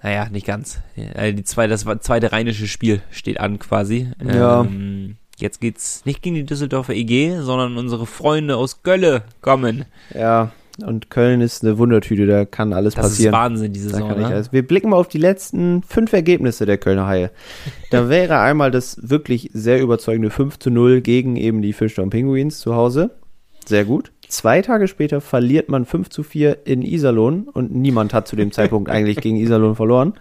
[0.00, 0.78] Naja, nicht ganz.
[0.94, 4.12] Äh, Die zwei, das zweite rheinische Spiel steht an quasi.
[4.24, 4.60] Ja.
[4.60, 9.84] Ähm, jetzt geht's nicht gegen die Düsseldorfer EG, sondern unsere Freunde aus Gölle kommen.
[10.14, 10.52] Ja,
[10.84, 13.32] und Köln ist eine Wundertüte, da kann alles Das passieren.
[13.32, 14.08] ist Wahnsinn, diese Saison.
[14.18, 14.44] Ne?
[14.50, 17.30] Wir blicken mal auf die letzten fünf Ergebnisse der Kölner Haie.
[17.90, 22.58] Da wäre einmal das wirklich sehr überzeugende 5 zu 0 gegen eben die Fischtown Penguins
[22.58, 23.10] zu Hause.
[23.64, 24.12] Sehr gut.
[24.28, 28.52] Zwei Tage später verliert man 5 zu 4 in Iserlohn und niemand hat zu dem
[28.52, 30.14] Zeitpunkt eigentlich gegen Iserlohn verloren.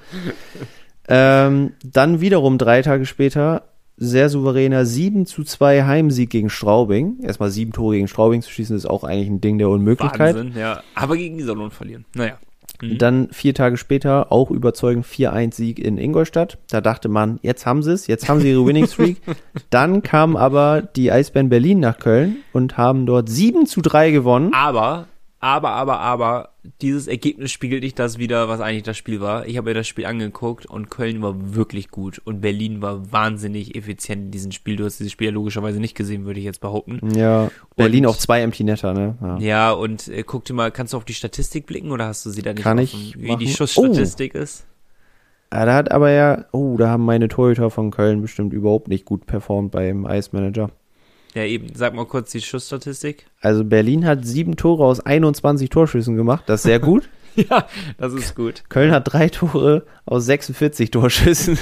[1.08, 3.64] Ähm, dann wiederum drei Tage später
[3.98, 7.20] sehr souveräner 7 zu 2 Heimsieg gegen Straubing.
[7.22, 10.36] Erstmal sieben Tore gegen Straubing zu schießen, ist auch eigentlich ein Ding der Unmöglichkeit.
[10.36, 10.82] Wahnsinn, ja.
[10.96, 12.06] Aber gegen Iserlohn verlieren.
[12.14, 12.38] Naja.
[12.82, 12.98] Mhm.
[12.98, 16.58] Dann vier Tage später auch überzeugend 4-1-Sieg in Ingolstadt.
[16.70, 19.18] Da dachte man, jetzt haben sie es, jetzt haben sie ihre Winning Streak.
[19.70, 24.54] Dann kam aber die Eisbären Berlin nach Köln und haben dort 7 zu 3 gewonnen.
[24.54, 25.08] Aber,
[25.46, 26.50] aber, aber, aber,
[26.82, 29.46] dieses Ergebnis spiegelt nicht das wieder, was eigentlich das Spiel war.
[29.46, 33.76] Ich habe mir das Spiel angeguckt und Köln war wirklich gut und Berlin war wahnsinnig
[33.76, 34.76] effizient in diesem Spiel.
[34.76, 37.00] Du hast dieses Spiel ja logischerweise nicht gesehen, würde ich jetzt behaupten.
[37.16, 39.16] Ja, Berlin Und- auch zwei Empty Netter, ne?
[39.22, 39.38] Ja.
[39.38, 42.32] Ja, und äh, guck dir mal, kannst du auf die Statistik blicken oder hast du
[42.32, 43.40] sie da nicht Kann offen, ich wie machen.
[43.40, 44.66] die Schussstatistik ist?
[45.54, 49.06] Ja, da hat aber ja, oh, da haben meine Torhüter von Köln bestimmt überhaupt nicht
[49.06, 50.72] gut performt beim Eismanager.
[51.36, 53.26] Ja, eben, sag mal kurz die Schussstatistik.
[53.42, 57.10] Also Berlin hat sieben Tore aus 21 Torschüssen gemacht, das ist sehr gut.
[57.36, 57.68] ja,
[57.98, 58.64] das ist gut.
[58.70, 61.60] Köln hat drei Tore aus 46 Torschüssen.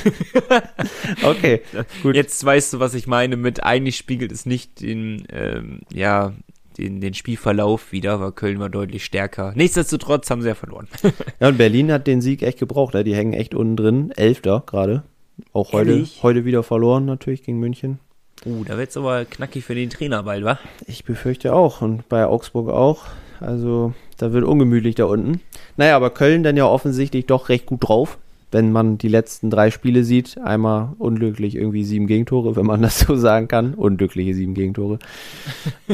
[1.24, 1.62] okay,
[2.04, 2.16] gut.
[2.16, 6.34] Jetzt weißt du, was ich meine mit eigentlich spiegelt es nicht den, ähm, ja,
[6.78, 9.54] den, den Spielverlauf wieder, weil Köln war deutlich stärker.
[9.56, 10.88] Nichtsdestotrotz haben sie ja verloren.
[11.40, 12.94] Ja, und Berlin hat den Sieg echt gebraucht.
[12.94, 13.04] Ne?
[13.04, 14.12] Die hängen echt unten drin.
[14.16, 15.04] Elfter gerade.
[15.52, 16.20] Auch heute, Ehrlich?
[16.22, 18.00] heute wieder verloren natürlich gegen München.
[18.46, 20.60] Uh, da wird's aber knackig für den Trainer bald, wa?
[20.86, 21.82] Ich befürchte auch.
[21.82, 23.06] Und bei Augsburg auch.
[23.40, 25.42] Also da wird ungemütlich da unten.
[25.78, 28.18] Naja, aber Köln dann ja offensichtlich doch recht gut drauf.
[28.52, 33.00] Wenn man die letzten drei Spiele sieht, einmal unglücklich irgendwie sieben Gegentore, wenn man das
[33.00, 33.74] so sagen kann.
[33.74, 35.00] Unglückliche sieben Gegentore.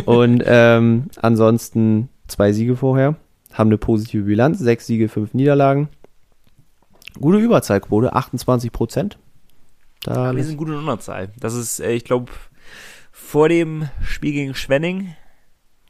[0.05, 3.15] Und ähm, ansonsten zwei Siege vorher.
[3.53, 4.59] Haben eine positive Bilanz.
[4.59, 5.89] Sechs Siege, fünf Niederlagen.
[7.19, 9.17] Gute Überzahlquote, 28 Prozent.
[10.03, 11.29] Da Wir sind gut in Unterzahl.
[11.39, 12.31] Das ist, äh, ich glaube,
[13.11, 15.13] vor dem Spiel gegen Schwenning,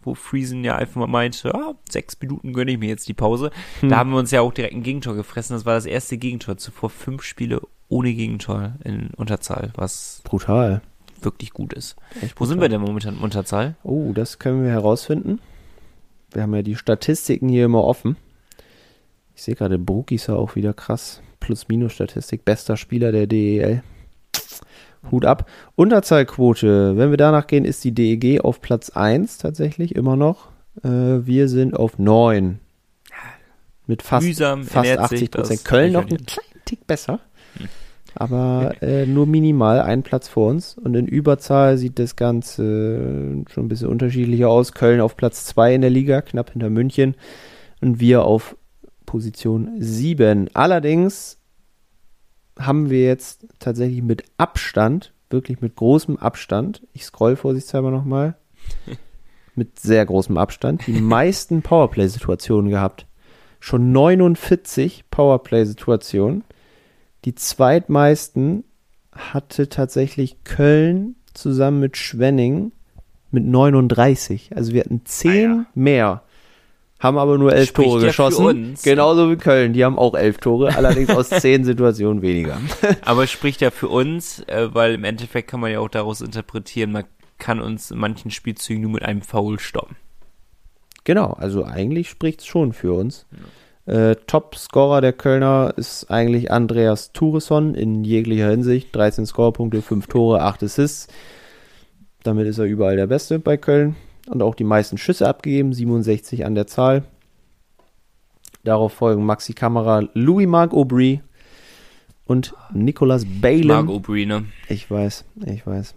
[0.02, 3.52] wo Friesen ja einfach mal meinte, ah, sechs Minuten gönne ich mir jetzt die Pause.
[3.82, 5.56] Da haben wir uns ja auch direkt ein Gegentor gefressen.
[5.56, 6.58] Das war das erste Gegentor.
[6.58, 10.82] Zuvor fünf Spiele ohne Gegentor in Unterzahl, was brutal.
[11.22, 11.96] wirklich gut ist.
[12.22, 13.76] Echt Wo sind wir denn momentan in Unterzahl?
[13.84, 15.40] Oh, das können wir herausfinden.
[16.32, 18.16] Wir haben ja die Statistiken hier immer offen.
[19.36, 21.22] Ich sehe gerade, Bruck ist ja auch wieder krass.
[21.40, 22.46] Plus-Minus-Statistik.
[22.46, 23.84] Bester Spieler der DEL.
[25.12, 25.50] Hut ab.
[25.76, 30.50] Unterzahlquote, wenn wir danach gehen, ist die DEG auf Platz 1 tatsächlich immer noch.
[30.84, 30.90] Äh,
[31.26, 32.60] wir sind auf 9.
[33.88, 35.66] Mit fast, Mühsam fast ernährt sich 80 Prozent.
[35.66, 37.20] Köln noch einen kleinen Tick besser.
[38.16, 40.78] Aber äh, nur minimal einen Platz vor uns.
[40.78, 44.74] Und in Überzahl sieht das Ganze schon ein bisschen unterschiedlicher aus.
[44.74, 47.16] Köln auf Platz 2 in der Liga, knapp hinter München.
[47.82, 48.56] Und wir auf
[49.06, 50.50] Position 7.
[50.54, 51.39] Allerdings
[52.60, 58.36] haben wir jetzt tatsächlich mit Abstand, wirklich mit großem Abstand, ich scroll vorsichtshalber nochmal,
[59.56, 63.06] mit sehr großem Abstand, die meisten Powerplay-Situationen gehabt.
[63.60, 66.44] Schon 49 Powerplay-Situationen.
[67.26, 68.64] Die zweitmeisten
[69.12, 72.72] hatte tatsächlich Köln zusammen mit Schwenning
[73.32, 74.56] mit 39.
[74.56, 76.24] Also wir hatten 10 mehr,
[77.00, 78.76] haben aber nur 11 Spricht Tore ja geschossen.
[78.84, 82.58] Genauso wie Köln, die haben auch 11 Tore, allerdings aus 10 Situationen weniger.
[83.06, 86.22] Aber es spricht ja für uns, äh, weil im Endeffekt kann man ja auch daraus
[86.22, 87.06] interpretieren, man
[87.38, 89.96] kann uns in manchen Spielzügen nur mit einem Foul stoppen.
[91.06, 93.26] Genau, also eigentlich spricht es schon für uns.
[93.86, 98.94] Äh, Top-Scorer der Kölner ist eigentlich Andreas Thuresson in jeglicher Hinsicht.
[98.96, 101.08] 13 Scorerpunkte, 5 Tore, 8 Assists.
[102.24, 103.96] Damit ist er überall der Beste bei Köln.
[104.30, 107.04] Und auch die meisten Schüsse abgegeben, 67 an der Zahl.
[108.64, 111.22] Darauf folgen Maxi Kamera, Louis Marc Aubry
[112.26, 113.66] und Nicolas Bailey.
[113.66, 114.46] Mark O'Brien, ne?
[114.68, 115.96] Ich weiß, ich weiß.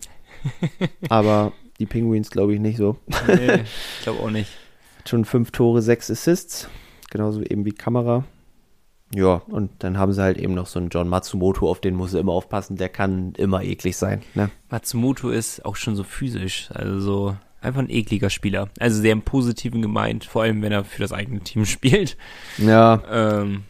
[1.11, 2.97] Aber die Penguins glaube ich nicht so.
[3.27, 3.63] Nee,
[3.99, 4.51] ich glaube auch nicht.
[5.07, 6.69] Schon fünf Tore, sechs Assists.
[7.11, 8.25] Genauso eben wie Kamera.
[9.15, 12.13] Ja, und dann haben sie halt eben noch so einen John Matsumoto, auf den muss
[12.13, 12.77] sie immer aufpassen.
[12.77, 14.23] Der kann immer eklig sein.
[14.35, 14.51] Ne?
[14.71, 18.69] Matsumoto ist auch schon so physisch, also so einfach ein ekliger Spieler.
[18.79, 22.17] Also sehr im Positiven gemeint, vor allem wenn er für das eigene Team spielt.
[22.59, 23.65] Ja, Ähm,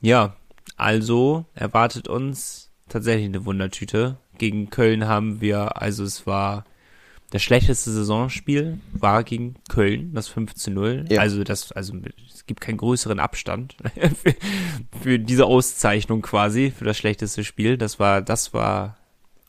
[0.00, 0.36] ja,
[0.76, 4.18] also erwartet uns tatsächlich eine Wundertüte.
[4.36, 6.64] Gegen Köln haben wir, also es war
[7.30, 11.12] das schlechteste Saisonspiel, war gegen Köln, das 15-0.
[11.12, 11.20] Ja.
[11.20, 11.94] Also das, also
[12.32, 13.76] es gibt keinen größeren Abstand
[14.22, 14.34] für,
[15.02, 17.78] für diese Auszeichnung quasi, für das schlechteste Spiel.
[17.78, 18.98] Das war, das war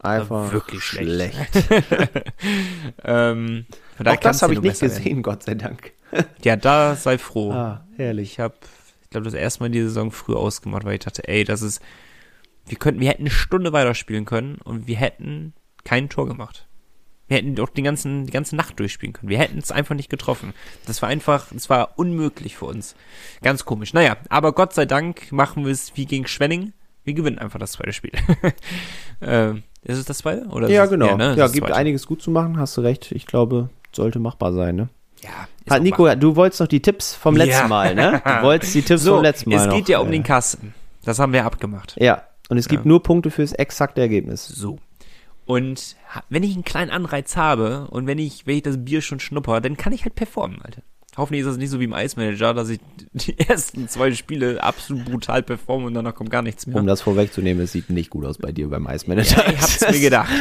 [0.05, 1.37] einfach wirklich schlecht.
[3.03, 4.95] ähm, von daher Auch das habe ich nicht werden.
[4.95, 5.91] gesehen, Gott sei Dank.
[6.43, 7.51] Ja, da sei froh.
[7.51, 8.33] Ah, herrlich.
[8.33, 8.55] Ich habe,
[9.03, 11.81] ich glaube, das erste Mal die Saison früh ausgemacht, weil ich dachte, ey, das ist,
[12.65, 15.53] wir könnten, wir hätten eine Stunde weiterspielen können und wir hätten
[15.83, 16.67] kein Tor gemacht.
[17.27, 19.29] Wir hätten doch den ganzen, die ganze Nacht durchspielen können.
[19.29, 20.53] Wir hätten es einfach nicht getroffen.
[20.85, 22.95] Das war einfach, es war unmöglich für uns.
[23.41, 23.93] Ganz komisch.
[23.93, 26.73] Naja, aber Gott sei Dank machen wir es wie gegen Schwenning.
[27.03, 28.11] Wir gewinnen einfach das zweite Spiel.
[29.21, 30.45] ähm, ist es das zweite?
[30.47, 31.07] Oder Ja, genau.
[31.07, 33.11] Ja, ne, Ja, gibt einiges gut zu machen, hast du recht.
[33.11, 34.89] Ich glaube, sollte machbar sein, ne?
[35.23, 35.29] Ja,
[35.69, 36.15] Hat Nico, machbar.
[36.17, 37.67] du wolltest noch die Tipps vom letzten Ja.
[37.67, 38.21] Mal, ne?
[38.23, 40.23] Du wolltest die Tipps so, vom letzten Mal es geht noch, ja um äh, den
[40.23, 40.73] Kasten.
[41.05, 41.95] Das haben wir abgemacht.
[41.99, 42.87] Ja, und es gibt Ja.
[42.89, 44.45] nur Punkte fürs exakte Ergebnis.
[44.47, 44.77] So.
[45.45, 45.95] Und
[46.29, 49.61] wenn ich einen kleinen Anreiz habe und wenn ich, wenn ich das Bier schon schnupper,
[49.61, 50.81] dann kann ich halt performen, Alter.
[51.17, 52.79] Hoffentlich ist das nicht so wie im Ice Manager, dass ich
[53.13, 56.75] die ersten zwei Spiele absolut brutal performe und danach kommt gar nichts mehr.
[56.75, 59.45] Um das vorwegzunehmen, es sieht nicht gut aus bei dir beim Eismanager.
[59.45, 60.31] ja, ich hab's mir gedacht.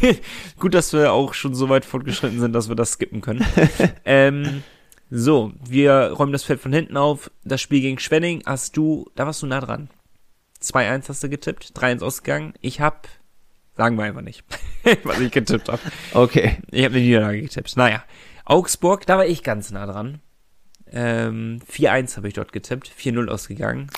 [0.58, 3.44] Gut, dass wir auch schon so weit fortgeschritten sind, dass wir das skippen können.
[4.04, 4.62] ähm,
[5.10, 7.30] so, wir räumen das Feld von hinten auf.
[7.44, 9.90] Das Spiel gegen Schwenning hast du, da warst du nah dran.
[10.62, 12.54] 2-1 hast du getippt, 3-1 ausgegangen.
[12.60, 13.08] Ich hab,
[13.76, 14.44] sagen wir einfach nicht,
[15.02, 15.82] was ich getippt habe.
[16.14, 16.58] Okay.
[16.70, 17.76] Ich habe eine Niederlage getippt.
[17.76, 18.04] Naja,
[18.44, 20.20] Augsburg, da war ich ganz nah dran.
[20.90, 23.88] Ähm, 4-1 habe ich dort getippt, 4-0 ausgegangen.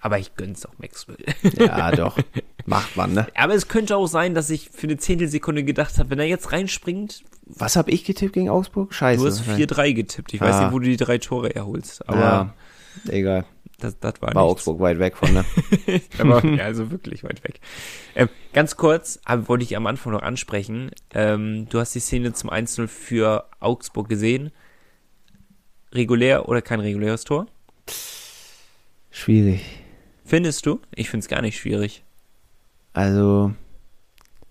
[0.00, 1.16] Aber ich gönn's auch Maxwell.
[1.58, 2.16] Ja, doch.
[2.64, 3.26] Macht man, ne?
[3.36, 6.52] Aber es könnte auch sein, dass ich für eine Zehntelsekunde gedacht habe, wenn er jetzt
[6.52, 8.92] reinspringt, Was habe ich getippt gegen Augsburg?
[8.94, 9.20] Scheiße.
[9.22, 10.34] du hast 4-3 getippt.
[10.34, 10.62] Ich weiß Ah.
[10.64, 12.08] nicht, wo du die drei Tore erholst.
[12.08, 12.54] Aber Ja,
[13.08, 13.44] egal.
[13.78, 14.42] Das, das war, War.
[14.42, 15.44] Augsburg weit weg von, ne?
[16.18, 17.60] Aber, ja, also wirklich weit weg.
[18.14, 20.90] Ähm, ganz kurz, aber wollte ich am Anfang noch ansprechen.
[21.12, 24.50] Ähm, du hast die Szene zum 1-0 für Augsburg gesehen.
[25.92, 27.46] Regulär oder kein reguläres Tor?
[29.10, 29.62] Schwierig.
[30.24, 30.80] Findest du?
[30.94, 32.02] Ich find's gar nicht schwierig.
[32.94, 33.52] Also,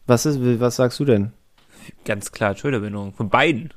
[0.05, 1.33] was ist, was sagst du denn?
[2.05, 3.13] Ganz klar, Torhüterbehinderung.
[3.13, 3.73] Von beiden.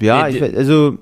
[0.00, 0.98] Ja, ich, also,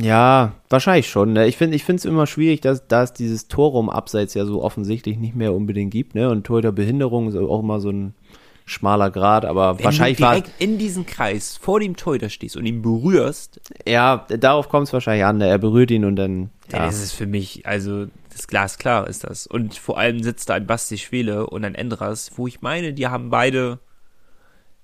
[0.00, 1.32] ja, wahrscheinlich schon.
[1.34, 1.46] Ne?
[1.46, 4.62] Ich finde, ich finde es immer schwierig, dass, da es dieses Torraum abseits ja so
[4.62, 6.30] offensichtlich nicht mehr unbedingt gibt, ne?
[6.30, 8.14] Und Torhüterbehinderung ist auch immer so ein
[8.66, 12.56] schmaler Grad, aber Wenn wahrscheinlich du war, direkt in diesen Kreis vor dem Torhüter stehst
[12.56, 15.48] und ihn berührst, ja, darauf kommt es wahrscheinlich an, ne?
[15.48, 16.78] er berührt ihn und dann, Ja.
[16.78, 19.46] ja, Das ist für mich, also das Glas klar ist das.
[19.46, 23.06] Und vor allem sitzt da ein Basti Schwele und ein Endras, wo ich meine, die
[23.06, 23.80] haben beide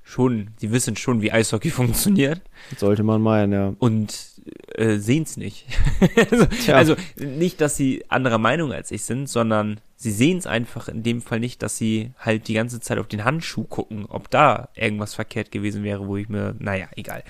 [0.03, 2.43] schon, die wissen schon, wie Eishockey funktioniert
[2.77, 3.73] Sollte man meinen, ja.
[3.79, 4.30] und
[4.75, 5.67] äh, sehen es nicht.
[6.31, 10.89] also, also nicht, dass sie anderer Meinung als ich sind, sondern sie sehen es einfach
[10.89, 14.31] in dem Fall nicht, dass sie halt die ganze Zeit auf den Handschuh gucken, ob
[14.31, 17.23] da irgendwas verkehrt gewesen wäre, wo ich mir, naja, egal.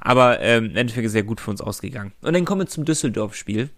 [0.00, 2.12] Aber ähm, im Endeffekt ist sehr gut für uns ausgegangen.
[2.20, 3.70] Und dann kommen wir zum Düsseldorf-Spiel.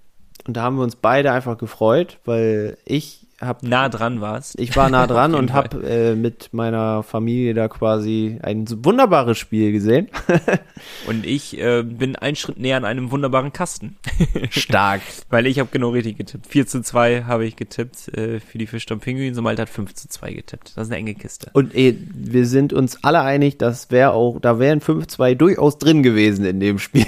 [0.47, 4.55] Und da haben wir uns beide einfach gefreut, weil ich hab, Nah dran war's.
[4.59, 9.73] ich war nah dran und habe äh, mit meiner Familie da quasi ein wunderbares Spiel
[9.73, 10.09] gesehen.
[11.07, 13.97] Und ich äh, bin einen Schritt näher an einem wunderbaren Kasten.
[14.51, 15.03] Stark.
[15.29, 16.47] Weil ich habe genau richtig getippt.
[16.47, 20.09] 4 zu 2 habe ich getippt äh, für die Pinguins und Malte hat 5 zu
[20.09, 20.73] 2 getippt.
[20.77, 21.51] Das ist eine enge Kiste.
[21.53, 26.03] Und eh, wir sind uns alle einig, das wäre auch, da wären 5-2 durchaus drin
[26.03, 27.07] gewesen in dem Spiel.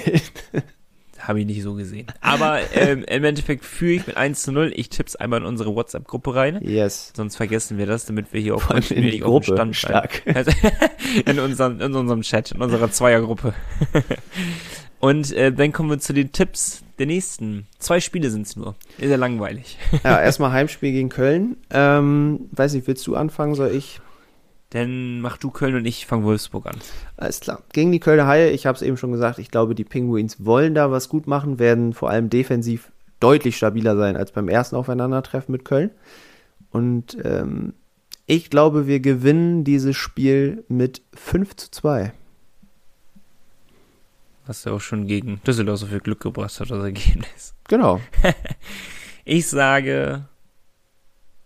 [1.25, 2.07] Habe ich nicht so gesehen.
[2.19, 4.73] Aber ähm, im Endeffekt führe ich mit 1 zu 0.
[4.75, 6.59] Ich tipp's einmal in unsere WhatsApp-Gruppe rein.
[6.61, 7.13] yes.
[7.15, 9.53] Sonst vergessen wir das, damit wir hier allem in die Gruppe.
[9.53, 10.21] Stand Stark.
[10.35, 10.51] Also,
[11.25, 13.53] in, unserem, in unserem Chat, in unserer Zweiergruppe.
[14.99, 17.67] Und äh, dann kommen wir zu den Tipps der nächsten.
[17.77, 18.75] Zwei Spiele sind's nur.
[18.97, 19.77] Ist ja langweilig.
[20.03, 21.57] Ja, erstmal Heimspiel gegen Köln.
[21.69, 23.99] Ähm, weiß nicht, willst du anfangen, soll ich?
[24.73, 26.77] Dann mach du Köln und ich fang Wolfsburg an.
[27.15, 27.61] Alles klar.
[27.73, 30.73] Gegen die Kölner Haie, ich habe es eben schon gesagt, ich glaube, die Penguins wollen
[30.73, 35.51] da was gut machen, werden vor allem defensiv deutlich stabiler sein als beim ersten Aufeinandertreffen
[35.51, 35.91] mit Köln.
[36.71, 37.73] Und ähm,
[38.25, 42.11] ich glaube, wir gewinnen dieses Spiel mit 5 zu 2.
[44.47, 47.53] Was ja auch schon gegen Düsseldorf so viel Glück gebracht hat, das Ergebnis.
[47.67, 48.01] Genau.
[49.25, 50.25] Ich sage,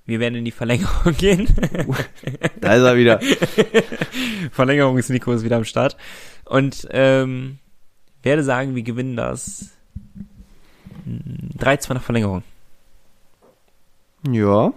[0.07, 1.47] wir werden in die Verlängerung gehen.
[2.59, 3.19] Da ist er wieder.
[4.51, 5.95] Verlängerung ist Nico ist wieder am Start.
[6.45, 7.59] Und ähm,
[8.23, 9.69] werde sagen, wir gewinnen das
[11.05, 12.43] mm, 3-2 nach Verlängerung.
[14.29, 14.73] Ja.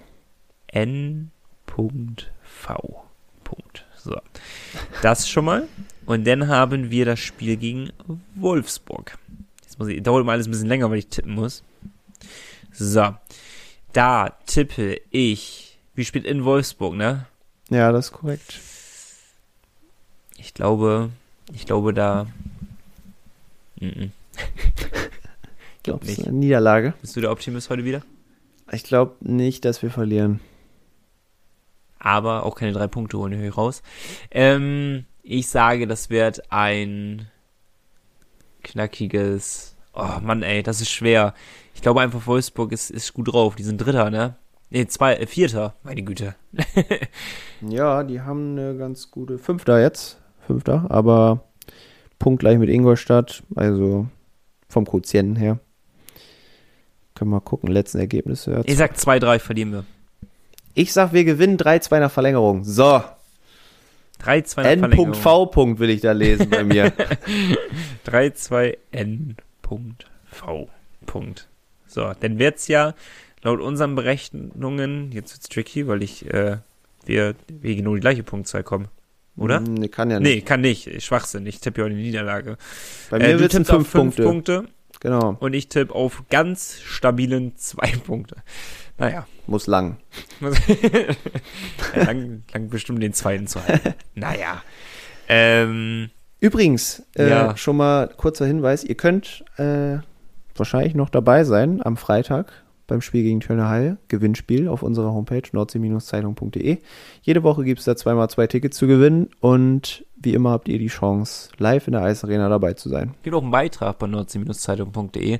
[0.66, 1.88] N.V.
[3.44, 3.86] Punkt.
[3.96, 4.16] So.
[5.02, 5.68] Das schon mal.
[6.06, 7.90] Und dann haben wir das Spiel gegen
[8.34, 9.16] Wolfsburg.
[9.62, 11.62] Jetzt muss ich, dauert mal alles ein bisschen länger, weil ich tippen muss.
[12.72, 13.14] So.
[13.92, 15.78] Da tippe ich.
[15.94, 17.26] Wie spielt in Wolfsburg, ne?
[17.68, 18.60] Ja, das ist korrekt.
[20.36, 21.10] Ich glaube,
[21.52, 22.26] ich glaube da.
[25.76, 26.28] Ich glaube, es ist nicht.
[26.28, 26.92] eine Niederlage.
[27.00, 28.02] Bist du der Optimist heute wieder?
[28.70, 30.40] Ich glaube nicht, dass wir verlieren.
[31.98, 33.82] aber auch keine drei Punkte holen höre ich raus.
[34.30, 37.28] Ähm, ich sage, das wird ein
[38.62, 39.69] knackiges.
[39.92, 41.34] Oh Mann, ey, das ist schwer.
[41.74, 43.56] Ich glaube einfach, Wolfsburg ist, ist gut drauf.
[43.56, 44.36] Die sind Dritter, ne?
[44.70, 46.34] Nee, zwei, äh, Vierter, meine Güte.
[47.62, 50.18] Ja, die haben eine ganz gute Fünfter jetzt.
[50.46, 51.44] Fünfter, aber
[52.18, 54.06] punktgleich mit Ingolstadt, also
[54.68, 55.58] vom Quotienten her.
[57.14, 58.52] Können wir gucken, letzten Ergebnisse.
[58.52, 58.62] Ja.
[58.64, 59.84] Ich sag 2-3 verlieren wir.
[60.72, 62.64] Ich sag, wir gewinnen 3-2 nach Verlängerung.
[62.64, 63.02] So,
[64.22, 65.06] 3-2 nach Verlängerung.
[65.08, 65.78] N.V.
[65.78, 66.92] will ich da lesen bei mir.
[68.06, 69.49] 3-2 N.V.
[71.06, 71.48] Punkt.
[71.86, 72.94] So, dann wird's ja
[73.42, 76.58] laut unseren Berechnungen, jetzt wird's tricky, weil ich, äh,
[77.04, 78.88] wir, wir genau die gleiche Punktzahl kommen.
[79.36, 79.60] Oder?
[79.60, 80.46] Nee, kann ja Nee, nicht.
[80.46, 81.02] kann nicht.
[81.02, 81.46] Schwachsinn.
[81.46, 82.58] Ich tippe ja auch in die Niederlage.
[83.08, 84.22] bei Äh, mir du wird's fünf fünf Punkte.
[84.22, 84.64] Punkte
[85.00, 88.36] Genau, und ich tippe auf ganz stabilen zwei Punkte.
[88.98, 89.26] Naja.
[89.46, 89.96] muss lang.
[91.94, 93.94] lang, lang bestimmt den zweiten zu halten.
[94.14, 94.62] naja.
[95.26, 96.10] Ähm,
[96.40, 97.56] Übrigens, äh, Ja.
[97.56, 99.98] schon mal kurzer Hinweis, ihr könnt äh,
[100.56, 102.52] wahrscheinlich noch dabei sein am Freitag
[102.86, 106.78] beim Spiel gegen Kölner Haie, Gewinnspiel auf unserer Homepage nordsee-zeitung.de.
[107.22, 110.78] Jede Woche gibt es da zweimal zwei Tickets zu gewinnen und wie immer habt ihr
[110.78, 113.14] die Chance, live in der Eisarena dabei zu sein.
[113.22, 115.38] gibt auch einen Beitrag bei nordsee-zeitung.de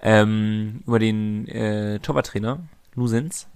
[0.00, 2.60] ähm, über den äh, Torwarttrainer
[2.94, 3.46] Lusens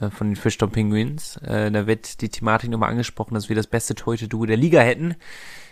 [0.00, 1.36] äh, von den Fischtown Penguins.
[1.38, 5.14] Äh, da wird die Thematik nochmal angesprochen, dass wir das beste Torhüter-Duo der Liga hätten.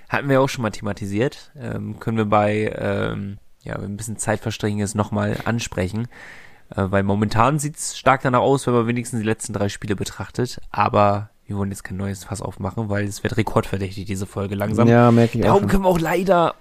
[0.08, 1.50] Hatten wir auch schon mal thematisiert.
[1.60, 6.08] Ähm, können wir bei, ähm, ja, wenn ein bisschen Zeit verstrichen ist, nochmal ansprechen.
[6.74, 10.60] Äh, weil momentan sieht's stark danach aus, wenn man wenigstens die letzten drei Spiele betrachtet.
[10.70, 14.88] Aber wir wollen jetzt kein neues Fass aufmachen, weil es wird rekordverdächtig, diese Folge langsam.
[14.88, 15.48] Ja, merke ich auch.
[15.54, 16.54] Darum können wir auch leider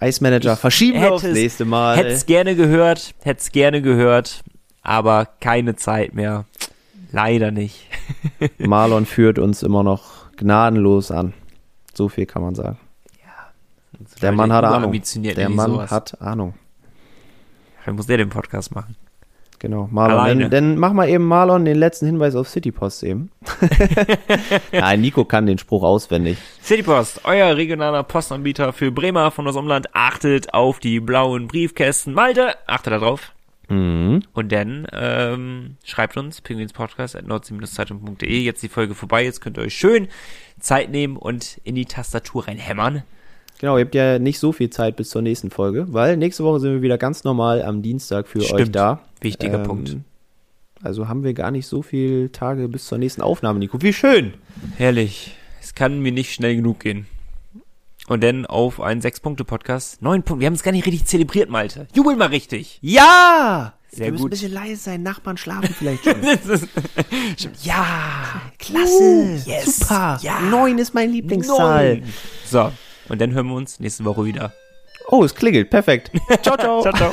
[0.00, 1.96] Eismanager Ich verschieben wir hätte aufs es- nächste Mal.
[1.96, 4.42] Hätt's gerne gehört, hätt's gerne gehört,
[4.82, 6.44] aber keine Zeit mehr.
[7.12, 7.86] Leider nicht.
[8.58, 11.34] Marlon führt uns immer noch gnadenlos an.
[11.94, 12.78] So viel kann man sagen.
[14.20, 14.92] Der Mann hat Ahnung.
[14.92, 15.90] Der Mann sowas.
[15.90, 16.54] hat Ahnung.
[17.84, 18.96] Dann muss der den Podcast machen.
[19.58, 20.40] Genau, Marlon.
[20.40, 23.30] Dann, dann mach mal eben Marlon den letzten Hinweis auf Citypost eben.
[24.72, 26.36] Nein, Nico kann den Spruch auswendig.
[26.64, 32.12] Citypost, euer regionaler Postanbieter für Bremer von das Umland, achtet auf die blauen Briefkästen.
[32.12, 33.32] Malte, achtet da drauf.
[33.68, 34.24] Mhm.
[34.32, 38.40] Und dann ähm, schreibt uns pinguinspodcast at nordsee-zeitung.de.
[38.40, 39.22] Jetzt die Folge vorbei.
[39.22, 40.08] Jetzt könnt ihr euch schön
[40.62, 43.02] Zeit nehmen und in die Tastatur reinhämmern.
[43.58, 46.58] Genau, ihr habt ja nicht so viel Zeit bis zur nächsten Folge, weil nächste Woche
[46.60, 48.74] sind wir wieder ganz normal am Dienstag für euch Stimmt.
[48.74, 49.00] da.
[49.20, 49.96] Wichtiger Ähm, Punkt.
[50.82, 53.80] Also haben wir gar nicht so viele Tage bis zur nächsten Aufnahme, Nico.
[53.82, 54.34] Wie schön!
[54.78, 55.36] Herrlich.
[55.60, 57.06] Es kann mir nicht schnell genug gehen.
[58.08, 60.02] Und dann auf einen Sechs-Punkte-Podcast.
[60.02, 60.40] Neun Punkte.
[60.40, 61.86] Wir haben es gar nicht richtig zelebriert, Malte.
[61.94, 62.78] Jubel mal richtig.
[62.82, 63.74] Ja!
[63.94, 64.28] Sehr wir müssen gut.
[64.28, 66.14] ein bisschen leise sein, Nachbarn schlafen vielleicht schon.
[67.62, 68.40] Ja.
[68.58, 69.42] Klasse!
[69.44, 70.18] yes, Super!
[70.22, 70.40] ja.
[70.40, 71.96] Neun ist mein Lieblingszahl.
[71.96, 72.12] Neun.
[72.46, 72.72] So.
[73.08, 74.52] Und dann hören wir uns nächste Woche wieder.
[75.08, 75.68] Oh, es klingelt.
[75.68, 76.10] Perfekt.
[76.42, 76.82] Ciao, ciao.
[76.82, 77.12] Ciao, ciao.